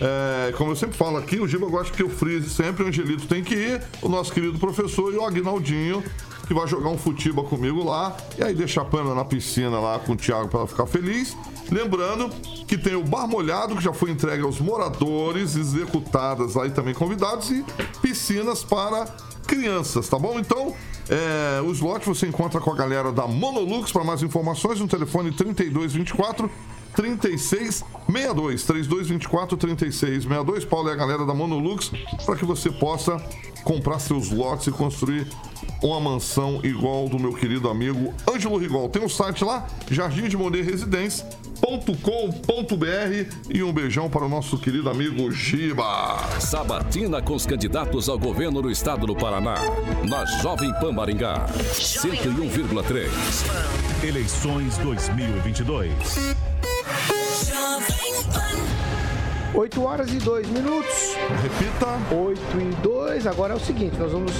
É, 0.00 0.52
como 0.52 0.70
eu 0.70 0.76
sempre 0.76 0.96
falo 0.96 1.18
aqui, 1.18 1.38
o 1.38 1.46
Giba 1.46 1.66
gosta 1.66 1.94
que 1.94 2.02
eu 2.02 2.08
frise 2.08 2.48
sempre. 2.48 2.84
O 2.84 2.88
Angelito 2.88 3.26
tem 3.26 3.44
que 3.44 3.54
ir. 3.54 3.82
O 4.00 4.08
nosso 4.08 4.32
querido 4.32 4.58
professor 4.58 5.12
e 5.12 5.16
o 5.16 5.24
Agnaldinho, 5.24 6.02
que 6.46 6.54
vai 6.54 6.66
jogar 6.66 6.88
um 6.88 6.96
futiba 6.96 7.42
comigo 7.42 7.84
lá. 7.84 8.16
E 8.38 8.42
aí 8.42 8.54
deixa 8.54 8.80
a 8.80 8.84
Pamela 8.84 9.14
na 9.14 9.24
piscina 9.24 9.78
lá 9.78 9.98
com 9.98 10.12
o 10.12 10.16
Thiago 10.16 10.48
pra 10.48 10.60
ela 10.60 10.68
ficar 10.68 10.86
feliz. 10.86 11.36
Lembrando 11.70 12.30
que 12.66 12.78
tem 12.78 12.94
o 12.94 13.04
bar 13.04 13.28
molhado, 13.28 13.76
que 13.76 13.82
já 13.82 13.92
foi 13.92 14.10
entregue 14.10 14.42
aos 14.42 14.58
moradores, 14.58 15.54
executadas 15.54 16.56
aí 16.56 16.70
também 16.70 16.94
convidados, 16.94 17.50
e 17.50 17.64
piscinas 18.00 18.64
para 18.64 19.06
crianças, 19.46 20.08
tá 20.08 20.18
bom? 20.18 20.38
Então, 20.38 20.74
é, 21.08 21.60
os 21.62 21.80
lotes 21.80 22.06
você 22.06 22.26
encontra 22.26 22.60
com 22.60 22.72
a 22.72 22.74
galera 22.76 23.10
da 23.12 23.26
Monolux. 23.26 23.90
Para 23.92 24.04
mais 24.04 24.22
informações, 24.22 24.80
no 24.80 24.88
telefone 24.88 25.32
3224 25.32 26.50
3662. 26.94 28.64
3224 28.64 29.56
3662. 29.56 30.64
Paulo 30.64 30.88
é 30.88 30.92
a 30.92 30.96
galera 30.96 31.24
da 31.24 31.34
Monolux 31.34 31.90
para 32.24 32.36
que 32.36 32.44
você 32.44 32.70
possa 32.70 33.22
comprar 33.64 33.98
seus 33.98 34.30
lotes 34.30 34.66
e 34.66 34.70
construir 34.70 35.26
uma 35.82 36.00
mansão 36.00 36.60
igual 36.62 37.08
do 37.08 37.18
meu 37.18 37.32
querido 37.32 37.68
amigo 37.68 38.12
Ângelo 38.28 38.58
Rigol. 38.58 38.88
Tem 38.88 39.02
um 39.02 39.08
site 39.08 39.44
lá, 39.44 39.66
Jardim 39.90 40.28
de 40.28 40.36
Monet 40.36 40.62
Residência.com.br 40.62 43.36
e 43.48 43.62
um 43.62 43.72
beijão 43.72 44.10
para 44.10 44.24
o 44.24 44.28
nosso 44.28 44.58
querido 44.58 44.90
amigo 44.90 45.30
Giba. 45.30 46.18
Sabatina 46.38 47.22
com 47.22 47.34
os 47.34 47.46
candidatos 47.46 48.08
ao 48.08 48.18
governo 48.18 48.60
do 48.62 48.70
estado 48.70 49.06
do 49.06 49.14
Paraná. 49.14 49.54
Na 50.08 50.24
Jovem 50.42 50.72
Pan 50.74 50.92
Maringá. 50.92 51.46
101,3. 51.74 53.08
Eleições 54.02 54.76
2022. 54.78 56.34
8 59.54 59.82
horas 59.82 60.12
e 60.12 60.16
2 60.16 60.48
minutos. 60.48 61.14
Repita. 61.42 62.14
8 62.14 62.40
e 62.60 62.82
2. 62.82 63.26
Agora 63.26 63.52
é 63.52 63.56
o 63.56 63.60
seguinte, 63.60 63.96
nós 63.98 64.12
vamos 64.12 64.32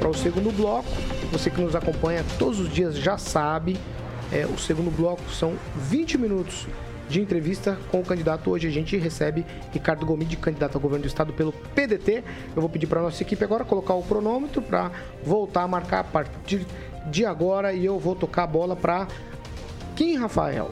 para 0.00 0.08
o 0.08 0.14
segundo 0.14 0.50
bloco. 0.50 0.88
Você 1.30 1.50
que 1.50 1.60
nos 1.60 1.76
acompanha 1.76 2.24
todos 2.38 2.58
os 2.60 2.72
dias 2.72 2.96
já 2.96 3.16
sabe. 3.16 3.78
é, 4.32 4.46
o 4.46 4.58
segundo 4.58 4.90
bloco 4.90 5.22
são 5.30 5.54
20 5.76 6.18
minutos 6.18 6.66
de 7.08 7.20
entrevista 7.20 7.78
com 7.90 8.00
o 8.00 8.04
candidato. 8.04 8.50
Hoje 8.50 8.66
a 8.66 8.70
gente 8.70 8.96
recebe 8.96 9.44
Ricardo 9.72 10.04
Gomide, 10.04 10.36
candidato 10.36 10.74
ao 10.74 10.80
governo 10.80 11.04
do 11.04 11.08
estado 11.08 11.32
pelo 11.32 11.52
PDT. 11.52 12.24
Eu 12.56 12.60
vou 12.60 12.68
pedir 12.68 12.86
para 12.86 13.02
nossa 13.02 13.22
equipe 13.22 13.44
agora 13.44 13.64
colocar 13.64 13.94
o 13.94 14.02
cronômetro 14.02 14.62
para 14.62 14.90
voltar 15.22 15.62
a 15.62 15.68
marcar 15.68 16.00
a 16.00 16.04
partir 16.04 16.66
de 17.06 17.24
agora 17.24 17.72
e 17.72 17.84
eu 17.84 17.98
vou 17.98 18.16
tocar 18.16 18.44
a 18.44 18.46
bola 18.46 18.74
para 18.74 19.06
Kim 19.94 20.16
Rafael. 20.16 20.70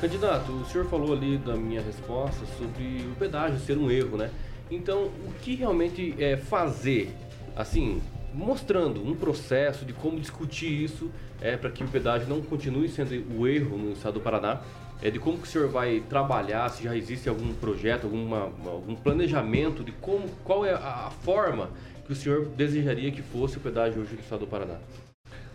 Candidato, 0.00 0.52
o 0.52 0.64
senhor 0.66 0.86
falou 0.88 1.14
ali 1.14 1.38
da 1.38 1.54
minha 1.54 1.80
resposta 1.80 2.44
sobre 2.58 3.02
o 3.10 3.14
pedágio 3.18 3.58
ser 3.58 3.78
um 3.78 3.90
erro, 3.90 4.18
né? 4.18 4.30
Então, 4.70 5.04
o 5.04 5.32
que 5.40 5.54
realmente 5.54 6.14
é 6.18 6.36
fazer, 6.36 7.14
assim, 7.56 8.02
mostrando 8.34 9.02
um 9.02 9.14
processo 9.14 9.86
de 9.86 9.94
como 9.94 10.20
discutir 10.20 10.70
isso 10.70 11.10
é, 11.40 11.56
para 11.56 11.70
que 11.70 11.82
o 11.82 11.88
pedágio 11.88 12.28
não 12.28 12.42
continue 12.42 12.90
sendo 12.90 13.10
o 13.38 13.48
erro 13.48 13.78
no 13.78 13.92
estado 13.92 14.14
do 14.14 14.20
Paraná, 14.20 14.60
é, 15.00 15.10
de 15.10 15.18
como 15.18 15.38
que 15.38 15.44
o 15.44 15.46
senhor 15.50 15.68
vai 15.68 16.02
trabalhar, 16.08 16.68
se 16.68 16.84
já 16.84 16.94
existe 16.94 17.26
algum 17.28 17.54
projeto, 17.54 18.04
alguma, 18.04 18.52
algum 18.66 18.94
planejamento 18.94 19.82
de 19.82 19.92
como, 19.92 20.28
qual 20.44 20.64
é 20.64 20.74
a, 20.74 21.10
forma 21.22 21.70
que 22.04 22.12
o 22.12 22.16
senhor 22.16 22.46
desejaria 22.48 23.10
que 23.10 23.22
fosse 23.22 23.56
o 23.56 23.60
pedágio 23.60 24.02
hoje 24.02 24.14
no 24.14 24.20
estado 24.20 24.40
do 24.40 24.46
Paraná. 24.46 24.76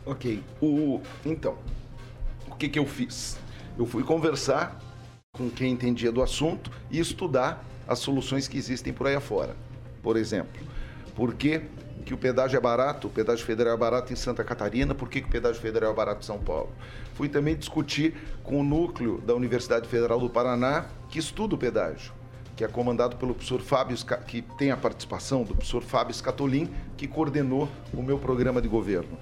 Ok. 0.03 0.41
O, 0.59 0.99
então, 1.23 1.57
o 2.47 2.55
que, 2.55 2.67
que 2.67 2.79
eu 2.79 2.87
fiz? 2.87 3.37
Eu 3.77 3.85
fui 3.85 4.03
conversar 4.03 4.79
com 5.31 5.49
quem 5.49 5.71
entendia 5.71 6.11
do 6.11 6.21
assunto 6.21 6.69
e 6.89 6.99
estudar 6.99 7.63
as 7.87 7.99
soluções 7.99 8.47
que 8.47 8.57
existem 8.57 8.91
por 8.91 9.07
aí 9.07 9.15
afora. 9.15 9.55
Por 10.03 10.17
exemplo, 10.17 10.61
por 11.15 11.33
que, 11.33 11.61
que 12.05 12.13
o 12.13 12.17
pedágio 12.17 12.57
é 12.57 12.59
barato, 12.59 13.07
o 13.07 13.09
pedágio 13.09 13.45
federal 13.45 13.73
é 13.73 13.77
barato 13.77 14.11
em 14.11 14.15
Santa 14.15 14.43
Catarina, 14.43 14.93
por 14.93 15.09
que, 15.09 15.21
que 15.21 15.27
o 15.27 15.31
pedágio 15.31 15.61
federal 15.61 15.91
é 15.91 15.95
barato 15.95 16.21
em 16.21 16.25
São 16.25 16.39
Paulo? 16.39 16.69
Fui 17.13 17.29
também 17.29 17.55
discutir 17.55 18.15
com 18.43 18.59
o 18.59 18.63
núcleo 18.63 19.21
da 19.21 19.33
Universidade 19.33 19.87
Federal 19.87 20.19
do 20.19 20.29
Paraná, 20.29 20.85
que 21.09 21.19
estuda 21.19 21.55
o 21.55 21.57
pedágio, 21.57 22.11
que 22.55 22.63
é 22.63 22.67
comandado 22.67 23.15
pelo 23.15 23.33
professor 23.33 23.61
Fábio, 23.61 23.97
que 24.27 24.41
tem 24.41 24.71
a 24.71 24.77
participação 24.77 25.43
do 25.43 25.55
professor 25.55 25.81
Fábio 25.81 26.13
Scatolin, 26.13 26.69
que 26.97 27.07
coordenou 27.07 27.69
o 27.93 28.01
meu 28.01 28.17
programa 28.17 28.61
de 28.61 28.67
governo. 28.67 29.17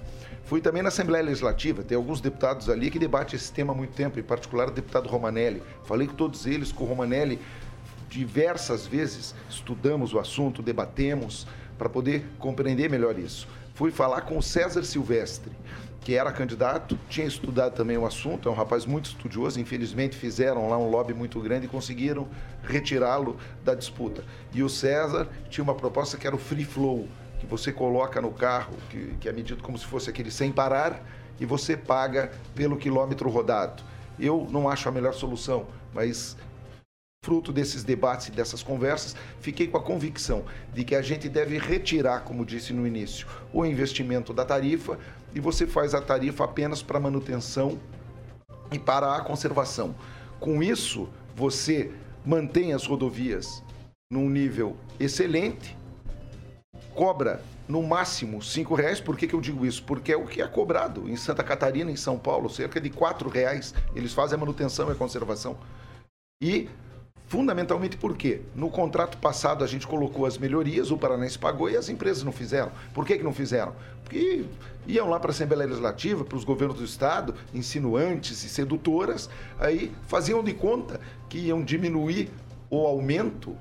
Fui 0.50 0.60
também 0.60 0.82
na 0.82 0.88
Assembleia 0.88 1.24
Legislativa, 1.24 1.84
tem 1.84 1.96
alguns 1.96 2.20
deputados 2.20 2.68
ali 2.68 2.90
que 2.90 2.98
debatem 2.98 3.36
esse 3.36 3.52
tema 3.52 3.72
há 3.72 3.76
muito 3.76 3.94
tempo, 3.94 4.18
em 4.18 4.22
particular 4.24 4.66
o 4.66 4.72
deputado 4.72 5.08
Romanelli. 5.08 5.62
Falei 5.84 6.08
com 6.08 6.14
todos 6.14 6.44
eles, 6.44 6.72
com 6.72 6.82
o 6.82 6.88
Romanelli, 6.88 7.38
diversas 8.08 8.84
vezes 8.84 9.32
estudamos 9.48 10.12
o 10.12 10.18
assunto, 10.18 10.60
debatemos, 10.60 11.46
para 11.78 11.88
poder 11.88 12.26
compreender 12.40 12.90
melhor 12.90 13.16
isso. 13.16 13.46
Fui 13.74 13.92
falar 13.92 14.22
com 14.22 14.36
o 14.38 14.42
César 14.42 14.82
Silvestre, 14.82 15.52
que 16.00 16.16
era 16.16 16.32
candidato, 16.32 16.98
tinha 17.08 17.28
estudado 17.28 17.76
também 17.76 17.96
o 17.96 18.04
assunto, 18.04 18.48
é 18.48 18.50
um 18.50 18.56
rapaz 18.56 18.84
muito 18.84 19.04
estudioso, 19.10 19.60
infelizmente 19.60 20.16
fizeram 20.16 20.68
lá 20.68 20.76
um 20.76 20.90
lobby 20.90 21.14
muito 21.14 21.40
grande 21.40 21.66
e 21.66 21.68
conseguiram 21.68 22.26
retirá-lo 22.64 23.36
da 23.62 23.72
disputa. 23.72 24.24
E 24.52 24.64
o 24.64 24.68
César 24.68 25.28
tinha 25.48 25.62
uma 25.62 25.76
proposta 25.76 26.16
que 26.16 26.26
era 26.26 26.34
o 26.34 26.40
free 26.40 26.64
flow, 26.64 27.06
que 27.40 27.46
você 27.46 27.72
coloca 27.72 28.20
no 28.20 28.30
carro, 28.30 28.74
que, 28.90 29.16
que 29.18 29.28
é 29.28 29.32
medido 29.32 29.62
como 29.62 29.78
se 29.78 29.86
fosse 29.86 30.10
aquele 30.10 30.30
sem 30.30 30.52
parar, 30.52 31.02
e 31.40 31.46
você 31.46 31.76
paga 31.76 32.30
pelo 32.54 32.76
quilômetro 32.76 33.28
rodado. 33.30 33.82
Eu 34.18 34.46
não 34.50 34.68
acho 34.68 34.88
a 34.88 34.92
melhor 34.92 35.14
solução, 35.14 35.66
mas 35.94 36.36
fruto 37.24 37.52
desses 37.52 37.82
debates 37.82 38.28
e 38.28 38.30
dessas 38.30 38.62
conversas, 38.62 39.14
fiquei 39.40 39.66
com 39.66 39.76
a 39.76 39.82
convicção 39.82 40.44
de 40.72 40.84
que 40.84 40.94
a 40.94 41.02
gente 41.02 41.28
deve 41.28 41.58
retirar, 41.58 42.20
como 42.20 42.46
disse 42.46 42.72
no 42.72 42.86
início, 42.86 43.26
o 43.52 43.64
investimento 43.64 44.32
da 44.32 44.44
tarifa 44.44 44.98
e 45.34 45.40
você 45.40 45.66
faz 45.66 45.94
a 45.94 46.00
tarifa 46.00 46.44
apenas 46.44 46.82
para 46.82 46.98
manutenção 46.98 47.78
e 48.72 48.78
para 48.78 49.16
a 49.16 49.20
conservação. 49.20 49.94
Com 50.38 50.62
isso, 50.62 51.08
você 51.36 51.90
mantém 52.24 52.72
as 52.72 52.86
rodovias 52.86 53.62
num 54.10 54.28
nível 54.28 54.76
excelente 54.98 55.76
cobra 57.00 57.40
no 57.66 57.82
máximo 57.82 58.42
cinco 58.42 58.74
reais. 58.74 59.00
Por 59.00 59.16
que, 59.16 59.26
que 59.26 59.32
eu 59.32 59.40
digo 59.40 59.64
isso? 59.64 59.82
Porque 59.84 60.12
é 60.12 60.16
o 60.18 60.26
que 60.26 60.42
é 60.42 60.46
cobrado 60.46 61.08
em 61.08 61.16
Santa 61.16 61.42
Catarina, 61.42 61.90
em 61.90 61.96
São 61.96 62.18
Paulo, 62.18 62.50
cerca 62.50 62.78
de 62.78 62.90
quatro 62.90 63.30
reais. 63.30 63.74
Eles 63.96 64.12
fazem 64.12 64.36
a 64.36 64.38
manutenção 64.38 64.86
e 64.90 64.92
a 64.92 64.94
conservação. 64.94 65.56
E 66.42 66.68
Fundamentalmente 67.26 67.96
por 67.96 68.16
quê? 68.16 68.42
No 68.56 68.68
contrato 68.68 69.16
passado 69.18 69.62
a 69.62 69.66
gente 69.68 69.86
colocou 69.86 70.26
as 70.26 70.36
melhorias, 70.36 70.90
o 70.90 70.98
Paranense 70.98 71.38
pagou 71.38 71.70
e 71.70 71.76
as 71.76 71.88
empresas 71.88 72.24
não 72.24 72.32
fizeram. 72.32 72.72
Por 72.92 73.06
que, 73.06 73.16
que 73.16 73.22
não 73.22 73.32
fizeram? 73.32 73.72
Porque 74.02 74.44
iam 74.84 75.08
lá 75.08 75.20
para 75.20 75.30
a 75.30 75.32
Assembleia 75.32 75.68
Legislativa, 75.68 76.24
para 76.24 76.36
os 76.36 76.42
governos 76.42 76.78
do 76.78 76.84
Estado, 76.84 77.32
insinuantes 77.54 78.42
e 78.42 78.48
sedutoras, 78.48 79.30
aí 79.60 79.92
faziam 80.08 80.42
de 80.42 80.52
conta 80.52 81.00
que 81.28 81.38
iam 81.38 81.62
diminuir 81.62 82.30
o 82.68 82.84
aumento 82.84 83.56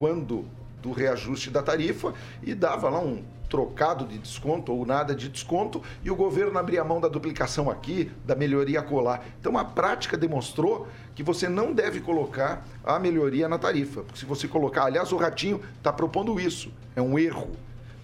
quando 0.00 0.46
do 0.82 0.92
reajuste 0.92 1.50
da 1.50 1.62
tarifa 1.62 2.14
e 2.42 2.54
dava 2.54 2.88
lá 2.88 3.00
um 3.00 3.22
trocado 3.48 4.06
de 4.06 4.16
desconto 4.16 4.72
ou 4.72 4.86
nada 4.86 5.14
de 5.14 5.28
desconto 5.28 5.82
e 6.04 6.10
o 6.10 6.14
governo 6.14 6.56
abria 6.56 6.84
mão 6.84 7.00
da 7.00 7.08
duplicação 7.08 7.68
aqui, 7.68 8.10
da 8.24 8.36
melhoria 8.36 8.80
colar. 8.80 9.24
Então 9.40 9.58
a 9.58 9.64
prática 9.64 10.16
demonstrou 10.16 10.86
que 11.14 11.22
você 11.22 11.48
não 11.48 11.72
deve 11.72 12.00
colocar 12.00 12.64
a 12.84 12.98
melhoria 12.98 13.48
na 13.48 13.58
tarifa. 13.58 14.02
Porque 14.02 14.20
se 14.20 14.24
você 14.24 14.46
colocar, 14.46 14.84
aliás, 14.84 15.12
o 15.12 15.16
Ratinho 15.16 15.60
está 15.76 15.92
propondo 15.92 16.38
isso, 16.38 16.72
é 16.94 17.02
um 17.02 17.18
erro 17.18 17.50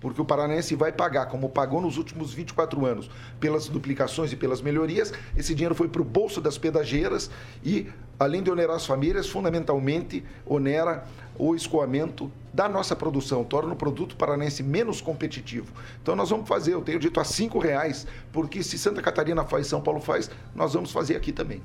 porque 0.07 0.23
o 0.23 0.25
paranaense 0.25 0.77
vai 0.77 0.93
pagar, 0.93 1.27
como 1.27 1.49
pagou 1.49 1.81
nos 1.81 1.99
últimos 1.99 2.33
24 2.33 2.87
anos, 2.87 3.11
pelas 3.41 3.67
duplicações 3.67 4.31
e 4.31 4.37
pelas 4.37 4.63
melhorias. 4.63 5.13
Esse 5.37 5.53
dinheiro 5.53 5.75
foi 5.75 5.89
para 5.89 6.01
o 6.01 6.05
bolso 6.05 6.41
das 6.41 6.57
pedageiras 6.57 7.29
e, 7.65 7.89
além 8.17 8.41
de 8.41 8.49
onerar 8.49 8.77
as 8.77 8.87
famílias, 8.87 9.29
fundamentalmente 9.29 10.25
onera 10.47 11.05
o 11.37 11.57
escoamento 11.57 12.31
da 12.55 12.69
nossa 12.69 12.95
produção, 12.95 13.43
torna 13.43 13.73
o 13.73 13.77
produto 13.77 14.15
paranaense 14.15 14.63
menos 14.63 15.01
competitivo. 15.01 15.73
Então 16.01 16.15
nós 16.15 16.31
vamos 16.31 16.49
fazer, 16.49 16.75
eu 16.75 16.83
tenho 16.83 17.01
dito 17.01 17.19
a 17.19 17.25
cinco 17.25 17.59
reais, 17.59 18.07
porque 18.33 18.63
se 18.63 18.79
Santa 18.79 19.03
Catarina 19.03 19.45
faz, 19.45 19.67
São 19.67 19.81
Paulo 19.81 20.01
faz, 20.01 20.31
nós 20.55 20.73
vamos 20.73 20.93
fazer 20.93 21.17
aqui 21.17 21.33
também. 21.33 21.61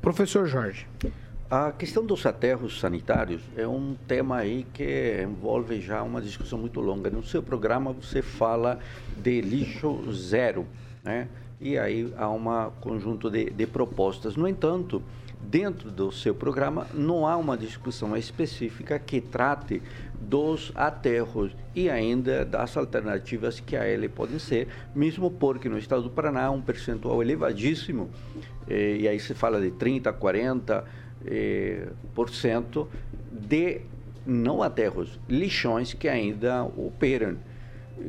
Professor 0.00 0.46
Jorge. 0.46 0.86
A 1.54 1.70
questão 1.70 2.02
dos 2.06 2.24
aterros 2.24 2.80
sanitários 2.80 3.42
é 3.54 3.68
um 3.68 3.94
tema 4.08 4.38
aí 4.38 4.66
que 4.72 5.22
envolve 5.22 5.82
já 5.82 6.02
uma 6.02 6.18
discussão 6.18 6.58
muito 6.58 6.80
longa. 6.80 7.10
No 7.10 7.22
seu 7.22 7.42
programa 7.42 7.92
você 7.92 8.22
fala 8.22 8.78
de 9.18 9.42
lixo 9.42 10.10
zero, 10.14 10.66
né? 11.04 11.28
E 11.60 11.76
aí 11.76 12.10
há 12.16 12.30
um 12.30 12.70
conjunto 12.80 13.28
de, 13.28 13.50
de 13.50 13.66
propostas. 13.66 14.34
No 14.34 14.48
entanto, 14.48 15.02
dentro 15.42 15.90
do 15.90 16.10
seu 16.10 16.34
programa 16.34 16.86
não 16.94 17.26
há 17.26 17.36
uma 17.36 17.54
discussão 17.54 18.16
específica 18.16 18.98
que 18.98 19.20
trate 19.20 19.82
dos 20.18 20.72
aterros 20.74 21.54
e 21.74 21.90
ainda 21.90 22.46
das 22.46 22.78
alternativas 22.78 23.60
que 23.60 23.76
a 23.76 23.86
ele 23.86 24.08
podem 24.08 24.38
ser, 24.38 24.68
mesmo 24.94 25.30
porque 25.30 25.68
no 25.68 25.76
estado 25.76 26.04
do 26.04 26.10
Paraná 26.10 26.50
um 26.50 26.62
percentual 26.62 27.20
elevadíssimo, 27.20 28.08
eh, 28.66 28.96
e 29.00 29.08
aí 29.08 29.20
se 29.20 29.34
fala 29.34 29.60
de 29.60 29.70
30, 29.72 30.10
40, 30.14 30.72
eh, 30.74 30.78
por 30.78 30.84
cento 30.84 31.01
de 33.30 33.80
não 34.26 34.62
aterros, 34.62 35.18
lixões 35.28 35.92
que 35.92 36.08
ainda 36.08 36.64
operam. 36.64 37.36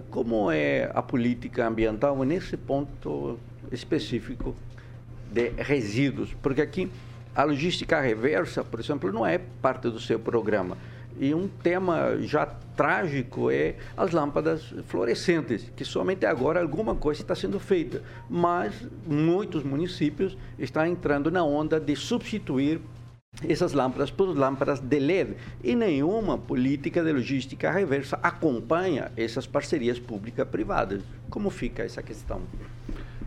Como 0.09 0.49
é 0.51 0.89
a 0.93 1.01
política 1.01 1.67
ambiental 1.67 2.23
nesse 2.23 2.57
ponto 2.57 3.37
específico 3.71 4.55
de 5.31 5.49
resíduos? 5.57 6.33
Porque 6.41 6.61
aqui 6.61 6.89
a 7.35 7.43
logística 7.43 7.99
reversa, 7.99 8.63
por 8.63 8.79
exemplo, 8.79 9.11
não 9.11 9.25
é 9.25 9.37
parte 9.37 9.89
do 9.89 9.99
seu 9.99 10.19
programa. 10.19 10.77
E 11.19 11.33
um 11.33 11.47
tema 11.47 12.17
já 12.21 12.45
trágico 12.45 13.51
é 13.51 13.75
as 13.95 14.11
lâmpadas 14.11 14.73
fluorescentes, 14.87 15.71
que 15.75 15.85
somente 15.85 16.25
agora 16.25 16.59
alguma 16.59 16.95
coisa 16.95 17.21
está 17.21 17.35
sendo 17.35 17.59
feita. 17.59 18.01
Mas 18.27 18.73
muitos 19.05 19.63
municípios 19.63 20.35
estão 20.57 20.85
entrando 20.85 21.29
na 21.29 21.43
onda 21.43 21.79
de 21.79 21.95
substituir 21.95 22.81
essas 23.47 23.73
lâmpadas 23.73 24.11
por 24.11 24.37
lâmpadas 24.37 24.79
de 24.79 24.99
LED 24.99 25.35
e 25.63 25.75
nenhuma 25.75 26.37
política 26.37 27.03
de 27.03 27.11
logística 27.11 27.71
reversa 27.71 28.19
acompanha 28.21 29.11
essas 29.17 29.47
parcerias 29.47 29.99
pública-privadas. 29.99 31.01
Como 31.29 31.49
fica 31.49 31.83
essa 31.83 32.03
questão? 32.03 32.41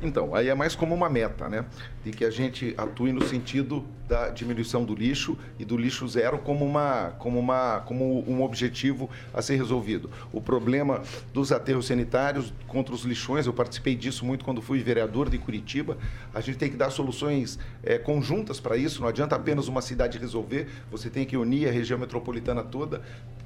Então, 0.02 0.34
aí 0.34 0.48
é 0.48 0.54
mais 0.54 0.74
como 0.74 0.94
uma 0.94 1.08
meta, 1.08 1.48
né? 1.48 1.64
De 2.04 2.10
que 2.10 2.24
a 2.24 2.30
gente 2.30 2.74
atue 2.76 3.12
no 3.12 3.24
sentido 3.24 3.84
da 4.06 4.28
diminuição 4.28 4.84
do 4.84 4.94
lixo 4.94 5.36
e 5.58 5.64
do 5.64 5.76
lixo 5.76 6.06
zero 6.06 6.38
como, 6.38 6.64
uma, 6.64 7.14
como, 7.18 7.38
uma, 7.38 7.80
como 7.80 8.24
um 8.28 8.42
objetivo 8.42 9.10
a 9.34 9.42
ser 9.42 9.56
resolvido. 9.56 10.10
O 10.32 10.40
problema 10.40 11.02
dos 11.32 11.50
aterros 11.50 11.86
sanitários 11.86 12.52
contra 12.66 12.94
os 12.94 13.02
lixões, 13.02 13.46
eu 13.46 13.52
participei 13.52 13.96
disso 13.96 14.24
muito 14.24 14.44
quando 14.44 14.62
fui 14.62 14.80
vereador 14.80 15.28
de 15.28 15.38
Curitiba. 15.38 15.96
A 16.32 16.40
gente 16.40 16.58
tem 16.58 16.70
que 16.70 16.76
dar 16.76 16.90
soluções 16.90 17.58
é, 17.82 17.98
conjuntas 17.98 18.60
para 18.60 18.76
isso, 18.76 19.00
não 19.00 19.08
adianta 19.08 19.34
apenas 19.34 19.66
uma 19.66 19.82
cidade 19.82 20.18
resolver, 20.18 20.68
você 20.90 21.10
tem 21.10 21.24
que 21.24 21.36
unir 21.36 21.68
a 21.68 21.72
região 21.72 21.98
metropolitana 21.98 22.62
toda 22.62 23.02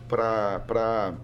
para 0.08 1.14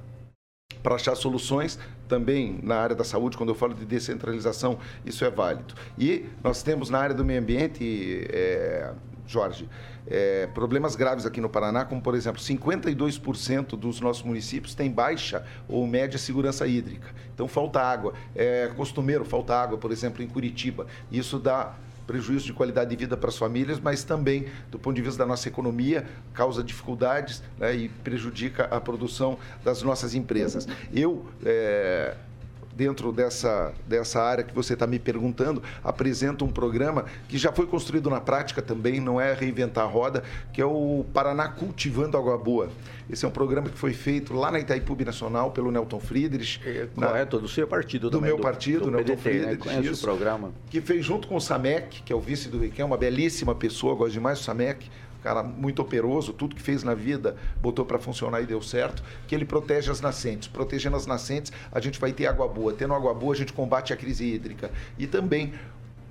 para 0.87 0.95
achar 0.95 1.17
soluções 1.17 1.81
também 2.07 2.61
na 2.63 2.77
área 2.77 2.95
da 2.95 3.03
saúde, 3.03 3.37
quando 3.37 3.49
eu 3.49 3.57
falo 3.57 3.75
de 3.75 3.85
descentralização, 3.85 4.79
isso 5.05 5.25
é 5.25 5.31
válido. 5.31 5.75
E 5.99 6.27
nós 6.45 6.63
temos 6.63 6.89
na 6.91 7.01
área 7.01 7.13
do 7.13 7.25
meio 7.25 7.41
ambiente 7.41 8.25
é, 8.31 8.93
Jorge, 9.27 9.69
é, 10.07 10.47
problemas 10.55 10.95
graves 10.95 11.27
aqui 11.27 11.41
no 11.41 11.49
Paraná, 11.49 11.85
como 11.85 12.01
por 12.01 12.15
exemplo, 12.15 12.41
52% 12.41 13.71
dos 13.71 14.01
nossos 14.01 14.23
municípios 14.23 14.77
têm 14.77 14.89
baixa 14.89 15.45
ou 15.67 15.85
média 15.89 16.21
segurança 16.21 16.65
hídrica. 16.69 17.09
Então 17.35 17.49
falta 17.49 17.81
água. 17.81 18.15
É 18.37 18.71
costumeiro, 18.77 19.25
falta 19.25 19.61
água, 19.61 19.77
por 19.77 19.91
exemplo, 19.91 20.23
em 20.23 20.29
Curitiba. 20.29 20.87
Isso 21.11 21.41
dá 21.41 21.75
prejuízo 22.07 22.47
de 22.47 22.53
qualidade 22.53 22.91
de 22.91 22.97
vida 22.97 23.17
para 23.17 23.29
as 23.29 23.37
famílias, 23.37 23.81
mas 23.81 24.05
também, 24.05 24.47
do 24.71 24.79
ponto 24.79 24.97
de 24.97 25.03
vista 25.03 25.19
da 25.19 25.27
nossa 25.27 25.49
economia, 25.49 26.07
causa 26.33 26.63
dificuldades 26.63 27.43
né, 27.59 27.75
e 27.75 27.89
prejudica 27.89 28.65
a 28.65 28.81
produção 28.81 29.39
das 29.65 29.83
nossas 29.83 30.15
empresas. 30.15 30.67
Eu. 30.93 31.27
É, 31.45 32.15
dentro 32.77 33.11
dessa, 33.11 33.73
dessa 33.89 34.21
área 34.23 34.45
que 34.45 34.55
você 34.55 34.75
está 34.75 34.87
me 34.87 34.99
perguntando, 34.99 35.63
apresento 35.83 36.45
um 36.45 36.49
programa 36.49 37.07
que 37.27 37.39
já 37.39 37.51
foi 37.51 37.67
construído 37.67 38.11
na 38.11 38.21
prática 38.21 38.61
também, 38.61 39.01
não 39.01 39.19
é 39.21 39.33
reinventar 39.33 39.85
a 39.85 39.89
roda, 39.89 40.23
que 40.53 40.61
é 40.61 40.65
o 40.67 41.05
Paraná 41.15 41.49
Cultivando 41.49 42.19
Água 42.19 42.37
Boa. 42.37 42.69
Esse 43.09 43.25
é 43.25 43.29
um 43.29 43.31
programa 43.31 43.69
que 43.69 43.79
foi 43.79 43.93
feito 43.95 44.35
lá 44.35 44.51
na 44.51 44.59
Itaipu 44.61 44.97
Nacional 45.05 45.53
pelo 45.53 45.71
Nelton 45.71 46.01
Friedrich. 46.01 46.61
É, 46.67 46.89
na- 46.97 47.07
correto, 47.09 47.39
do 47.39 47.49
seu 47.49 47.67
partido 47.67 48.11
do 48.11 48.19
também, 48.19 48.29
meu 48.31 48.37
do- 48.37 48.43
partido, 48.43 48.81
do 48.87 48.91
Nelton 48.91 49.17
PDT, 49.17 49.39
né? 49.47 49.57
Friedrich. 49.57 49.89
O 49.89 49.93
isso, 49.93 50.03
programa. 50.03 50.53
Que 50.69 50.81
fez 50.81 51.05
junto 51.05 51.27
com 51.29 51.37
o 51.37 51.41
Samek, 51.41 52.03
que 52.03 52.13
é 52.13 52.17
o 52.17 52.21
vice 52.21 52.49
do 52.49 52.59
Riquelme, 52.59 52.91
uma 52.93 52.99
belíssima 52.99 53.55
pessoa, 53.55 53.95
gosto 53.95 54.13
demais 54.13 54.39
do 54.41 54.45
Samek, 54.45 54.89
um 54.89 54.91
cara 55.27 55.43
muito 55.43 55.83
operoso, 55.83 56.33
tudo 56.33 56.55
que 56.55 56.63
fez 56.63 56.85
na 56.85 56.95
vida 56.95 57.35
botou 57.61 57.85
para 57.85 57.99
funcionar 57.99 58.41
e 58.41 58.47
deu 58.47 58.63
certo, 58.63 59.03
que 59.27 59.35
ele 59.35 59.45
protege 59.45 59.91
as 59.91 60.01
nascentes. 60.01 60.47
Protegendo 60.47 60.97
as 60.97 61.05
nascentes, 61.05 61.53
a 61.73 61.81
gente 61.81 61.99
vai 61.99 62.13
ter 62.13 62.29
água 62.29 62.47
boa. 62.47 62.73
Tendo 62.73 62.95
água 62.95 63.13
boa, 63.13 63.35
a 63.35 63.37
gente 63.37 63.53
combate 63.53 63.93
a 63.93 63.97
crise 63.97 64.25
hídrica. 64.25 64.71
E 64.97 65.05
também 65.05 65.53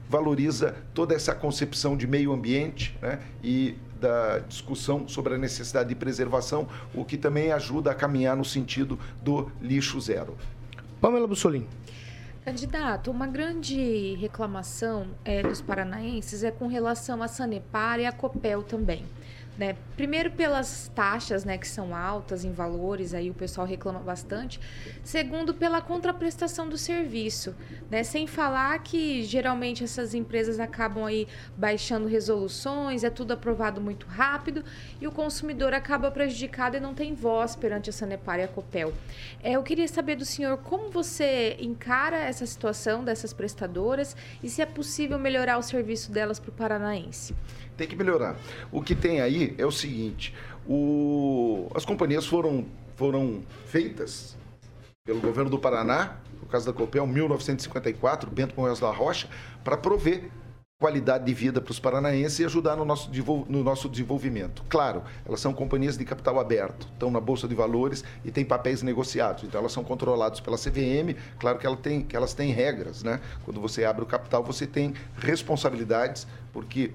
valoriza 0.10 0.76
toda 0.94 1.16
essa 1.16 1.34
concepção 1.34 1.96
de 1.96 2.06
meio 2.06 2.34
ambiente 2.34 2.96
né, 3.02 3.20
e 3.42 3.76
da 4.02 4.40
discussão 4.40 5.08
sobre 5.08 5.36
a 5.36 5.38
necessidade 5.38 5.88
de 5.88 5.96
preservação, 5.96 6.68
o 6.94 7.06
que 7.06 7.16
também 7.16 7.54
ajuda 7.54 7.92
a 7.92 7.96
caminhar 7.96 8.36
no 8.36 8.44
sentido 8.44 9.00
do 9.24 9.50
lixo 9.62 10.00
zero. 10.02 10.36
Pamela 11.00 11.26
Bussolini. 11.26 11.68
Candidato, 12.46 13.10
uma 13.10 13.26
grande 13.26 14.14
reclamação 14.22 15.08
eh, 15.26 15.42
dos 15.42 15.62
paranaenses 15.62 16.44
é 16.44 16.52
com 16.52 16.68
relação 16.68 17.24
à 17.24 17.28
Sanepar 17.28 18.00
e 18.00 18.06
à 18.06 18.12
Copel 18.12 18.62
também. 18.62 19.04
Né? 19.58 19.78
Primeiro 19.96 20.32
pelas 20.32 20.92
taxas, 20.94 21.46
né, 21.46 21.58
que 21.58 21.68
são 21.68 21.96
altas 21.96 22.44
em 22.44 22.52
valores, 22.52 23.14
aí 23.14 23.30
o 23.30 23.34
pessoal 23.34 23.66
reclama 23.66 24.00
bastante. 24.00 24.60
Segundo, 25.02 25.54
pela 25.54 25.82
contraprestação 25.82 26.68
do 26.68 26.78
serviço, 26.78 27.56
né? 27.90 28.04
Sem 28.04 28.28
falar 28.28 28.78
que 28.80 29.24
geralmente 29.24 29.84
essas 29.84 30.14
empresas 30.14 30.60
acabam 30.60 31.06
aí 31.06 31.28
baixando 31.56 32.08
resoluções, 32.08 33.04
é 33.04 33.10
tudo 33.10 33.32
aprovado 33.32 33.80
muito 33.80 34.06
rápido 34.08 34.64
e 35.00 35.08
o 35.08 35.12
consumidor 35.12 35.74
acaba 35.74 36.12
prejudicado 36.12 36.76
e 36.76 36.80
não 36.80 36.94
tem 36.94 37.14
voz 37.14 37.56
perante 37.56 37.90
a 37.90 37.94
Sanepar 37.94 38.40
e 38.40 38.44
a 38.44 38.48
Copel. 38.48 38.94
É, 39.42 39.54
eu 39.54 39.64
queria 39.64 39.88
saber 39.88 40.16
do 40.16 40.26
senhor 40.26 40.58
como 40.58 40.90
você 40.90 41.56
encara 41.60 42.18
essa 42.18 42.46
situação 42.46 43.04
dessas 43.04 43.32
prestadoras 43.32 44.16
e 44.44 44.50
se 44.50 44.62
é 44.62 44.66
possível 44.66 45.18
melhorar 45.18 45.58
o 45.58 45.62
serviço 45.62 46.12
delas 46.12 46.40
para 46.40 46.50
o 46.50 46.54
paranaense. 46.54 47.34
Tem 47.78 47.88
que 47.88 47.96
melhorar. 47.96 48.38
O 48.72 48.82
que 48.82 48.96
tem 48.96 49.22
aí 49.22 49.54
é 49.58 49.66
o 49.66 49.72
seguinte: 49.72 50.34
o- 50.68 51.70
as 51.76 51.86
companhias 51.86 52.26
foram, 52.26 52.66
foram 52.96 53.42
feitas 53.68 54.38
pelo 55.06 55.20
governo 55.20 55.50
do 55.50 55.60
Paraná, 55.60 56.18
no 56.42 56.48
caso 56.48 56.66
da 56.66 56.74
Copel, 56.74 57.06
1954, 57.06 58.30
Bento 58.32 58.56
Moedas 58.58 58.80
da 58.80 58.90
Rocha, 58.90 59.28
para 59.64 59.78
prover 59.78 60.30
qualidade 60.78 61.24
de 61.26 61.34
vida 61.34 61.62
para 61.62 61.72
os 61.72 61.80
paranaenses 61.80 62.40
e 62.40 62.46
ajudar 62.46 62.76
no 62.76 62.84
nosso, 62.84 63.10
no 63.48 63.64
nosso 63.64 63.88
desenvolvimento. 63.88 64.62
Claro, 64.68 65.04
elas 65.26 65.40
são 65.40 65.54
companhias 65.54 65.98
de 65.98 66.04
capital 66.04 66.38
aberto, 66.38 66.88
estão 66.92 67.10
na 67.10 67.20
Bolsa 67.20 67.48
de 67.48 67.56
Valores 67.56 68.04
e 68.26 68.32
têm 68.32 68.44
papéis 68.44 68.82
negociados. 68.82 69.44
Então, 69.44 69.60
elas 69.60 69.72
são 69.72 69.84
controladas 69.84 70.42
pela 70.42 70.58
CVM. 70.58 71.16
Claro 71.40 71.60
que, 71.60 71.66
ela 71.66 71.78
tem, 71.78 72.02
que 72.02 72.16
elas 72.16 72.34
têm 72.34 72.52
regras, 72.52 73.04
né? 73.04 73.22
Quando 73.46 73.62
você 73.62 73.86
abre 73.86 74.04
o 74.04 74.06
capital, 74.06 74.44
você 74.44 74.68
tem 74.68 74.94
responsabilidades, 75.18 76.28
porque 76.52 76.92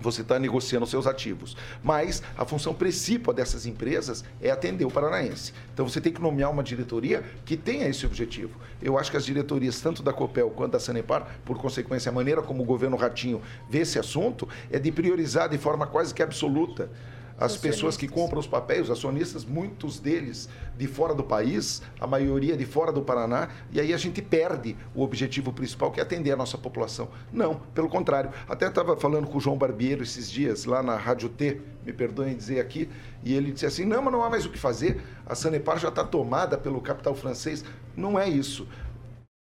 você 0.00 0.22
está 0.22 0.38
negociando 0.38 0.86
seus 0.86 1.06
ativos. 1.06 1.56
Mas 1.82 2.22
a 2.36 2.44
função 2.44 2.74
principal 2.74 3.34
dessas 3.34 3.66
empresas 3.66 4.24
é 4.40 4.50
atender 4.50 4.84
o 4.84 4.90
paranaense. 4.90 5.52
Então 5.72 5.88
você 5.88 6.00
tem 6.00 6.12
que 6.12 6.20
nomear 6.20 6.50
uma 6.50 6.62
diretoria 6.62 7.22
que 7.44 7.56
tenha 7.56 7.88
esse 7.88 8.04
objetivo. 8.04 8.58
Eu 8.82 8.98
acho 8.98 9.10
que 9.10 9.16
as 9.16 9.24
diretorias, 9.24 9.80
tanto 9.80 10.02
da 10.02 10.12
Copel 10.12 10.50
quanto 10.50 10.72
da 10.72 10.80
Sanepar, 10.80 11.26
por 11.44 11.58
consequência, 11.58 12.10
a 12.10 12.12
maneira 12.12 12.42
como 12.42 12.62
o 12.62 12.66
governo 12.66 12.96
Ratinho 12.96 13.40
vê 13.68 13.80
esse 13.80 13.98
assunto 13.98 14.48
é 14.70 14.78
de 14.78 14.92
priorizar 14.92 15.48
de 15.48 15.58
forma 15.58 15.86
quase 15.86 16.12
que 16.12 16.22
absoluta 16.22 16.90
as 17.38 17.56
pessoas 17.56 17.96
que 17.96 18.06
compram 18.06 18.38
os 18.38 18.46
papéis, 18.46 18.82
os 18.82 18.90
acionistas, 18.90 19.44
muitos 19.44 19.98
deles 19.98 20.48
de 20.78 20.86
fora 20.86 21.14
do 21.14 21.24
país, 21.24 21.82
a 22.00 22.06
maioria 22.06 22.56
de 22.56 22.64
fora 22.64 22.92
do 22.92 23.02
Paraná, 23.02 23.48
e 23.72 23.80
aí 23.80 23.92
a 23.92 23.96
gente 23.96 24.22
perde 24.22 24.76
o 24.94 25.02
objetivo 25.02 25.52
principal, 25.52 25.90
que 25.90 25.98
é 25.98 26.02
atender 26.02 26.30
a 26.30 26.36
nossa 26.36 26.56
população. 26.56 27.08
Não, 27.32 27.56
pelo 27.74 27.88
contrário. 27.88 28.30
Até 28.48 28.68
estava 28.68 28.96
falando 28.96 29.26
com 29.26 29.38
o 29.38 29.40
João 29.40 29.58
Barbeiro 29.58 30.02
esses 30.02 30.30
dias, 30.30 30.64
lá 30.64 30.82
na 30.82 30.96
Rádio 30.96 31.28
T, 31.28 31.60
me 31.84 31.92
perdoem 31.92 32.36
dizer 32.36 32.60
aqui, 32.60 32.88
e 33.22 33.34
ele 33.34 33.50
disse 33.50 33.66
assim: 33.66 33.84
não, 33.84 34.02
mas 34.02 34.12
não 34.12 34.22
há 34.22 34.30
mais 34.30 34.46
o 34.46 34.50
que 34.50 34.58
fazer, 34.58 35.02
a 35.26 35.34
Sanepar 35.34 35.78
já 35.78 35.88
está 35.88 36.04
tomada 36.04 36.56
pelo 36.56 36.80
capital 36.80 37.14
francês. 37.14 37.64
Não 37.96 38.18
é 38.18 38.28
isso. 38.28 38.66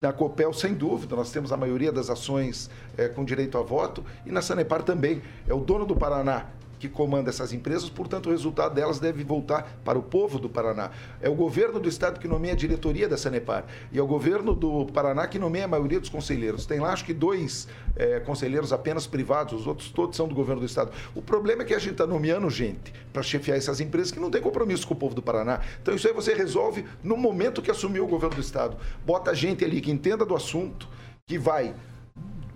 Na 0.02 0.12
Copel, 0.12 0.52
sem 0.52 0.74
dúvida, 0.74 1.16
nós 1.16 1.30
temos 1.30 1.50
a 1.50 1.56
maioria 1.56 1.90
das 1.90 2.10
ações 2.10 2.68
eh, 2.96 3.08
com 3.08 3.24
direito 3.24 3.56
a 3.56 3.62
voto 3.62 4.04
e 4.26 4.30
na 4.30 4.42
Sanepar 4.42 4.82
também. 4.82 5.22
É 5.48 5.54
o 5.54 5.60
dono 5.60 5.86
do 5.86 5.96
Paraná 5.96 6.46
que 6.78 6.88
comanda 6.88 7.30
essas 7.30 7.52
empresas, 7.52 7.88
portanto, 7.88 8.26
o 8.26 8.30
resultado 8.30 8.74
delas 8.74 8.98
deve 8.98 9.24
voltar 9.24 9.78
para 9.84 9.98
o 9.98 10.02
povo 10.02 10.38
do 10.38 10.48
Paraná. 10.48 10.90
É 11.20 11.28
o 11.28 11.34
governo 11.34 11.80
do 11.80 11.88
estado 11.88 12.20
que 12.20 12.28
nomeia 12.28 12.54
a 12.54 12.56
diretoria 12.56 13.08
da 13.08 13.16
Sanepar 13.16 13.64
e 13.92 13.98
é 13.98 14.02
o 14.02 14.06
governo 14.06 14.54
do 14.54 14.86
Paraná 14.86 15.26
que 15.26 15.38
nomeia 15.38 15.64
a 15.64 15.68
maioria 15.68 16.00
dos 16.00 16.08
conselheiros. 16.08 16.66
Tem 16.66 16.80
lá, 16.80 16.92
acho 16.92 17.04
que, 17.04 17.14
dois 17.14 17.68
eh, 17.96 18.20
conselheiros 18.20 18.72
apenas 18.72 19.06
privados, 19.06 19.60
os 19.60 19.66
outros 19.66 19.90
todos 19.90 20.16
são 20.16 20.26
do 20.26 20.34
governo 20.34 20.60
do 20.60 20.66
estado. 20.66 20.90
O 21.14 21.22
problema 21.22 21.62
é 21.62 21.64
que 21.64 21.74
a 21.74 21.78
gente 21.78 21.92
está 21.92 22.06
nomeando 22.06 22.48
gente 22.50 22.92
para 23.12 23.22
chefiar 23.22 23.56
essas 23.56 23.80
empresas 23.80 24.10
que 24.10 24.20
não 24.20 24.30
tem 24.30 24.40
compromisso 24.40 24.86
com 24.86 24.94
o 24.94 24.96
povo 24.96 25.14
do 25.14 25.22
Paraná. 25.22 25.60
Então, 25.82 25.94
isso 25.94 26.06
aí 26.06 26.14
você 26.14 26.34
resolve 26.34 26.84
no 27.02 27.16
momento 27.16 27.62
que 27.62 27.70
assumiu 27.70 28.04
o 28.04 28.08
governo 28.08 28.36
do 28.36 28.40
estado. 28.40 28.76
Bota 29.04 29.34
gente 29.34 29.64
ali 29.64 29.80
que 29.80 29.90
entenda 29.90 30.24
do 30.24 30.34
assunto, 30.34 30.88
que 31.26 31.38
vai 31.38 31.74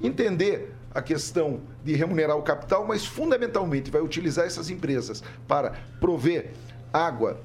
entender 0.02 0.74
a 0.94 1.02
questão 1.02 1.60
de 1.84 1.94
remunerar 1.94 2.36
o 2.36 2.42
capital, 2.42 2.86
mas 2.86 3.04
fundamentalmente 3.04 3.90
vai 3.90 4.00
utilizar 4.00 4.46
essas 4.46 4.70
empresas 4.70 5.22
para 5.46 5.74
prover 6.00 6.52
água 6.92 7.40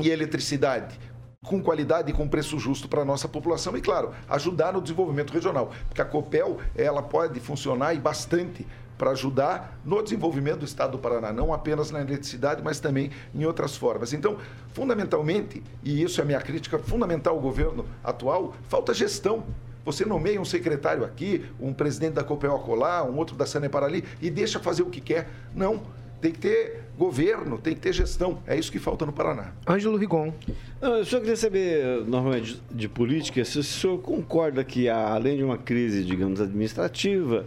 e 0.00 0.08
eletricidade 0.08 0.98
com 1.44 1.62
qualidade 1.62 2.10
e 2.10 2.14
com 2.14 2.26
preço 2.26 2.58
justo 2.58 2.88
para 2.88 3.02
a 3.02 3.04
nossa 3.04 3.28
população 3.28 3.76
e, 3.76 3.80
claro, 3.80 4.12
ajudar 4.28 4.72
no 4.72 4.80
desenvolvimento 4.80 5.32
regional. 5.32 5.70
Porque 5.88 6.00
a 6.00 6.04
Copel, 6.04 6.58
ela 6.74 7.02
pode 7.02 7.38
funcionar 7.38 7.94
e 7.94 7.98
bastante 7.98 8.66
para 8.96 9.10
ajudar 9.10 9.78
no 9.84 10.02
desenvolvimento 10.02 10.60
do 10.60 10.64
estado 10.64 10.92
do 10.92 10.98
Paraná, 10.98 11.32
não 11.32 11.52
apenas 11.52 11.90
na 11.90 12.00
eletricidade, 12.00 12.62
mas 12.62 12.80
também 12.80 13.10
em 13.34 13.44
outras 13.44 13.76
formas. 13.76 14.12
Então, 14.12 14.38
fundamentalmente, 14.72 15.62
e 15.82 16.02
isso 16.02 16.20
é 16.20 16.24
a 16.24 16.26
minha 16.26 16.40
crítica 16.40 16.78
fundamental 16.78 17.34
ao 17.34 17.40
governo 17.40 17.84
atual, 18.02 18.54
falta 18.68 18.94
gestão. 18.94 19.44
Você 19.84 20.04
nomeia 20.04 20.40
um 20.40 20.44
secretário 20.44 21.04
aqui, 21.04 21.44
um 21.60 21.72
presidente 21.72 22.14
da 22.14 22.24
Copel 22.24 22.54
acolá, 22.54 23.04
um 23.04 23.16
outro 23.16 23.36
da 23.36 23.46
Sanepar 23.46 23.84
ali 23.84 24.04
e 24.20 24.30
deixa 24.30 24.58
fazer 24.58 24.82
o 24.82 24.86
que 24.86 25.00
quer. 25.00 25.28
Não, 25.54 25.82
tem 26.20 26.32
que 26.32 26.38
ter 26.38 26.84
governo, 26.96 27.58
tem 27.58 27.74
que 27.74 27.80
ter 27.80 27.92
gestão. 27.92 28.38
É 28.46 28.56
isso 28.56 28.72
que 28.72 28.78
falta 28.78 29.04
no 29.04 29.12
Paraná. 29.12 29.52
Ângelo 29.68 29.96
Rigon. 29.96 30.32
Não, 30.80 30.96
eu 30.96 31.04
só 31.04 31.20
queria 31.20 31.36
saber, 31.36 32.02
normalmente, 32.06 32.54
de, 32.70 32.76
de 32.76 32.88
política, 32.88 33.44
se 33.44 33.58
o 33.58 33.62
senhor 33.62 33.98
concorda 33.98 34.64
que, 34.64 34.88
além 34.88 35.36
de 35.36 35.44
uma 35.44 35.58
crise, 35.58 36.02
digamos, 36.02 36.40
administrativa, 36.40 37.44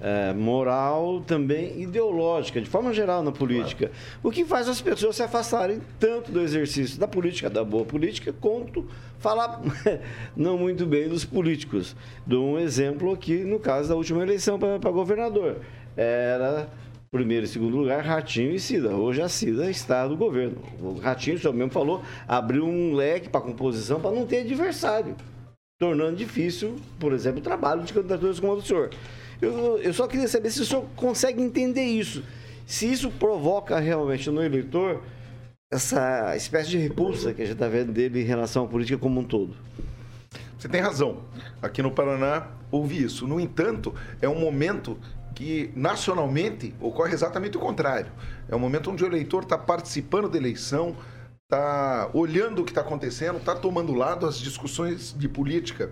eh, 0.00 0.32
moral, 0.32 1.22
também 1.26 1.80
ideológica, 1.80 2.60
de 2.60 2.68
forma 2.68 2.92
geral 2.92 3.22
na 3.22 3.30
política, 3.30 3.90
o 4.22 4.30
que 4.30 4.44
faz 4.44 4.68
as 4.68 4.80
pessoas 4.80 5.16
se 5.16 5.22
afastarem 5.22 5.80
tanto 5.98 6.32
do 6.32 6.40
exercício 6.40 6.98
da 6.98 7.06
política, 7.06 7.50
da 7.50 7.62
boa 7.62 7.84
política, 7.84 8.32
quanto 8.32 8.86
falar 9.18 9.60
não 10.36 10.56
muito 10.56 10.86
bem 10.86 11.08
dos 11.08 11.24
políticos. 11.24 11.94
Dou 12.26 12.54
um 12.54 12.58
exemplo 12.58 13.12
aqui 13.12 13.38
no 13.44 13.58
caso 13.58 13.88
da 13.90 13.94
última 13.94 14.22
eleição 14.22 14.58
para 14.58 14.90
governador. 14.90 15.58
Era 15.96 16.68
primeiro 17.10 17.44
e 17.44 17.48
segundo 17.48 17.76
lugar, 17.76 18.04
Ratinho 18.04 18.54
e 18.54 18.60
Cida. 18.60 18.90
Hoje 18.90 19.20
a 19.20 19.28
Cida 19.28 19.68
está 19.68 20.06
do 20.06 20.16
governo. 20.16 20.56
O 20.80 20.94
Ratinho, 20.94 21.36
o 21.36 21.40
senhor 21.40 21.52
mesmo 21.52 21.72
falou, 21.72 22.02
abriu 22.26 22.64
um 22.64 22.94
leque 22.94 23.28
para 23.28 23.40
composição 23.40 24.00
para 24.00 24.12
não 24.12 24.24
ter 24.24 24.42
adversário, 24.42 25.16
tornando 25.78 26.16
difícil, 26.16 26.76
por 27.00 27.12
exemplo, 27.12 27.40
o 27.40 27.42
trabalho 27.42 27.82
de 27.82 27.92
candidaturas 27.92 28.38
como 28.38 28.52
a 28.52 28.56
do 28.56 28.62
senhor. 28.62 28.90
Eu, 29.40 29.78
eu 29.78 29.92
só 29.92 30.06
queria 30.06 30.28
saber 30.28 30.50
se 30.50 30.60
o 30.60 30.64
senhor 30.64 30.84
consegue 30.96 31.42
entender 31.42 31.84
isso. 31.84 32.22
Se 32.66 32.90
isso 32.90 33.10
provoca 33.10 33.78
realmente 33.78 34.30
no 34.30 34.42
eleitor 34.42 35.02
essa 35.70 36.36
espécie 36.36 36.70
de 36.70 36.78
repulsa 36.78 37.32
que 37.32 37.42
a 37.42 37.44
gente 37.44 37.54
está 37.54 37.68
vendo 37.68 37.92
dele 37.92 38.20
em 38.20 38.24
relação 38.24 38.64
à 38.64 38.68
política 38.68 38.98
como 38.98 39.20
um 39.20 39.24
todo. 39.24 39.54
Você 40.58 40.68
tem 40.68 40.80
razão. 40.80 41.24
Aqui 41.62 41.80
no 41.80 41.90
Paraná 41.90 42.48
houve 42.70 43.02
isso. 43.02 43.26
No 43.26 43.40
entanto, 43.40 43.94
é 44.20 44.28
um 44.28 44.38
momento 44.38 44.98
que 45.34 45.72
nacionalmente 45.74 46.74
ocorre 46.80 47.14
exatamente 47.14 47.56
o 47.56 47.60
contrário. 47.60 48.12
É 48.48 48.54
um 48.54 48.58
momento 48.58 48.90
onde 48.90 49.02
o 49.02 49.06
eleitor 49.06 49.44
está 49.44 49.56
participando 49.56 50.28
da 50.28 50.36
eleição, 50.36 50.94
está 51.44 52.10
olhando 52.12 52.60
o 52.60 52.64
que 52.64 52.72
está 52.72 52.82
acontecendo, 52.82 53.38
está 53.38 53.54
tomando 53.54 53.94
lado 53.94 54.26
as 54.26 54.38
discussões 54.38 55.14
de 55.16 55.28
política. 55.28 55.90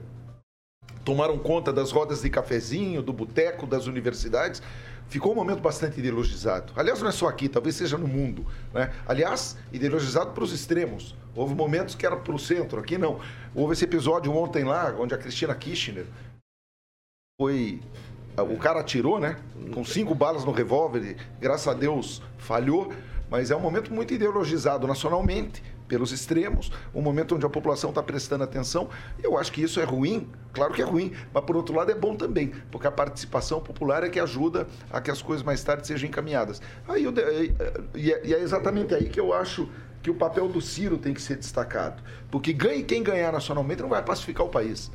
Tomaram 1.05 1.39
conta 1.39 1.72
das 1.72 1.91
rodas 1.91 2.22
de 2.22 2.30
cafezinho, 2.30 3.01
do 3.03 3.12
boteco, 3.12 3.66
das 3.66 3.86
universidades. 3.86 4.62
Ficou 5.09 5.32
um 5.32 5.34
momento 5.34 5.61
bastante 5.61 5.99
ideologizado. 5.99 6.72
Aliás, 6.76 7.01
não 7.01 7.09
é 7.09 7.12
só 7.12 7.28
aqui, 7.28 7.49
talvez 7.49 7.76
seja 7.76 7.97
no 7.97 8.07
mundo. 8.07 8.45
Né? 8.74 8.93
Aliás, 9.07 9.57
ideologizado 9.72 10.32
para 10.32 10.45
os 10.45 10.53
extremos. 10.53 11.14
Houve 11.34 11.55
momentos 11.55 11.95
que 11.95 12.05
era 12.05 12.16
para 12.16 12.34
o 12.34 12.39
centro, 12.39 12.78
aqui 12.78 12.99
não. 12.99 13.20
Houve 13.55 13.72
esse 13.72 13.84
episódio 13.84 14.34
ontem 14.36 14.64
lá, 14.64 14.95
onde 14.99 15.14
a 15.14 15.18
Cristina 15.18 15.55
Kirchner 15.55 16.05
foi. 17.41 17.80
O 18.36 18.59
cara 18.59 18.80
atirou, 18.80 19.18
né? 19.18 19.36
Com 19.72 19.84
cinco 19.84 20.14
balas 20.14 20.45
no 20.45 20.53
revólver, 20.53 21.16
graças 21.41 21.68
a 21.68 21.74
Deus 21.74 22.22
falhou, 22.36 22.93
mas 23.30 23.51
é 23.51 23.57
um 23.57 23.61
momento 23.61 23.93
muito 23.93 24.12
ideologizado 24.12 24.86
nacionalmente, 24.86 25.62
pelos 25.89 26.12
extremos, 26.12 26.70
um 26.95 27.01
momento 27.01 27.34
onde 27.34 27.47
a 27.47 27.49
população 27.49 27.91
está 27.91 28.03
prestando 28.03 28.45
atenção. 28.45 28.89
Eu 29.22 29.39
acho 29.39 29.51
que 29.51 29.62
isso 29.62 29.80
é 29.80 29.84
ruim, 29.84 30.28
claro 30.53 30.74
que 30.74 30.82
é 30.82 30.84
ruim, 30.84 31.12
mas 31.32 31.43
por 31.45 31.57
outro 31.57 31.74
lado 31.74 31.91
é 31.91 31.95
bom 31.95 32.14
também, 32.14 32.53
porque 32.70 32.86
a 32.86 32.93
participação 32.93 33.61
popular 33.61 34.05
é 34.05 34.09
que 34.09 34.20
ajuda 34.20 34.66
a 34.91 35.01
que 35.01 35.11
as 35.11 35.22
coisas 35.22 35.45
mais 35.45 35.64
tarde 35.64 35.86
sejam 35.86 36.09
encaminhadas. 36.09 36.61
Aí 36.86 37.05
eu, 37.05 37.12
e 37.95 38.12
é- 38.12 38.20
e 38.26 38.34
é 38.34 38.41
exatamente 38.41 38.95
aí 38.95 39.09
que 39.09 39.18
eu 39.18 39.32
acho 39.32 39.68
que 40.03 40.11
o 40.11 40.14
papel 40.14 40.49
do 40.49 40.61
Ciro 40.61 40.97
tem 40.99 41.12
que 41.12 41.20
ser 41.20 41.36
destacado. 41.36 42.03
Porque 42.30 42.53
ganhe 42.53 42.84
quem 42.84 43.03
ganhar 43.03 43.32
nacionalmente 43.32 43.82
não 43.82 43.89
vai 43.89 44.03
pacificar 44.03 44.47
o 44.47 44.49
país. 44.49 44.91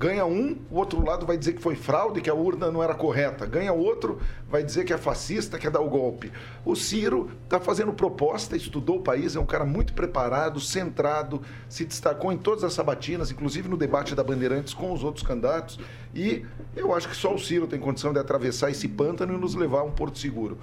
Ganha 0.00 0.24
um, 0.24 0.56
o 0.70 0.78
outro 0.78 1.04
lado 1.04 1.26
vai 1.26 1.36
dizer 1.36 1.52
que 1.52 1.60
foi 1.60 1.76
fraude, 1.76 2.22
que 2.22 2.30
a 2.30 2.34
urna 2.34 2.70
não 2.70 2.82
era 2.82 2.94
correta. 2.94 3.44
Ganha 3.44 3.70
outro, 3.70 4.18
vai 4.48 4.64
dizer 4.64 4.86
que 4.86 4.94
é 4.94 4.96
fascista, 4.96 5.58
quer 5.58 5.70
dar 5.70 5.82
o 5.82 5.90
golpe. 5.90 6.32
O 6.64 6.74
Ciro 6.74 7.30
está 7.44 7.60
fazendo 7.60 7.92
proposta, 7.92 8.56
estudou 8.56 8.96
o 8.96 9.02
país, 9.02 9.36
é 9.36 9.38
um 9.38 9.44
cara 9.44 9.66
muito 9.66 9.92
preparado, 9.92 10.58
centrado, 10.58 11.42
se 11.68 11.84
destacou 11.84 12.32
em 12.32 12.38
todas 12.38 12.64
as 12.64 12.72
sabatinas, 12.72 13.30
inclusive 13.30 13.68
no 13.68 13.76
debate 13.76 14.14
da 14.14 14.24
Bandeirantes 14.24 14.72
com 14.72 14.90
os 14.90 15.04
outros 15.04 15.22
candidatos. 15.22 15.78
E 16.14 16.46
eu 16.74 16.94
acho 16.94 17.06
que 17.06 17.14
só 17.14 17.34
o 17.34 17.38
Ciro 17.38 17.66
tem 17.66 17.78
condição 17.78 18.10
de 18.10 18.18
atravessar 18.18 18.70
esse 18.70 18.88
pântano 18.88 19.34
e 19.34 19.36
nos 19.36 19.54
levar 19.54 19.80
a 19.80 19.84
um 19.84 19.90
porto 19.90 20.18
seguro. 20.18 20.56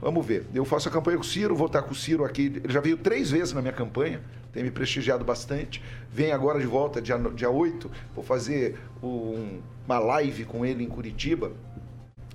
Vamos 0.00 0.24
ver. 0.24 0.46
Eu 0.54 0.64
faço 0.64 0.88
a 0.88 0.92
campanha 0.92 1.16
com 1.18 1.22
o 1.22 1.26
Ciro, 1.26 1.54
vou 1.54 1.66
estar 1.66 1.82
com 1.82 1.92
o 1.92 1.94
Ciro 1.94 2.24
aqui. 2.24 2.46
Ele 2.62 2.72
já 2.72 2.80
veio 2.80 2.96
três 2.96 3.30
vezes 3.30 3.52
na 3.52 3.60
minha 3.60 3.72
campanha, 3.72 4.20
tem 4.52 4.62
me 4.62 4.70
prestigiado 4.70 5.24
bastante. 5.24 5.82
Vem 6.10 6.32
agora 6.32 6.58
de 6.58 6.66
volta, 6.66 7.00
dia, 7.02 7.18
dia 7.34 7.50
8, 7.50 7.90
vou 8.14 8.24
fazer 8.24 8.78
um- 9.02 9.60
uma 9.86 9.98
live 9.98 10.44
com 10.44 10.64
ele 10.64 10.82
em 10.84 10.88
Curitiba. 10.88 11.52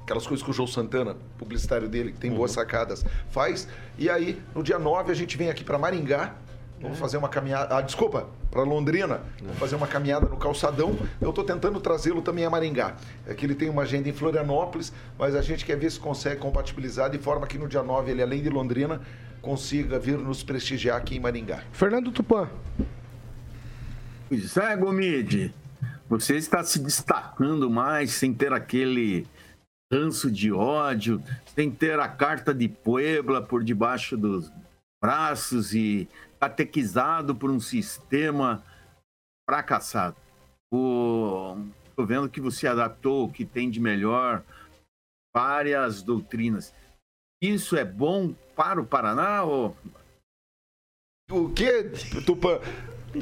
Aquelas 0.02 0.28
coisas 0.28 0.44
que 0.44 0.52
o 0.52 0.54
João 0.54 0.68
Santana, 0.68 1.18
publicitário 1.40 1.90
dele, 1.90 2.12
que 2.12 2.20
tem 2.20 2.32
boas 2.32 2.52
sacadas, 2.52 3.04
faz. 3.32 3.68
E 3.98 4.08
aí, 4.08 4.40
no 4.54 4.62
dia 4.62 4.78
9, 4.78 5.12
a 5.12 5.16
gente 5.16 5.36
vem 5.36 5.50
aqui 5.50 5.64
para 5.64 5.80
Maringá. 5.80 6.36
Vamos 6.82 7.00
fazer 7.00 7.18
uma 7.18 7.30
caminhada. 7.30 7.78
Ah, 7.78 7.82
desculpa, 7.82 8.28
para 8.52 8.64
Londrina. 8.64 9.22
Vamos 9.42 9.58
fazer 9.58 9.76
uma 9.76 9.88
caminhada 9.88 10.28
no 10.28 10.38
calçadão. 10.38 10.98
Eu 11.22 11.30
estou 11.30 11.44
tentando 11.44 11.80
trazê-lo 11.80 12.22
também 12.22 12.46
a 12.46 12.50
Maringá. 12.50 12.96
É 13.26 13.34
que 13.34 13.46
ele 13.46 13.56
tem 13.56 13.70
uma 13.70 13.84
agenda 13.84 14.10
em 14.10 14.14
Florianópolis, 14.14 14.92
mas 15.18 15.36
a 15.36 15.42
gente 15.42 15.66
quer 15.66 15.78
ver 15.78 15.92
se 15.92 16.00
consegue 16.00 16.40
compatibilizar 16.40 17.10
de 17.10 17.18
forma 17.18 17.48
que 17.48 17.58
no 17.58 17.68
dia 17.68 17.82
9, 17.82 18.12
ele, 18.12 18.22
além 18.22 18.42
de 18.42 18.50
Londrina, 18.50 19.02
consiga 19.42 19.98
vir 19.98 20.18
nos 20.18 20.44
prestigiar 20.44 20.98
aqui 20.98 21.16
em 21.16 21.20
Maringá. 21.20 21.64
Fernando 21.72 22.12
Tupan. 22.12 22.50
Pois 24.28 24.58
é, 24.58 24.76
Gomide. 24.76 25.54
Você 26.10 26.36
está 26.36 26.64
se 26.64 26.80
destacando 26.80 27.70
mais 27.70 28.12
sem 28.12 28.34
ter 28.34 28.54
aquele 28.54 29.26
ranço 29.92 30.30
de 30.30 30.52
ódio, 30.52 31.22
sem 31.56 31.72
ter 31.72 32.00
a 32.00 32.08
carta 32.08 32.54
de 32.54 32.68
Puebla 32.68 33.42
por 33.42 33.64
debaixo 33.64 34.18
dos 34.18 34.52
braços 35.02 35.74
e 35.74 36.08
catequizado 36.40 37.36
por 37.36 37.50
um 37.50 37.60
sistema 37.60 38.64
fracassado. 39.50 40.16
Estou 40.74 42.06
vendo 42.06 42.30
que 42.30 42.42
você 42.42 42.68
adaptou 42.68 43.26
o 43.26 43.32
que 43.32 43.46
tem 43.46 43.70
de 43.70 43.80
melhor 43.80 44.44
várias 45.36 46.02
doutrinas. 46.02 46.74
Isso 47.42 47.76
é 47.76 47.86
bom 47.86 48.34
para 48.56 48.82
o 48.82 48.86
Paraná 48.86 49.44
ou 49.44 49.76
O 51.32 51.50
que, 51.50 51.84
Tupã? 52.26 52.60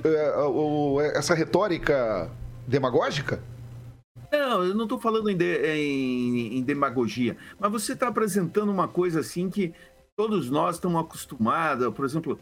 É, 0.03 1.17
essa 1.17 1.33
retórica 1.35 2.29
demagógica? 2.67 3.41
Não, 4.31 4.63
eu 4.63 4.73
não 4.73 4.83
estou 4.83 4.99
falando 4.99 5.29
em, 5.29 5.37
de- 5.37 5.65
em- 5.75 6.57
em 6.57 6.63
demagogia, 6.63 7.37
mas 7.59 7.71
você 7.71 7.93
está 7.93 8.07
apresentando 8.07 8.71
uma 8.71 8.87
coisa 8.87 9.19
assim 9.19 9.49
que 9.49 9.73
todos 10.17 10.49
nós 10.49 10.75
estamos 10.75 10.99
acostumados. 10.99 11.93
Por 11.93 12.03
exemplo, 12.05 12.39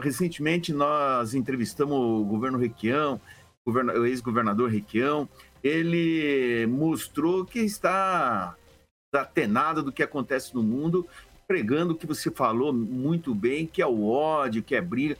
recentemente 0.00 0.72
nós 0.72 1.34
entrevistamos 1.34 1.96
o 1.96 2.24
governo 2.24 2.58
Requião, 2.58 3.20
o 3.64 4.04
ex-governador 4.04 4.70
Requião. 4.70 5.28
Ele 5.62 6.66
mostrou 6.66 7.44
que 7.44 7.60
está 7.60 8.56
atenado 9.14 9.82
do 9.82 9.92
que 9.92 10.02
acontece 10.02 10.54
no 10.54 10.62
mundo, 10.62 11.06
pregando 11.46 11.92
o 11.92 11.96
que 11.96 12.06
você 12.06 12.30
falou 12.30 12.72
muito 12.72 13.34
bem, 13.34 13.66
que 13.66 13.80
é 13.80 13.86
o 13.86 14.08
ódio, 14.08 14.62
que 14.62 14.74
é 14.74 14.80
briga. 14.80 15.16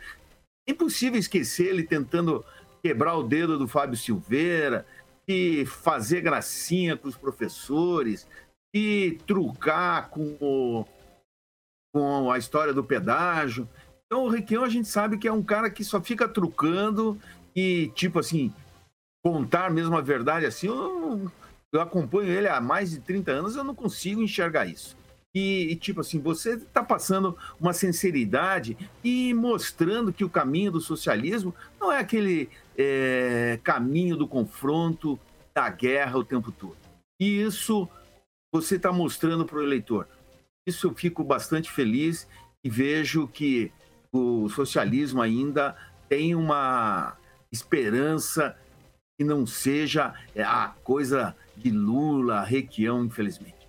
É 0.68 0.72
impossível 0.72 1.18
esquecer 1.18 1.68
ele 1.68 1.82
tentando 1.84 2.44
quebrar 2.82 3.16
o 3.16 3.22
dedo 3.22 3.58
do 3.58 3.68
Fábio 3.68 3.96
Silveira, 3.96 4.86
e 5.26 5.64
fazer 5.64 6.20
gracinha 6.20 6.98
com 6.98 7.08
os 7.08 7.16
professores, 7.16 8.28
e 8.74 9.18
trucar 9.26 10.10
com, 10.10 10.36
o- 10.38 10.84
com 11.94 12.30
a 12.30 12.36
história 12.36 12.74
do 12.74 12.84
pedágio. 12.84 13.66
Então, 14.06 14.24
o 14.24 14.28
Requião 14.28 14.64
a 14.64 14.68
gente 14.68 14.88
sabe 14.88 15.18
que 15.18 15.28
é 15.28 15.32
um 15.32 15.42
cara 15.42 15.70
que 15.70 15.84
só 15.84 16.00
fica 16.00 16.28
trucando 16.28 17.18
e, 17.54 17.90
tipo 17.94 18.18
assim, 18.18 18.52
contar 19.24 19.70
mesmo 19.70 19.96
a 19.96 20.00
verdade 20.00 20.44
assim, 20.44 20.66
eu, 20.66 21.30
eu 21.72 21.80
acompanho 21.80 22.30
ele 22.30 22.46
há 22.46 22.60
mais 22.60 22.90
de 22.90 23.00
30 23.00 23.32
anos, 23.32 23.56
eu 23.56 23.64
não 23.64 23.74
consigo 23.74 24.22
enxergar 24.22 24.66
isso. 24.66 24.96
E, 25.34 25.72
e, 25.72 25.76
tipo 25.76 26.00
assim, 26.00 26.20
você 26.20 26.54
está 26.54 26.82
passando 26.84 27.36
uma 27.58 27.72
sinceridade 27.72 28.76
e 29.02 29.34
mostrando 29.34 30.12
que 30.12 30.24
o 30.24 30.30
caminho 30.30 30.70
do 30.70 30.80
socialismo 30.80 31.52
não 31.80 31.90
é 31.90 31.98
aquele 31.98 32.48
é, 32.78 33.58
caminho 33.64 34.16
do 34.16 34.28
confronto, 34.28 35.18
da 35.52 35.68
guerra 35.68 36.18
o 36.18 36.24
tempo 36.24 36.52
todo. 36.52 36.76
E 37.20 37.40
isso 37.42 37.88
você 38.52 38.76
está 38.76 38.92
mostrando 38.92 39.44
para 39.44 39.58
o 39.58 39.62
eleitor. 39.62 40.06
Isso 40.66 40.86
eu 40.86 40.94
fico 40.94 41.24
bastante 41.24 41.70
feliz 41.70 42.28
e 42.62 42.70
vejo 42.70 43.26
que 43.26 43.72
o 44.18 44.48
socialismo 44.48 45.20
ainda 45.20 45.76
tem 46.08 46.34
uma 46.34 47.16
esperança 47.50 48.56
que 49.16 49.24
não 49.24 49.46
seja 49.46 50.14
a 50.36 50.68
coisa 50.82 51.34
de 51.56 51.70
Lula, 51.70 52.42
Requião, 52.42 53.04
infelizmente. 53.04 53.63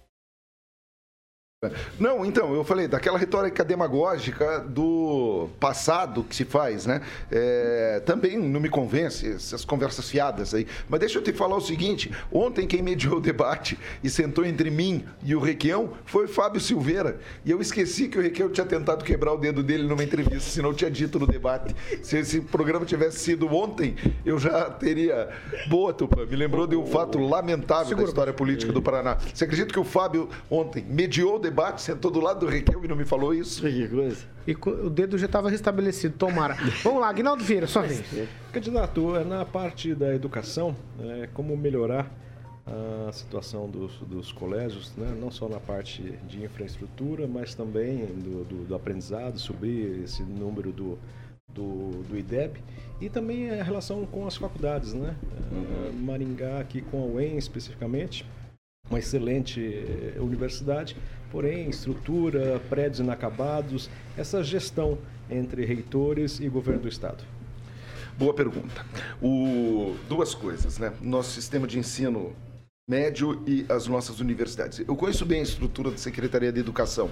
Não, 2.00 2.26
então, 2.26 2.54
eu 2.54 2.64
falei 2.64 2.88
daquela 2.88 3.18
retórica 3.18 3.64
demagógica 3.64 4.60
do 4.60 5.50
passado 5.60 6.24
que 6.24 6.36
se 6.36 6.46
faz, 6.46 6.86
né? 6.86 7.02
É, 7.32 8.02
também 8.06 8.38
não 8.38 8.60
me 8.60 8.70
convence 8.70 9.28
essas 9.34 9.66
conversas 9.66 10.10
fiadas 10.10 10.54
aí. 10.54 10.68
Mas 10.90 11.00
deixa 11.00 11.20
eu 11.20 11.24
te 11.24 11.34
falar 11.34 11.56
o 11.56 11.62
seguinte: 11.62 12.12
ontem 12.32 12.68
quem 12.68 12.82
mediou 12.82 13.18
o 13.18 13.22
debate 13.22 13.78
e 14.04 14.10
sentou 14.10 14.46
entre 14.46 14.70
mim 14.70 15.06
e 15.24 15.36
o 15.36 15.40
Requião 15.40 15.92
foi 16.06 16.26
o 16.26 16.28
Fábio 16.28 16.60
Silveira. 16.60 17.20
E 17.44 17.52
eu 17.52 17.62
esqueci 17.62 18.08
que 18.08 18.18
o 18.18 18.22
Requião 18.22 18.50
tinha 18.50 18.66
tentado 18.66 19.04
quebrar 19.04 19.34
o 19.34 19.38
dedo 19.38 19.64
dele 19.64 19.84
numa 19.84 20.04
entrevista, 20.04 20.50
senão 20.50 20.70
eu 20.70 20.76
tinha 20.76 20.92
dito 20.92 21.20
no 21.20 21.28
debate. 21.28 21.76
Se 22.02 22.18
esse 22.18 22.42
programa 22.42 22.86
tivesse 22.86 23.20
sido 23.20 23.48
ontem, 23.48 23.96
eu 24.26 24.38
já 24.38 24.70
teria. 24.70 25.30
Boa, 25.68 25.94
Tupã, 25.94 26.26
me 26.26 26.36
lembrou 26.36 26.68
de 26.68 26.76
um 26.76 26.86
fato 26.86 27.18
lamentável 27.18 27.96
da 27.96 28.04
história 28.04 28.34
política 28.34 28.72
do 28.72 28.82
Paraná. 28.82 29.18
Você 29.34 29.44
acredita 29.44 29.74
que 29.74 29.80
o 29.80 29.84
Fábio 29.84 30.30
ontem 30.50 30.86
mediou 30.88 31.36
o 31.36 31.40
debate, 31.40 31.55
sentou 31.78 32.10
do 32.12 32.20
lado 32.20 32.42
do 32.42 32.48
Requião 32.48 32.84
e 32.84 32.88
não 32.88 32.96
me 32.96 33.06
falou 33.06 33.34
isso? 33.34 33.62
Que 33.62 33.88
coisa. 33.88 34.26
E 34.48 34.54
o 34.86 34.90
dedo 34.90 35.18
já 35.18 35.26
estava 35.26 35.50
restabelecido, 35.50 36.16
tomara. 36.18 36.56
Vamos 36.84 37.02
lá, 37.02 37.10
Aguinaldo 37.10 37.44
Vieira, 37.44 37.68
sua 37.68 37.84
vez. 37.84 38.04
Candidato, 38.52 39.16
é 39.16 39.24
na 39.24 39.44
parte 39.46 39.94
da 39.96 40.14
educação, 40.14 40.76
é, 41.00 41.28
como 41.34 41.56
melhorar 41.58 42.12
a 43.08 43.12
situação 43.12 43.70
dos, 43.70 43.92
dos 44.00 44.32
colégios, 44.32 44.92
né? 44.98 45.16
não 45.20 45.30
só 45.30 45.48
na 45.48 45.60
parte 45.60 46.02
de 46.28 46.44
infraestrutura, 46.44 47.28
mas 47.28 47.54
também 47.54 48.06
do, 48.08 48.44
do- 48.44 48.64
do 48.66 48.76
aprendizado, 48.76 49.38
subir 49.38 50.02
esse 50.04 50.24
número 50.24 50.72
do, 50.72 50.98
do, 51.48 52.02
do 52.10 52.18
IDEB 52.18 52.58
e 53.00 53.08
também 53.08 53.52
a 53.52 53.62
relação 53.64 54.04
com 54.08 54.26
as 54.26 54.36
faculdades, 54.36 54.94
né? 54.96 55.16
É, 55.52 55.92
Maringá 55.92 56.60
aqui 56.60 56.82
com 56.82 57.04
a 57.04 57.06
UEM 57.06 57.38
especificamente, 57.38 58.26
uma 58.90 59.00
excelente 59.00 59.62
eh, 59.62 60.20
universidade, 60.20 60.96
porém 61.32 61.70
estrutura, 61.70 62.60
prédios 62.70 63.00
inacabados, 63.00 63.90
essa 64.18 64.44
gestão 64.44 64.98
entre 65.30 65.66
reitores 65.66 66.40
e 66.40 66.48
governo 66.48 66.82
do 66.84 66.88
estado. 66.88 67.24
Boa 68.18 68.34
pergunta. 68.34 68.86
O- 69.22 69.96
duas 70.08 70.34
coisas, 70.34 70.78
né? 70.78 70.94
Nosso 71.02 71.32
sistema 71.32 71.68
de 71.68 71.78
ensino 71.80 72.34
médio 72.88 73.42
e 73.48 73.66
as 73.68 73.88
nossas 73.88 74.20
universidades. 74.20 74.80
Eu 74.88 74.96
conheço 74.96 75.26
bem 75.26 75.40
a 75.40 75.44
estrutura 75.44 75.90
da 75.92 75.98
Secretaria 75.98 76.52
de 76.52 76.60
Educação. 76.60 77.10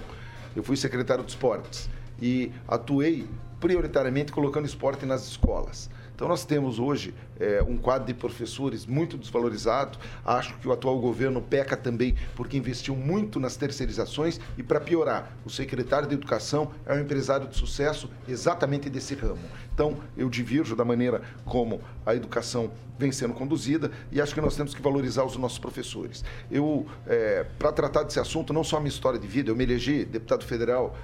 Eu 0.54 0.62
fui 0.62 0.76
secretário 0.76 1.24
de 1.24 1.30
esportes 1.32 1.90
e 2.22 2.50
atuei 2.68 3.26
prioritariamente 3.60 4.30
colocando 4.30 4.66
esporte 4.66 5.04
nas 5.04 5.26
escolas. 5.26 5.90
Então, 6.14 6.28
nós 6.28 6.44
temos 6.44 6.78
hoje 6.78 7.12
é, 7.40 7.60
um 7.62 7.76
quadro 7.76 8.06
de 8.06 8.14
professores 8.14 8.86
muito 8.86 9.18
desvalorizado. 9.18 9.98
Acho 10.24 10.56
que 10.58 10.68
o 10.68 10.72
atual 10.72 10.98
governo 11.00 11.42
peca 11.42 11.76
também 11.76 12.14
porque 12.36 12.56
investiu 12.56 12.94
muito 12.94 13.40
nas 13.40 13.56
terceirizações 13.56 14.40
e, 14.56 14.62
para 14.62 14.80
piorar, 14.80 15.32
o 15.44 15.50
secretário 15.50 16.08
de 16.08 16.14
Educação 16.14 16.70
é 16.86 16.94
um 16.94 17.00
empresário 17.00 17.48
de 17.48 17.56
sucesso 17.56 18.08
exatamente 18.28 18.88
desse 18.88 19.14
ramo. 19.14 19.42
Então, 19.74 19.96
eu 20.16 20.30
divirjo 20.30 20.76
da 20.76 20.84
maneira 20.84 21.20
como 21.44 21.80
a 22.06 22.14
educação 22.14 22.70
vem 22.96 23.10
sendo 23.10 23.34
conduzida 23.34 23.90
e 24.12 24.20
acho 24.20 24.32
que 24.32 24.40
nós 24.40 24.54
temos 24.54 24.72
que 24.72 24.80
valorizar 24.80 25.24
os 25.24 25.36
nossos 25.36 25.58
professores. 25.58 26.24
Eu, 26.48 26.86
é, 27.08 27.44
para 27.58 27.72
tratar 27.72 28.04
desse 28.04 28.20
assunto, 28.20 28.52
não 28.52 28.62
só 28.62 28.76
a 28.76 28.80
minha 28.80 28.88
história 28.88 29.18
de 29.18 29.26
vida, 29.26 29.50
eu 29.50 29.56
me 29.56 29.64
elegi 29.64 30.04
deputado 30.04 30.44
federal 30.44 30.96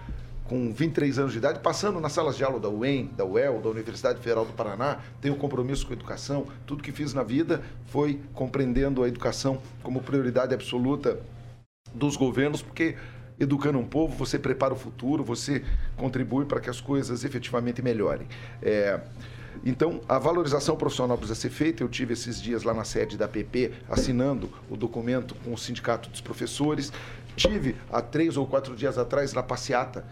com 0.50 0.72
23 0.72 1.16
anos 1.20 1.30
de 1.30 1.38
idade, 1.38 1.60
passando 1.60 2.00
nas 2.00 2.10
salas 2.10 2.36
de 2.36 2.42
aula 2.42 2.58
da 2.58 2.68
UEM, 2.68 3.08
da 3.16 3.24
UEL, 3.24 3.60
da 3.60 3.68
Universidade 3.68 4.18
Federal 4.18 4.44
do 4.44 4.52
Paraná, 4.52 4.98
tenho 5.20 5.36
compromisso 5.36 5.86
com 5.86 5.92
a 5.92 5.96
educação. 5.96 6.44
Tudo 6.66 6.82
que 6.82 6.90
fiz 6.90 7.14
na 7.14 7.22
vida 7.22 7.62
foi 7.86 8.20
compreendendo 8.34 9.04
a 9.04 9.06
educação 9.06 9.62
como 9.80 10.02
prioridade 10.02 10.52
absoluta 10.52 11.20
dos 11.94 12.16
governos, 12.16 12.62
porque 12.62 12.96
educando 13.38 13.78
um 13.78 13.86
povo, 13.86 14.16
você 14.16 14.40
prepara 14.40 14.74
o 14.74 14.76
futuro, 14.76 15.22
você 15.22 15.62
contribui 15.96 16.46
para 16.46 16.58
que 16.58 16.68
as 16.68 16.80
coisas 16.80 17.22
efetivamente 17.22 17.80
melhorem. 17.80 18.26
É, 18.60 19.00
então, 19.64 20.00
a 20.08 20.18
valorização 20.18 20.76
profissional 20.76 21.16
precisa 21.16 21.38
ser 21.38 21.50
feita. 21.50 21.84
Eu 21.84 21.88
tive 21.88 22.14
esses 22.14 22.42
dias 22.42 22.64
lá 22.64 22.74
na 22.74 22.82
sede 22.82 23.16
da 23.16 23.28
PP 23.28 23.70
assinando 23.88 24.50
o 24.68 24.76
documento 24.76 25.36
com 25.44 25.52
o 25.52 25.58
Sindicato 25.58 26.10
dos 26.10 26.20
Professores. 26.20 26.92
Tive 27.36 27.76
há 27.92 28.02
três 28.02 28.36
ou 28.36 28.48
quatro 28.48 28.74
dias 28.74 28.98
atrás 28.98 29.32
na 29.32 29.44
passeata 29.44 30.04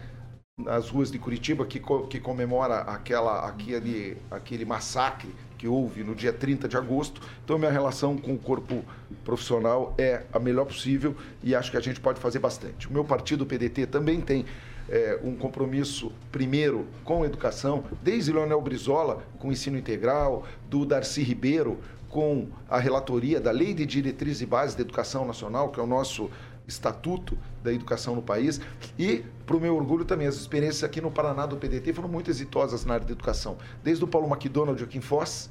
nas 0.59 0.89
ruas 0.89 1.09
de 1.09 1.17
Curitiba 1.17 1.65
que, 1.65 1.81
que 2.09 2.19
comemora 2.19 2.79
aquela, 2.81 3.47
aquele, 3.47 4.17
aquele 4.29 4.65
massacre 4.65 5.33
que 5.57 5.67
houve 5.67 6.03
no 6.03 6.13
dia 6.13 6.31
30 6.31 6.67
de 6.67 6.77
agosto. 6.77 7.21
Então, 7.43 7.57
minha 7.57 7.71
relação 7.71 8.17
com 8.17 8.33
o 8.33 8.37
corpo 8.37 8.83
profissional 9.23 9.93
é 9.97 10.23
a 10.31 10.39
melhor 10.39 10.65
possível 10.65 11.15
e 11.43 11.55
acho 11.55 11.71
que 11.71 11.77
a 11.77 11.81
gente 11.81 11.99
pode 11.99 12.19
fazer 12.19 12.39
bastante. 12.39 12.87
O 12.87 12.93
meu 12.93 13.03
partido, 13.03 13.41
o 13.41 13.45
PDT, 13.45 13.87
também 13.87 14.21
tem 14.21 14.45
é, 14.89 15.19
um 15.23 15.35
compromisso, 15.35 16.11
primeiro, 16.31 16.87
com 17.03 17.23
a 17.23 17.25
educação, 17.25 17.83
desde 18.01 18.31
Leonel 18.31 18.61
Brizola, 18.61 19.23
com 19.37 19.49
o 19.49 19.51
ensino 19.51 19.77
integral, 19.77 20.45
do 20.69 20.85
Darcy 20.85 21.21
Ribeiro, 21.21 21.79
com 22.09 22.47
a 22.67 22.79
relatoria 22.79 23.39
da 23.39 23.51
Lei 23.51 23.73
de 23.73 23.85
Diretrizes 23.85 24.41
e 24.41 24.45
Bases 24.45 24.75
da 24.75 24.81
Educação 24.81 25.25
Nacional, 25.25 25.69
que 25.69 25.79
é 25.79 25.83
o 25.83 25.87
nosso 25.87 26.29
estatuto 26.69 27.37
da 27.61 27.73
educação 27.73 28.15
no 28.15 28.21
país. 28.21 28.61
E, 28.97 29.25
para 29.45 29.57
o 29.57 29.59
meu 29.59 29.75
orgulho 29.75 30.05
também, 30.05 30.27
as 30.27 30.35
experiências 30.35 30.83
aqui 30.83 31.01
no 31.01 31.11
Paraná 31.11 31.45
do 31.45 31.57
PDT 31.57 31.91
foram 31.91 32.07
muito 32.07 32.29
exitosas 32.29 32.85
na 32.85 32.93
área 32.93 33.05
da 33.05 33.11
educação. 33.11 33.57
Desde 33.83 34.03
o 34.03 34.07
Paulo 34.07 34.27
McDonald 34.27 34.81
aqui 34.81 34.97
em 34.97 35.01
Foz, 35.01 35.49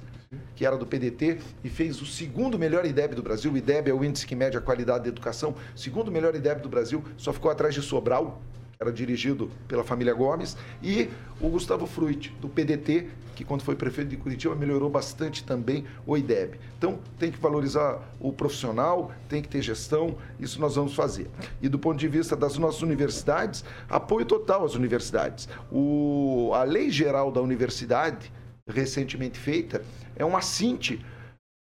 que 0.55 0.65
era 0.65 0.77
do 0.77 0.87
PDT 0.87 1.39
e 1.65 1.69
fez 1.69 2.01
o 2.01 2.07
segundo 2.07 2.59
melhor 2.59 2.85
IDEB 2.87 3.15
do 3.15 3.23
Brasil. 3.23 3.53
O 3.53 3.57
IDEB 3.57 3.91
é 3.91 3.95
o 3.95 4.05
índice 4.05 4.27
que 4.27 4.35
mede 4.35 4.57
a 4.57 4.61
qualidade 4.61 5.05
da 5.05 5.09
educação. 5.09 5.55
Segundo 5.75 6.11
melhor 6.11 6.35
IDEB 6.35 6.61
do 6.61 6.69
Brasil, 6.69 7.03
só 7.17 7.33
ficou 7.33 7.51
atrás 7.51 7.75
de 7.75 7.83
Sobral, 7.83 8.41
era 8.81 8.93
dirigido 8.93 9.51
pela 9.67 9.83
família 9.83 10.15
Gomes, 10.15 10.57
e 10.81 11.09
o 11.41 11.49
Gustavo 11.49 11.85
Fruit, 11.87 12.33
do 12.41 12.49
PDT, 12.49 13.09
que 13.35 13.45
quando 13.45 13.63
foi 13.63 13.75
prefeito 13.75 14.09
de 14.09 14.17
Curitiba 14.17 14.55
melhorou 14.55 14.89
bastante 14.89 15.45
também 15.45 15.85
o 16.07 16.17
IDEB. 16.17 16.59
Então, 16.77 16.99
tem 17.19 17.31
que 17.31 17.39
valorizar 17.39 18.01
o 18.21 18.33
profissional, 18.33 19.13
tem 19.29 19.43
que 19.43 19.49
ter 19.49 19.63
gestão, 19.63 20.17
isso 20.39 20.61
nós 20.61 20.77
vamos 20.77 20.95
fazer. 20.95 21.29
E 21.61 21.69
do 21.69 21.79
ponto 21.79 21.99
de 21.99 22.09
vista 22.09 22.37
das 22.37 22.57
nossas 22.57 22.83
universidades, 22.83 23.65
apoio 23.89 24.25
total 24.25 24.65
às 24.65 24.75
universidades. 24.75 25.49
O, 25.73 26.53
a 26.55 26.63
Lei 26.63 26.91
Geral 26.91 27.33
da 27.33 27.41
Universidade, 27.41 28.33
recentemente 28.69 29.39
feita, 29.39 29.83
é 30.15 30.25
um 30.25 30.37
assinte 30.37 31.05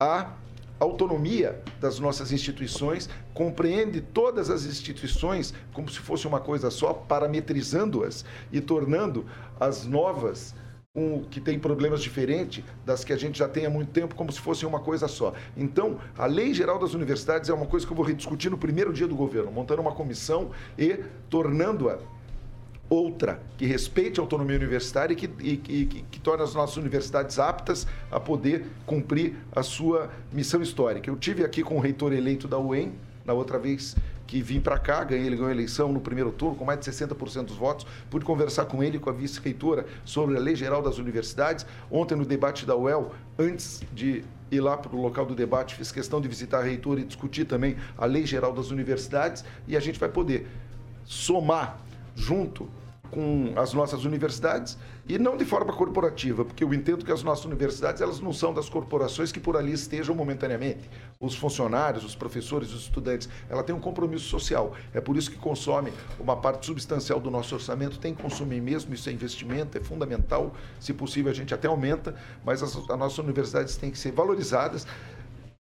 a 0.01 0.33
autonomia 0.79 1.61
das 1.79 1.99
nossas 1.99 2.31
instituições, 2.31 3.09
compreende 3.33 4.01
todas 4.01 4.49
as 4.49 4.65
instituições 4.65 5.53
como 5.73 5.89
se 5.89 5.99
fosse 5.99 6.27
uma 6.27 6.39
coisa 6.39 6.69
só, 6.69 6.93
parametrizando-as 6.93 8.25
e 8.51 8.59
tornando 8.59 9.25
as 9.59 9.85
novas 9.85 10.53
um, 10.95 11.23
que 11.23 11.41
tem 11.41 11.59
problemas 11.59 12.01
diferentes 12.01 12.63
das 12.85 13.03
que 13.03 13.11
a 13.11 13.17
gente 13.17 13.37
já 13.37 13.49
tem 13.49 13.65
há 13.65 13.69
muito 13.69 13.91
tempo, 13.91 14.15
como 14.15 14.31
se 14.31 14.39
fosse 14.39 14.65
uma 14.65 14.79
coisa 14.79 15.07
só. 15.07 15.33
Então, 15.57 15.99
a 16.17 16.25
Lei 16.25 16.53
Geral 16.53 16.79
das 16.79 16.93
Universidades 16.93 17.49
é 17.49 17.53
uma 17.53 17.65
coisa 17.65 17.85
que 17.85 17.91
eu 17.91 17.97
vou 17.97 18.05
rediscutir 18.05 18.49
no 18.49 18.57
primeiro 18.57 18.93
dia 18.93 19.07
do 19.07 19.15
governo, 19.15 19.51
montando 19.51 19.81
uma 19.81 19.91
comissão 19.91 20.51
e 20.77 21.03
tornando-a 21.29 21.99
outra 22.89 23.41
que 23.57 23.65
respeite 23.65 24.19
a 24.19 24.23
autonomia 24.23 24.55
universitária 24.55 25.13
e 25.13 25.15
que, 25.15 25.29
e, 25.39 25.57
que, 25.57 25.85
que, 25.85 26.19
torne 26.19 26.43
as 26.43 26.53
nossas 26.53 26.77
universidades 26.77 27.39
aptas 27.39 27.87
a 28.11 28.19
poder 28.19 28.65
cumprir 28.85 29.35
a 29.55 29.63
sua 29.63 30.09
missão 30.31 30.61
histórica. 30.61 31.09
Eu 31.09 31.15
tive 31.15 31.43
aqui 31.43 31.63
com 31.63 31.77
o 31.77 31.79
reitor 31.79 32.13
eleito 32.13 32.47
da 32.47 32.59
UEM, 32.59 32.93
na 33.25 33.33
outra 33.33 33.57
vez 33.57 33.95
que 34.27 34.41
vim 34.41 34.59
para 34.59 34.77
cá, 34.77 35.03
ganhei, 35.03 35.25
ele 35.25 35.35
ganhou 35.35 35.49
a 35.49 35.51
eleição 35.51 35.91
no 35.91 35.99
primeiro 35.99 36.31
turno 36.31 36.55
com 36.55 36.65
mais 36.65 36.79
de 36.79 36.89
60% 36.89 37.45
dos 37.45 37.57
votos, 37.57 37.85
pude 38.09 38.25
conversar 38.25 38.65
com 38.65 38.83
ele 38.83 38.97
com 38.97 39.09
a 39.09 39.13
vice-reitora 39.13 39.85
sobre 40.03 40.35
a 40.35 40.39
Lei 40.39 40.55
Geral 40.55 40.81
das 40.81 40.97
Universidades. 40.97 41.65
Ontem 41.91 42.15
no 42.15 42.25
debate 42.25 42.65
da 42.65 42.75
UEL, 42.75 43.13
antes 43.37 43.83
de 43.93 44.23
ir 44.51 44.59
lá 44.61 44.77
para 44.77 44.95
o 44.95 45.01
local 45.01 45.25
do 45.25 45.35
debate, 45.35 45.75
fiz 45.75 45.91
questão 45.91 46.19
de 46.19 46.27
visitar 46.27 46.59
a 46.59 46.63
reitora 46.63 47.01
e 47.01 47.03
discutir 47.03 47.45
também 47.45 47.77
a 47.97 48.05
Lei 48.05 48.25
Geral 48.25 48.53
das 48.53 48.71
Universidades 48.71 49.43
e 49.67 49.75
a 49.75 49.79
gente 49.79 49.99
vai 49.99 50.09
poder 50.09 50.47
somar 51.05 51.79
junto 52.15 52.69
com 53.11 53.53
as 53.55 53.73
nossas 53.73 54.03
universidades 54.03 54.77
e 55.07 55.19
não 55.19 55.37
de 55.37 55.45
forma 55.45 55.71
corporativa, 55.71 56.43
porque 56.43 56.63
eu 56.63 56.73
entendo 56.73 57.05
que 57.05 57.11
as 57.11 57.23
nossas 57.23 57.45
universidades 57.45 58.01
elas 58.01 58.19
não 58.19 58.33
são 58.33 58.53
das 58.53 58.67
corporações 58.67 59.31
que 59.31 59.39
por 59.39 59.55
ali 59.55 59.71
estejam 59.71 60.15
momentaneamente. 60.15 60.89
Os 61.19 61.35
funcionários, 61.35 62.03
os 62.03 62.15
professores, 62.15 62.73
os 62.73 62.81
estudantes, 62.81 63.29
ela 63.47 63.63
tem 63.63 63.75
um 63.75 63.79
compromisso 63.79 64.25
social. 64.25 64.73
É 64.93 64.99
por 64.99 65.15
isso 65.15 65.29
que 65.29 65.37
consome 65.37 65.93
uma 66.19 66.35
parte 66.35 66.65
substancial 66.65 67.19
do 67.19 67.29
nosso 67.29 67.55
orçamento, 67.55 67.99
tem 67.99 68.13
que 68.13 68.21
consumir 68.21 68.61
mesmo, 68.61 68.93
isso 68.93 69.07
é 69.07 69.11
investimento, 69.13 69.77
é 69.77 69.81
fundamental. 69.81 70.53
Se 70.79 70.93
possível, 70.93 71.31
a 71.31 71.35
gente 71.35 71.53
até 71.53 71.67
aumenta, 71.67 72.15
mas 72.43 72.63
as, 72.63 72.75
as 72.75 72.99
nossas 72.99 73.19
universidades 73.19 73.77
têm 73.77 73.91
que 73.91 73.97
ser 73.97 74.11
valorizadas 74.11 74.87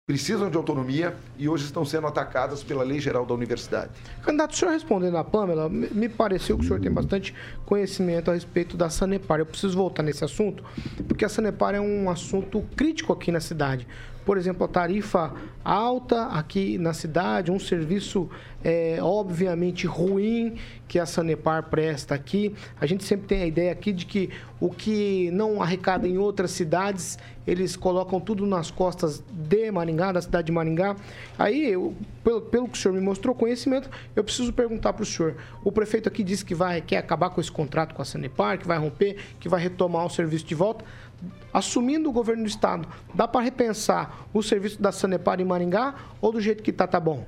precisam 0.06 0.48
de 0.48 0.56
autonomia 0.56 1.16
e 1.36 1.48
hoje 1.48 1.64
estão 1.64 1.84
sendo 1.84 2.06
atacadas 2.06 2.62
pela 2.62 2.84
Lei 2.84 3.00
Geral 3.00 3.26
da 3.26 3.34
Universidade. 3.34 3.90
Candidato, 4.22 4.52
o 4.52 4.56
senhor 4.56 4.70
respondendo 4.70 5.16
a 5.16 5.24
Pamela, 5.24 5.68
me 5.68 6.08
pareceu 6.08 6.56
que 6.56 6.62
o 6.62 6.68
senhor 6.68 6.78
tem 6.78 6.92
bastante 6.92 7.34
conhecimento 7.64 8.30
a 8.30 8.34
respeito 8.34 8.76
da 8.76 8.88
Sanepar. 8.88 9.40
Eu 9.40 9.46
preciso 9.46 9.76
voltar 9.76 10.04
nesse 10.04 10.24
assunto, 10.24 10.62
porque 11.08 11.24
a 11.24 11.28
Sanepar 11.28 11.74
é 11.74 11.80
um 11.80 12.08
assunto 12.08 12.64
crítico 12.76 13.12
aqui 13.12 13.32
na 13.32 13.40
cidade 13.40 13.84
por 14.26 14.36
exemplo, 14.36 14.64
a 14.64 14.68
tarifa 14.68 15.32
alta 15.64 16.26
aqui 16.26 16.76
na 16.78 16.92
cidade, 16.92 17.52
um 17.52 17.60
serviço 17.60 18.28
é, 18.64 18.98
obviamente 19.00 19.86
ruim 19.86 20.56
que 20.88 20.98
a 20.98 21.06
Sanepar 21.06 21.70
presta 21.70 22.16
aqui. 22.16 22.52
A 22.80 22.86
gente 22.86 23.04
sempre 23.04 23.28
tem 23.28 23.42
a 23.42 23.46
ideia 23.46 23.70
aqui 23.70 23.92
de 23.92 24.04
que 24.04 24.30
o 24.58 24.68
que 24.68 25.30
não 25.30 25.62
arrecada 25.62 26.08
em 26.08 26.18
outras 26.18 26.50
cidades, 26.50 27.18
eles 27.46 27.76
colocam 27.76 28.18
tudo 28.18 28.44
nas 28.46 28.68
costas 28.68 29.22
de 29.30 29.70
Maringá, 29.70 30.10
da 30.10 30.20
cidade 30.20 30.46
de 30.46 30.52
Maringá. 30.52 30.96
Aí, 31.38 31.70
eu, 31.70 31.94
pelo, 32.24 32.40
pelo 32.40 32.68
que 32.68 32.76
o 32.76 32.80
senhor 32.80 32.94
me 32.94 33.00
mostrou 33.00 33.32
conhecimento, 33.32 33.88
eu 34.16 34.24
preciso 34.24 34.52
perguntar 34.52 34.92
para 34.92 35.04
o 35.04 35.06
senhor. 35.06 35.36
O 35.62 35.70
prefeito 35.70 36.08
aqui 36.08 36.24
disse 36.24 36.44
que 36.44 36.54
vai, 36.54 36.80
quer 36.80 36.96
acabar 36.96 37.30
com 37.30 37.40
esse 37.40 37.52
contrato 37.52 37.94
com 37.94 38.02
a 38.02 38.04
Sanepar, 38.04 38.58
que 38.58 38.66
vai 38.66 38.78
romper, 38.78 39.18
que 39.38 39.48
vai 39.48 39.60
retomar 39.60 40.04
o 40.04 40.10
serviço 40.10 40.44
de 40.44 40.54
volta 40.56 40.84
assumindo 41.52 42.08
o 42.08 42.12
governo 42.12 42.42
do 42.42 42.48
estado, 42.48 42.86
dá 43.14 43.26
para 43.26 43.40
repensar 43.40 44.26
o 44.32 44.42
serviço 44.42 44.80
da 44.80 44.92
Sanepar 44.92 45.40
em 45.40 45.44
Maringá 45.44 45.94
ou 46.20 46.32
do 46.32 46.40
jeito 46.40 46.62
que 46.62 46.70
está, 46.70 46.86
tá 46.86 47.00
bom? 47.00 47.26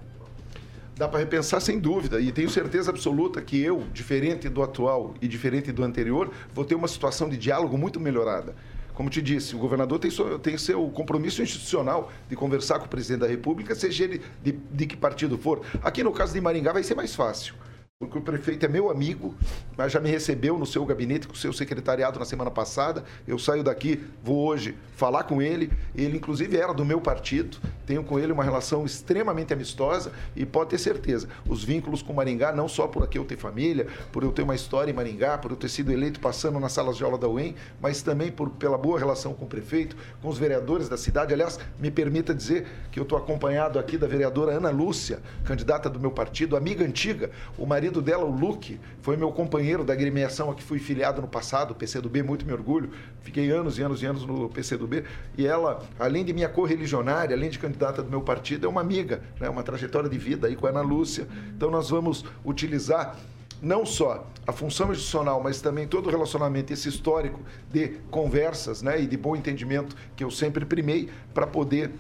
Dá 0.97 1.09
para 1.09 1.21
repensar 1.21 1.61
sem 1.61 1.79
dúvida 1.79 2.21
e 2.21 2.33
tenho 2.33 2.51
certeza 2.51 2.91
absoluta 2.91 3.41
que 3.41 3.61
eu, 3.63 3.85
diferente 3.93 4.49
do 4.49 4.63
atual 4.63 5.15
e 5.23 5.29
diferente 5.29 5.71
do 5.71 5.85
anterior, 5.85 6.31
vou 6.53 6.65
ter 6.65 6.75
uma 6.75 6.89
situação 6.89 7.29
de 7.29 7.37
diálogo 7.37 7.79
muito 7.79 8.01
melhorada. 8.01 8.55
Como 8.95 9.09
te 9.09 9.23
disse, 9.23 9.55
o 9.55 9.59
governador 9.59 10.01
tem, 10.01 10.11
seu, 10.11 10.41
tem 10.41 10.59
seu 10.59 10.89
compromisso 10.89 11.41
institucional 11.41 12.11
de 12.29 12.35
conversar 12.35 12.81
com 12.81 12.87
o 12.87 12.89
presidente 12.89 13.21
da 13.21 13.29
República, 13.29 13.77
seja 13.77 14.05
ele 14.05 14.21
de, 14.43 14.51
de 14.51 14.87
que 14.87 14.97
partido 14.97 15.39
for. 15.39 15.63
Aqui 15.83 16.03
no 16.03 16.13
caso 16.13 16.33
de 16.33 16.41
Maringá 16.41 16.73
vai 16.73 16.83
ser 16.83 16.97
mais 16.97 17.15
fácil 17.15 17.55
porque 18.01 18.17
o 18.17 18.23
prefeito 18.23 18.65
é 18.65 18.69
meu 18.69 18.91
amigo, 18.91 19.35
mas 19.77 19.91
já 19.91 19.99
me 19.99 20.09
recebeu 20.09 20.57
no 20.57 20.65
seu 20.65 20.87
gabinete, 20.87 21.27
com 21.27 21.35
o 21.35 21.37
seu 21.37 21.53
secretariado 21.53 22.17
na 22.17 22.25
semana 22.25 22.49
passada. 22.49 23.03
Eu 23.27 23.41
saio 23.41 23.65
daqui, 23.65 24.05
vou 24.23 24.47
hoje 24.47 24.79
falar 24.95 25.25
com 25.25 25.43
ele. 25.43 25.73
Ele, 25.97 26.17
inclusive, 26.17 26.57
era 26.57 26.73
do 26.73 26.85
meu 26.85 27.01
partido, 27.01 27.59
tenho 27.85 28.05
com 28.05 28.17
ele 28.17 28.31
uma 28.31 28.45
relação 28.45 28.87
extremamente 28.87 29.53
amistosa 29.53 30.13
e 30.37 30.47
pode 30.47 30.71
ter 30.71 30.79
certeza, 30.79 31.29
os 31.49 31.65
vínculos 31.65 32.01
com 32.01 32.13
Maringá, 32.13 32.53
não 32.53 32.69
só 32.69 32.87
por 32.87 33.03
aqui 33.03 33.19
eu 33.19 33.25
ter 33.25 33.37
família, 33.37 33.89
por 34.13 34.23
eu 34.23 34.31
ter 34.31 34.43
uma 34.43 34.55
história 34.55 34.93
em 34.93 34.95
Maringá, 34.95 35.37
por 35.37 35.51
eu 35.51 35.57
ter 35.57 35.69
sido 35.69 35.91
eleito 35.91 36.21
passando 36.21 36.61
nas 36.61 36.71
salas 36.71 36.97
de 36.97 37.03
aula 37.03 37.19
da 37.19 37.29
UEM, 37.29 37.57
mas 37.81 38.01
também 38.01 38.31
por, 38.31 38.49
pela 38.51 38.79
boa 38.79 38.97
relação 38.97 39.35
com 39.35 39.45
o 39.45 39.49
prefeito, 39.49 39.97
com 40.23 40.29
os 40.29 40.39
vereadores 40.39 40.89
da 40.89 40.97
cidade. 40.97 41.35
Aliás, 41.35 41.59
me 41.81 41.91
permita 41.91 42.33
dizer 42.33 42.65
que 42.93 43.01
eu 43.01 43.03
estou 43.03 43.19
acompanhado 43.19 43.77
aqui 43.77 43.99
da 43.99 44.07
vereadora 44.07 44.53
Ana 44.53 44.71
Lúcia, 44.71 45.19
candidata 45.45 45.91
do 45.91 45.99
meu 45.99 46.13
partido, 46.13 46.57
amiga 46.57 46.85
antiga. 46.85 47.33
O 47.57 47.67
marido 47.67 47.88
dela, 47.91 48.25
o 48.25 48.31
Luque, 48.31 48.79
foi 49.01 49.17
meu 49.17 49.33
companheiro 49.33 49.85
da 49.85 49.93
agremiação 49.93 50.51
a 50.51 50.55
que 50.55 50.63
fui 50.63 50.79
filiado 50.79 51.21
no 51.21 51.29
passado, 51.29 51.75
PCdoB, 51.75 52.23
muito 52.23 52.47
me 52.47 52.53
orgulho. 52.53 52.91
Fiquei 53.23 53.51
anos 53.51 53.79
e 53.79 53.83
anos 53.83 54.03
e 54.03 54.07
anos 54.07 54.25
no 54.25 54.49
PCdoB. 54.49 55.05
E 55.37 55.47
ela, 55.47 55.83
além 55.99 56.25
de 56.25 56.33
minha 56.33 56.49
correligionária, 56.49 57.35
além 57.35 57.51
de 57.51 57.59
candidata 57.59 58.03
do 58.03 58.11
meu 58.11 58.21
partido, 58.21 58.67
é 58.67 58.69
uma 58.69 58.81
amiga, 58.81 59.23
né? 59.41 59.49
uma 59.49 59.63
trajetória 59.63 60.09
de 60.09 60.19
vida 60.19 60.47
aí 60.47 60.57
com 60.57 60.67
a 60.67 60.71
Ana 60.71 60.83
Lúcia. 60.83 61.27
Então 61.57 61.71
nós 61.71 61.91
vamos 61.91 62.25
utilizar 62.45 63.17
não 63.61 63.85
só 63.85 64.27
a 64.47 64.53
função 64.53 64.93
institucional, 64.93 65.43
mas 65.43 65.61
também 65.61 65.87
todo 65.87 66.07
o 66.07 66.11
relacionamento, 66.11 66.73
esse 66.73 66.89
histórico 66.89 67.41
de 67.73 67.99
conversas 68.11 68.83
né, 68.83 69.01
e 69.01 69.07
de 69.07 69.17
bom 69.17 69.35
entendimento 69.35 69.97
que 70.17 70.23
eu 70.23 70.31
sempre 70.31 70.65
primei 70.65 71.11
para 71.35 71.47
poder 71.47 71.91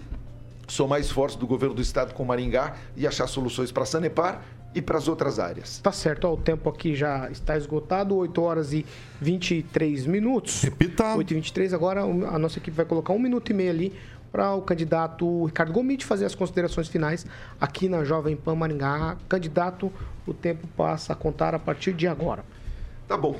somar 0.69 1.01
esforços 1.01 1.39
do 1.39 1.47
governo 1.47 1.75
do 1.75 1.83
estado 1.83 2.15
com 2.15 2.25
Maringá 2.25 2.77
e 2.97 3.07
achar 3.07 3.27
soluções 3.27 3.73
para 3.73 3.85
Sanepar 3.85 4.43
e 4.75 4.83
para 4.83 4.99
as 4.99 5.09
outras 5.09 5.39
áreas. 5.39 5.79
Tá 5.79 5.93
certo, 5.93 6.25
ó, 6.27 6.35
o 6.35 6.37
tempo 6.37 6.69
aqui 6.69 6.95
já 6.95 7.31
está 7.31 7.57
esgotado, 7.57 8.15
8 8.17 8.41
horas 8.43 8.73
e 8.73 8.85
23 9.21 10.07
minutos. 10.07 10.63
Repita. 10.63 11.17
8 11.17 11.31
e 11.31 11.35
23, 11.35 11.75
agora 11.75 12.03
a 12.03 12.39
nossa 12.39 12.59
equipe 12.59 12.77
vai 12.77 12.87
colocar 12.87 13.13
um 13.13 13.19
minuto 13.19 13.51
e 13.51 13.55
meio 13.55 13.71
ali 13.71 13.93
para 14.31 14.55
o 14.55 14.63
candidato 14.63 15.47
Ricardo 15.47 15.73
Gomide 15.73 16.05
fazer 16.05 16.27
as 16.27 16.35
considerações 16.35 16.89
finais 16.89 17.27
aqui 17.61 17.89
na 17.89 18.05
Jovem 18.05 18.37
Pan 18.37 18.55
Maringá. 18.55 19.17
Candidato, 19.29 19.93
o 20.27 20.35
tempo 20.35 20.67
passa 20.77 21.13
a 21.13 21.17
contar 21.17 21.55
a 21.55 21.59
partir 21.59 21.93
de 21.93 22.07
agora. 22.07 22.45
Tá 23.07 23.17
bom. 23.17 23.37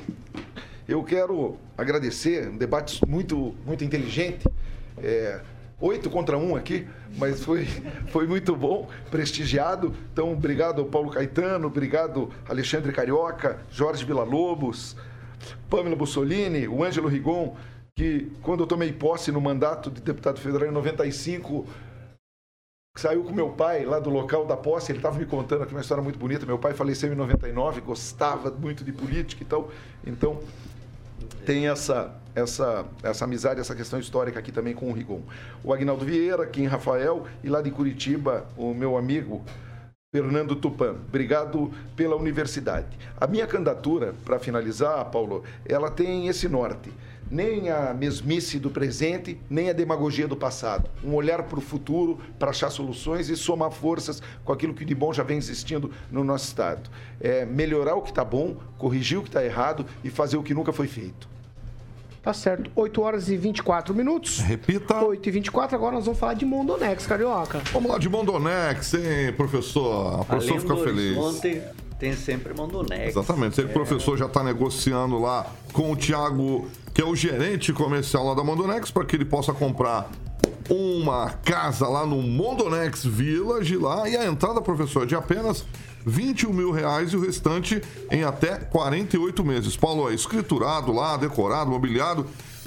Eu 0.89 1.05
quero 1.05 1.59
agradecer, 1.77 2.49
um 2.49 2.57
debate 2.57 3.07
muito, 3.07 3.55
muito 3.67 3.85
inteligente. 3.85 4.49
É, 4.97 5.41
oito 5.81 6.11
contra 6.11 6.37
um 6.37 6.57
aqui, 6.57 6.87
mas 7.17 7.45
foi, 7.45 7.67
foi 8.11 8.27
muito 8.27 8.55
bom, 8.57 8.89
prestigiado. 9.11 9.95
Então, 10.13 10.33
obrigado 10.33 10.85
Paulo 10.87 11.11
Caetano, 11.11 11.69
obrigado 11.69 12.31
Alexandre 12.49 12.93
Carioca, 12.93 13.59
Jorge 13.71 14.05
Villa-Lobos, 14.05 14.97
Pamela 15.71 15.97
Bussolini, 15.97 16.67
o 16.67 16.83
Ângelo 16.83 17.09
Rigon, 17.09 17.57
que 17.97 18.31
quando 18.43 18.61
eu 18.61 18.67
tomei 18.67 18.93
posse 18.93 19.31
no 19.33 19.41
mandato 19.41 19.91
de 19.91 20.01
deputado 20.01 20.41
federal 20.41 20.69
em 20.69 20.73
95, 20.73 21.67
saiu 22.97 23.23
com 23.23 23.33
meu 23.33 23.51
pai 23.51 23.85
lá 23.85 24.01
do 24.01 24.11
local 24.11 24.45
da 24.45 24.57
posse, 24.57 24.91
ele 24.91 24.99
estava 24.99 25.19
me 25.19 25.27
contando 25.27 25.63
aqui 25.63 25.73
uma 25.73 25.81
história 25.81 26.03
muito 26.03 26.19
bonita. 26.19 26.45
Meu 26.45 26.59
pai 26.59 26.75
faleceu 26.75 27.13
em 27.13 27.17
99, 27.17 27.81
gostava 27.81 28.51
muito 28.51 28.85
de 28.85 28.93
política 28.93 29.43
e 29.43 29.47
tal. 29.47 29.71
Então, 30.05 30.41
tem 31.47 31.69
essa, 31.69 32.15
essa, 32.39 32.85
essa 33.03 33.25
amizade, 33.25 33.61
essa 33.61 33.75
questão 33.75 33.99
histórica 33.99 34.39
aqui 34.39 34.53
também 34.53 34.75
com 34.75 34.91
o 34.91 34.93
Rigon. 34.93 35.21
O 35.63 35.73
Agnaldo 35.73 36.05
Vieira, 36.05 36.51
em 36.57 36.67
Rafael, 36.67 37.27
e 37.43 37.49
lá 37.49 37.61
de 37.61 37.71
Curitiba, 37.71 38.47
o 38.57 38.73
meu 38.75 38.97
amigo 38.97 39.43
Fernando 40.11 40.57
Tupan. 40.57 40.97
Obrigado 41.09 41.71
pela 41.95 42.17
universidade. 42.17 42.97
A 43.21 43.27
minha 43.27 43.47
candidatura, 43.47 44.15
para 44.25 44.39
finalizar, 44.39 45.05
Paulo, 45.11 45.45
ela 45.67 45.91
tem 45.91 46.29
esse 46.29 46.49
norte 46.49 46.91
nem 47.31 47.71
a 47.71 47.93
mesmice 47.93 48.59
do 48.59 48.71
presente, 48.71 49.39
nem 49.49 49.69
a 49.69 49.73
demagogia 49.73 50.27
do 50.27 50.37
passado. 50.37 50.89
Um 51.05 51.15
olhar 51.15 51.43
para 51.43 51.59
o 51.59 51.63
futuro, 51.63 52.19
para 52.39 52.51
achar 52.51 52.71
soluções 52.71 53.29
e 53.29 53.37
somar 53.37 53.71
forças 53.71 54.23
com 54.45 54.53
aquilo 54.53 54.75
que 54.75 54.85
de 54.85 54.95
bom 54.95 55.13
já 55.13 55.23
vem 55.23 55.37
existindo 55.37 55.91
no 56.11 56.25
nosso 56.25 56.47
Estado. 56.47 56.89
É 57.21 57.45
melhorar 57.45 57.95
o 57.95 58.03
que 58.03 58.11
está 58.11 58.25
bom, 58.25 58.57
corrigir 58.79 59.19
o 59.19 59.23
que 59.23 59.29
está 59.29 59.45
errado 59.45 59.85
e 60.03 60.11
fazer 60.11 60.37
o 60.37 60.43
que 60.43 60.55
nunca 60.55 60.73
foi 60.73 60.87
feito. 60.87 61.29
Tá 62.23 62.33
certo. 62.33 62.71
8 62.75 63.01
horas 63.01 63.29
e 63.29 63.37
24 63.37 63.95
minutos. 63.95 64.41
Repita. 64.41 65.05
8 65.05 65.29
e 65.29 65.33
24, 65.33 65.77
agora 65.77 65.95
nós 65.95 66.05
vamos 66.05 66.19
falar 66.19 66.35
de 66.35 66.45
Mondonex, 66.45 67.07
Carioca. 67.07 67.61
Vamos 67.73 67.91
lá 67.91 67.99
de 67.99 68.09
Mondonex, 68.09 68.95
hein, 68.95 69.33
professor? 69.37 70.21
A 70.21 70.25
professor 70.25 70.51
Além 70.53 70.61
fica 70.61 70.75
do 70.75 70.85
feliz. 70.85 71.17
Horizonte, 71.17 71.63
tem 71.99 72.15
sempre 72.15 72.55
Mondonex. 72.55 73.09
Exatamente. 73.09 73.57
Sei 73.57 73.65
que 73.65 73.71
o 73.71 73.75
professor 73.75 74.17
já 74.17 74.27
está 74.27 74.43
negociando 74.43 75.19
lá 75.19 75.47
com 75.73 75.93
o 75.93 75.97
Thiago, 75.97 76.69
que 76.93 77.01
é 77.01 77.05
o 77.05 77.15
gerente 77.15 77.73
comercial 77.73 78.27
lá 78.27 78.35
da 78.35 78.45
Mondonex, 78.45 78.91
para 78.91 79.05
que 79.05 79.17
ele 79.17 79.25
possa 79.25 79.53
comprar 79.53 80.11
uma 80.69 81.31
casa 81.45 81.89
lá 81.89 82.05
no 82.05 82.21
Mondonex 82.21 83.05
Village 83.05 83.77
lá 83.77 84.09
e 84.09 84.17
a 84.17 84.27
entrada, 84.27 84.61
professor, 84.61 85.05
é 85.05 85.07
de 85.07 85.15
apenas 85.15 85.65
21 86.07 86.53
mil 86.53 86.71
reais 86.71 87.13
e 87.13 87.17
o 87.17 87.21
restante 87.21 87.83
em 88.11 88.25
até 88.25 88.57
48 88.57 89.45
meses. 89.45 89.77
Paulo, 89.77 90.11
é 90.11 90.15
escriturado 90.15 90.93
lá, 90.93 91.17
decorado, 91.17 91.71
mobiliado. 91.71 92.27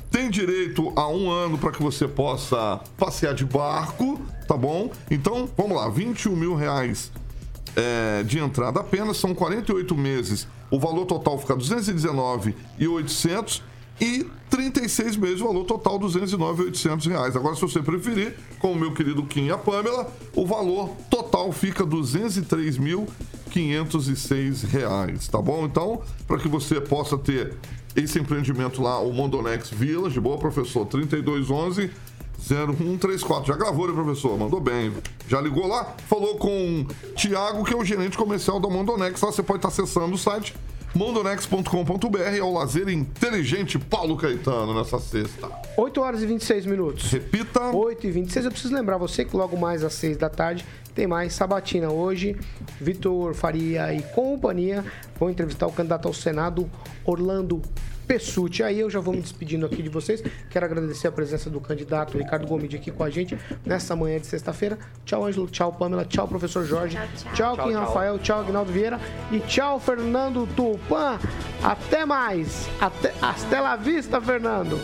Tem 0.10 0.30
direito 0.30 0.92
a 0.96 1.08
um 1.08 1.30
ano 1.30 1.58
para 1.58 1.72
que 1.72 1.82
você 1.82 2.08
possa 2.08 2.80
passear 2.98 3.34
de 3.34 3.46
barco, 3.46 4.20
tá 4.48 4.58
bom? 4.58 4.92
Então, 5.10 5.50
vamos 5.58 5.78
lá, 5.78 5.90
21 5.90 6.36
mil 6.36 6.54
reais 6.54 7.12
é, 7.76 8.24
de 8.24 8.40
entrada 8.40 8.80
apenas, 8.80 9.18
são 9.18 9.34
48 9.34 9.96
meses. 9.96 10.48
O 10.70 10.80
valor 10.80 11.06
total 11.06 11.38
fica 11.38 11.56
219,800 11.56 13.58
e 13.58 13.71
36 14.50 15.18
meses, 15.18 15.40
valor 15.40 15.66
total 15.66 16.00
209,800 16.00 17.06
reais. 17.06 17.36
Agora, 17.36 17.54
se 17.56 17.62
você 17.62 17.80
preferir, 17.82 18.36
com 18.60 18.72
o 18.72 18.76
meu 18.76 18.92
querido 18.94 19.24
Kim 19.24 19.46
e 19.46 19.52
a 19.52 19.58
Pamela, 19.58 20.12
o 20.36 20.46
valor 20.46 20.90
total 21.10 21.52
fica 21.52 21.84
203.506 21.86 24.68
reais, 24.68 25.28
tá 25.28 25.42
bom? 25.42 25.66
Então, 25.66 26.02
para 26.28 26.38
que 26.40 26.48
você 26.48 26.80
possa 26.82 27.18
ter 27.18 27.56
esse 27.96 28.20
empreendimento 28.20 28.82
lá, 28.82 29.00
o 29.00 29.14
Mondonex 29.14 29.70
Village, 29.70 30.20
boa 30.20 30.38
professor, 30.38 30.86
3211 30.88 31.92
0134. 32.42 33.54
Já 33.54 33.56
gravou, 33.56 33.88
né, 33.88 33.94
professor? 33.94 34.36
Mandou 34.38 34.60
bem. 34.60 34.92
Já 35.28 35.40
ligou 35.40 35.68
lá? 35.68 35.96
Falou 36.08 36.38
com 36.38 36.82
o 36.82 36.86
Thiago, 37.14 37.64
que 37.64 37.74
é 37.74 37.78
o 37.78 37.86
gerente 37.86 38.18
comercial 38.18 38.60
da 38.60 38.68
Mondonex. 38.68 39.22
Lá 39.22 39.32
você 39.32 39.44
pode 39.44 39.60
estar 39.60 39.68
acessando 39.68 40.16
o 40.16 40.18
site 40.18 40.56
mondonex.com.br. 40.94 42.20
É 42.20 42.42
o 42.42 42.54
lazer 42.54 42.90
inteligente 42.90 43.80
Paulo 43.80 44.18
Caetano 44.18 44.74
nessa 44.74 45.00
sexta. 45.00 45.50
8 45.78 46.02
horas 46.02 46.22
e 46.22 46.26
26 46.26 46.66
minutos. 46.66 47.12
Repita. 47.12 47.76
8 47.76 48.08
e 48.08 48.12
26. 48.12 48.46
Eu 48.46 48.52
preciso 48.52 48.74
lembrar 48.74 48.98
você 48.98 49.26
que 49.26 49.36
logo 49.36 49.58
mais 49.58 49.84
às 49.84 49.94
6 49.94 50.18
da 50.18 50.30
tarde 50.30 50.66
tem 50.94 51.08
mais 51.08 51.34
Sabatina. 51.34 51.90
Hoje, 51.90 52.36
Vitor 52.80 53.34
Faria 53.34 53.94
e 53.94 54.02
companhia 54.02 54.84
vão 55.20 55.30
entrevistar 55.30 55.68
o 55.68 55.72
candidato 55.72 56.08
ao 56.08 56.14
Senado, 56.14 56.70
Orlando 57.06 57.62
Pessuti. 58.12 58.62
Aí 58.62 58.78
eu 58.78 58.90
já 58.90 59.00
vou 59.00 59.14
me 59.14 59.22
despedindo 59.22 59.66
aqui 59.66 59.82
de 59.82 59.88
vocês. 59.88 60.22
Quero 60.50 60.66
agradecer 60.66 61.08
a 61.08 61.12
presença 61.14 61.50
do 61.50 61.62
candidato 61.62 62.18
Ricardo 62.18 62.46
Gomide 62.46 62.76
aqui 62.76 62.92
com 62.92 63.06
a 63.06 63.10
gente 63.10 63.40
nessa 63.66 63.96
manhã 63.96 64.20
de 64.20 64.28
sexta-feira. 64.28 64.78
Tchau, 65.06 65.26
Ângelo. 65.26 65.48
Tchau, 65.48 65.72
Pamela. 65.72 66.04
Tchau, 66.04 66.28
professor 66.28 66.66
Jorge. 66.66 66.98
Tchau, 66.98 67.08
tchau. 67.08 67.56
Kim 67.56 67.72
Tchau, 67.72 67.72
tchau. 67.72 67.86
Rafael. 67.86 68.20
Tchau, 68.20 68.40
Agnaldo 68.42 68.72
Vieira. 68.74 69.00
E 69.32 69.40
tchau, 69.40 69.80
Fernando 69.80 70.46
Tupan. 70.58 71.18
Até 71.64 72.06
mais. 72.06 72.68
Até, 72.82 73.14
hasta 73.22 73.62
la 73.62 73.78
vista, 73.78 74.20
Fernando. 74.20 74.78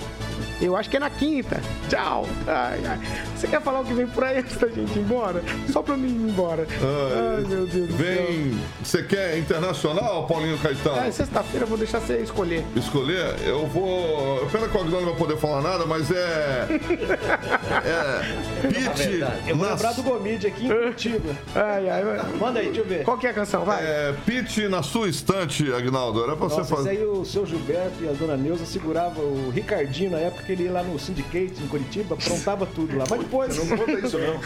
Eu 0.59 0.75
acho 0.75 0.89
que 0.89 0.97
é 0.97 0.99
na 0.99 1.09
quinta. 1.09 1.61
Tchau. 1.87 2.25
Ai, 2.47 2.79
ai. 2.85 2.99
Você 3.35 3.47
quer 3.47 3.61
falar 3.61 3.81
o 3.81 3.85
que 3.85 3.93
vem 3.93 4.07
por 4.07 4.23
aí 4.23 4.39
antes 4.39 4.57
da 4.57 4.67
gente 4.67 4.97
ir 4.97 5.01
embora? 5.01 5.43
Só 5.71 5.81
pra 5.83 5.95
mim 5.95 6.07
ir 6.07 6.29
embora. 6.31 6.65
Ai, 6.71 7.43
meu 7.47 7.65
Deus 7.67 7.87
do 7.89 7.97
céu. 7.97 7.97
Vem. 7.97 8.59
Você 8.83 9.03
quer 9.03 9.37
internacional, 9.37 10.25
Paulinho 10.25 10.57
Caetano? 10.57 10.97
É, 10.97 11.11
sexta-feira 11.11 11.65
eu 11.65 11.69
vou 11.69 11.77
deixar 11.77 11.99
você 12.01 12.17
escolher. 12.17 12.65
Escolher? 12.75 13.35
Eu 13.45 13.67
vou. 13.67 14.45
Pena 14.51 14.67
que 14.67 14.77
o 14.77 14.81
Aguilar 14.81 15.01
não 15.01 15.09
vai 15.09 15.17
poder 15.19 15.37
falar 15.37 15.61
nada, 15.61 15.85
mas 15.85 16.09
é. 16.09 16.67
É. 17.85 18.67
Pete. 18.67 19.19
Eu 19.49 19.55
vou 19.55 19.65
na- 19.65 19.73
lembrar 19.73 19.93
do 19.93 20.03
Gomide 20.03 20.47
aqui 20.47 20.65
em 20.67 20.69
Curitiba. 20.69 21.35
Ai, 21.55 21.89
ai, 21.89 22.03
Manda 22.39 22.59
aí, 22.59 22.65
deixa 22.67 22.81
eu 22.81 22.85
ver. 22.85 23.03
Qual 23.03 23.17
que 23.17 23.27
é 23.27 23.29
a 23.29 23.33
canção? 23.33 23.63
Vai. 23.63 23.83
É, 23.83 24.13
Pete 24.25 24.67
na 24.67 24.81
sua 24.81 25.07
estante, 25.07 25.71
Agnaldo. 25.71 26.23
Era 26.23 26.35
pra 26.35 26.47
Nossa, 26.47 26.63
você 26.63 26.75
fazer. 26.75 26.89
aí 26.91 27.05
o 27.05 27.23
seu 27.25 27.45
Gilberto 27.45 28.03
e 28.03 28.09
a 28.09 28.13
dona 28.13 28.35
Neuza 28.35 28.65
seguravam 28.65 29.23
o 29.23 29.49
Ricardinho 29.53 30.11
na 30.11 30.17
época 30.19 30.43
que 30.47 30.53
ele 30.53 30.63
ia 30.63 30.71
lá 30.71 30.81
no 30.81 30.97
Syndicate, 30.97 31.61
em 31.61 31.67
Curitiba, 31.67 32.15
aprontava 32.15 32.65
tudo 32.65 32.97
lá. 32.97 33.03
Mas 33.09 33.19
depois. 33.19 33.57
Não 33.57 33.77
conta 33.77 33.91
isso, 33.91 34.17
não. 34.17 34.39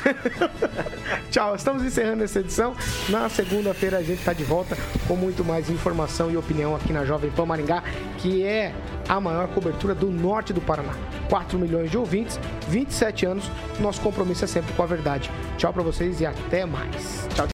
Tchau, 1.30 1.56
estamos 1.56 1.84
encerrando 1.84 2.24
essa 2.24 2.40
edição. 2.40 2.76
Na 3.08 3.30
segunda-feira 3.30 4.00
a 4.00 4.04
gente 4.04 4.20
está 4.20 4.34
de 4.34 4.44
volta 4.44 4.76
com 5.08 5.16
muito 5.16 5.46
mais 5.46 5.70
informação 5.70 6.32
e 6.32 6.36
opinião 6.36 6.76
aqui 6.76 6.92
na 6.92 7.06
Jovem 7.06 7.30
Pan 7.30 7.46
Maringá, 7.46 7.84
que 8.18 8.44
é 8.44 8.74
a 9.08 9.20
maior 9.20 9.48
cobertura 9.50 9.94
do 9.94 10.10
norte 10.10 10.52
do 10.52 10.60
Paraná. 10.60 10.94
4 11.30 11.60
milhões 11.60 11.92
de 11.92 11.98
ouvintes, 11.98 12.40
27 12.68 13.26
anos. 13.28 13.52
Nosso 13.80 14.02
compromisso 14.02 14.44
é 14.44 14.48
sempre 14.48 14.74
com 14.74 14.82
a 14.82 14.88
verdade. 14.88 15.30
Tchau 15.58 15.72
para 15.72 15.84
vocês 15.84 16.20
e 16.20 16.26
até 16.26 16.66
mais. 16.66 17.28
Tchau. 17.36 17.48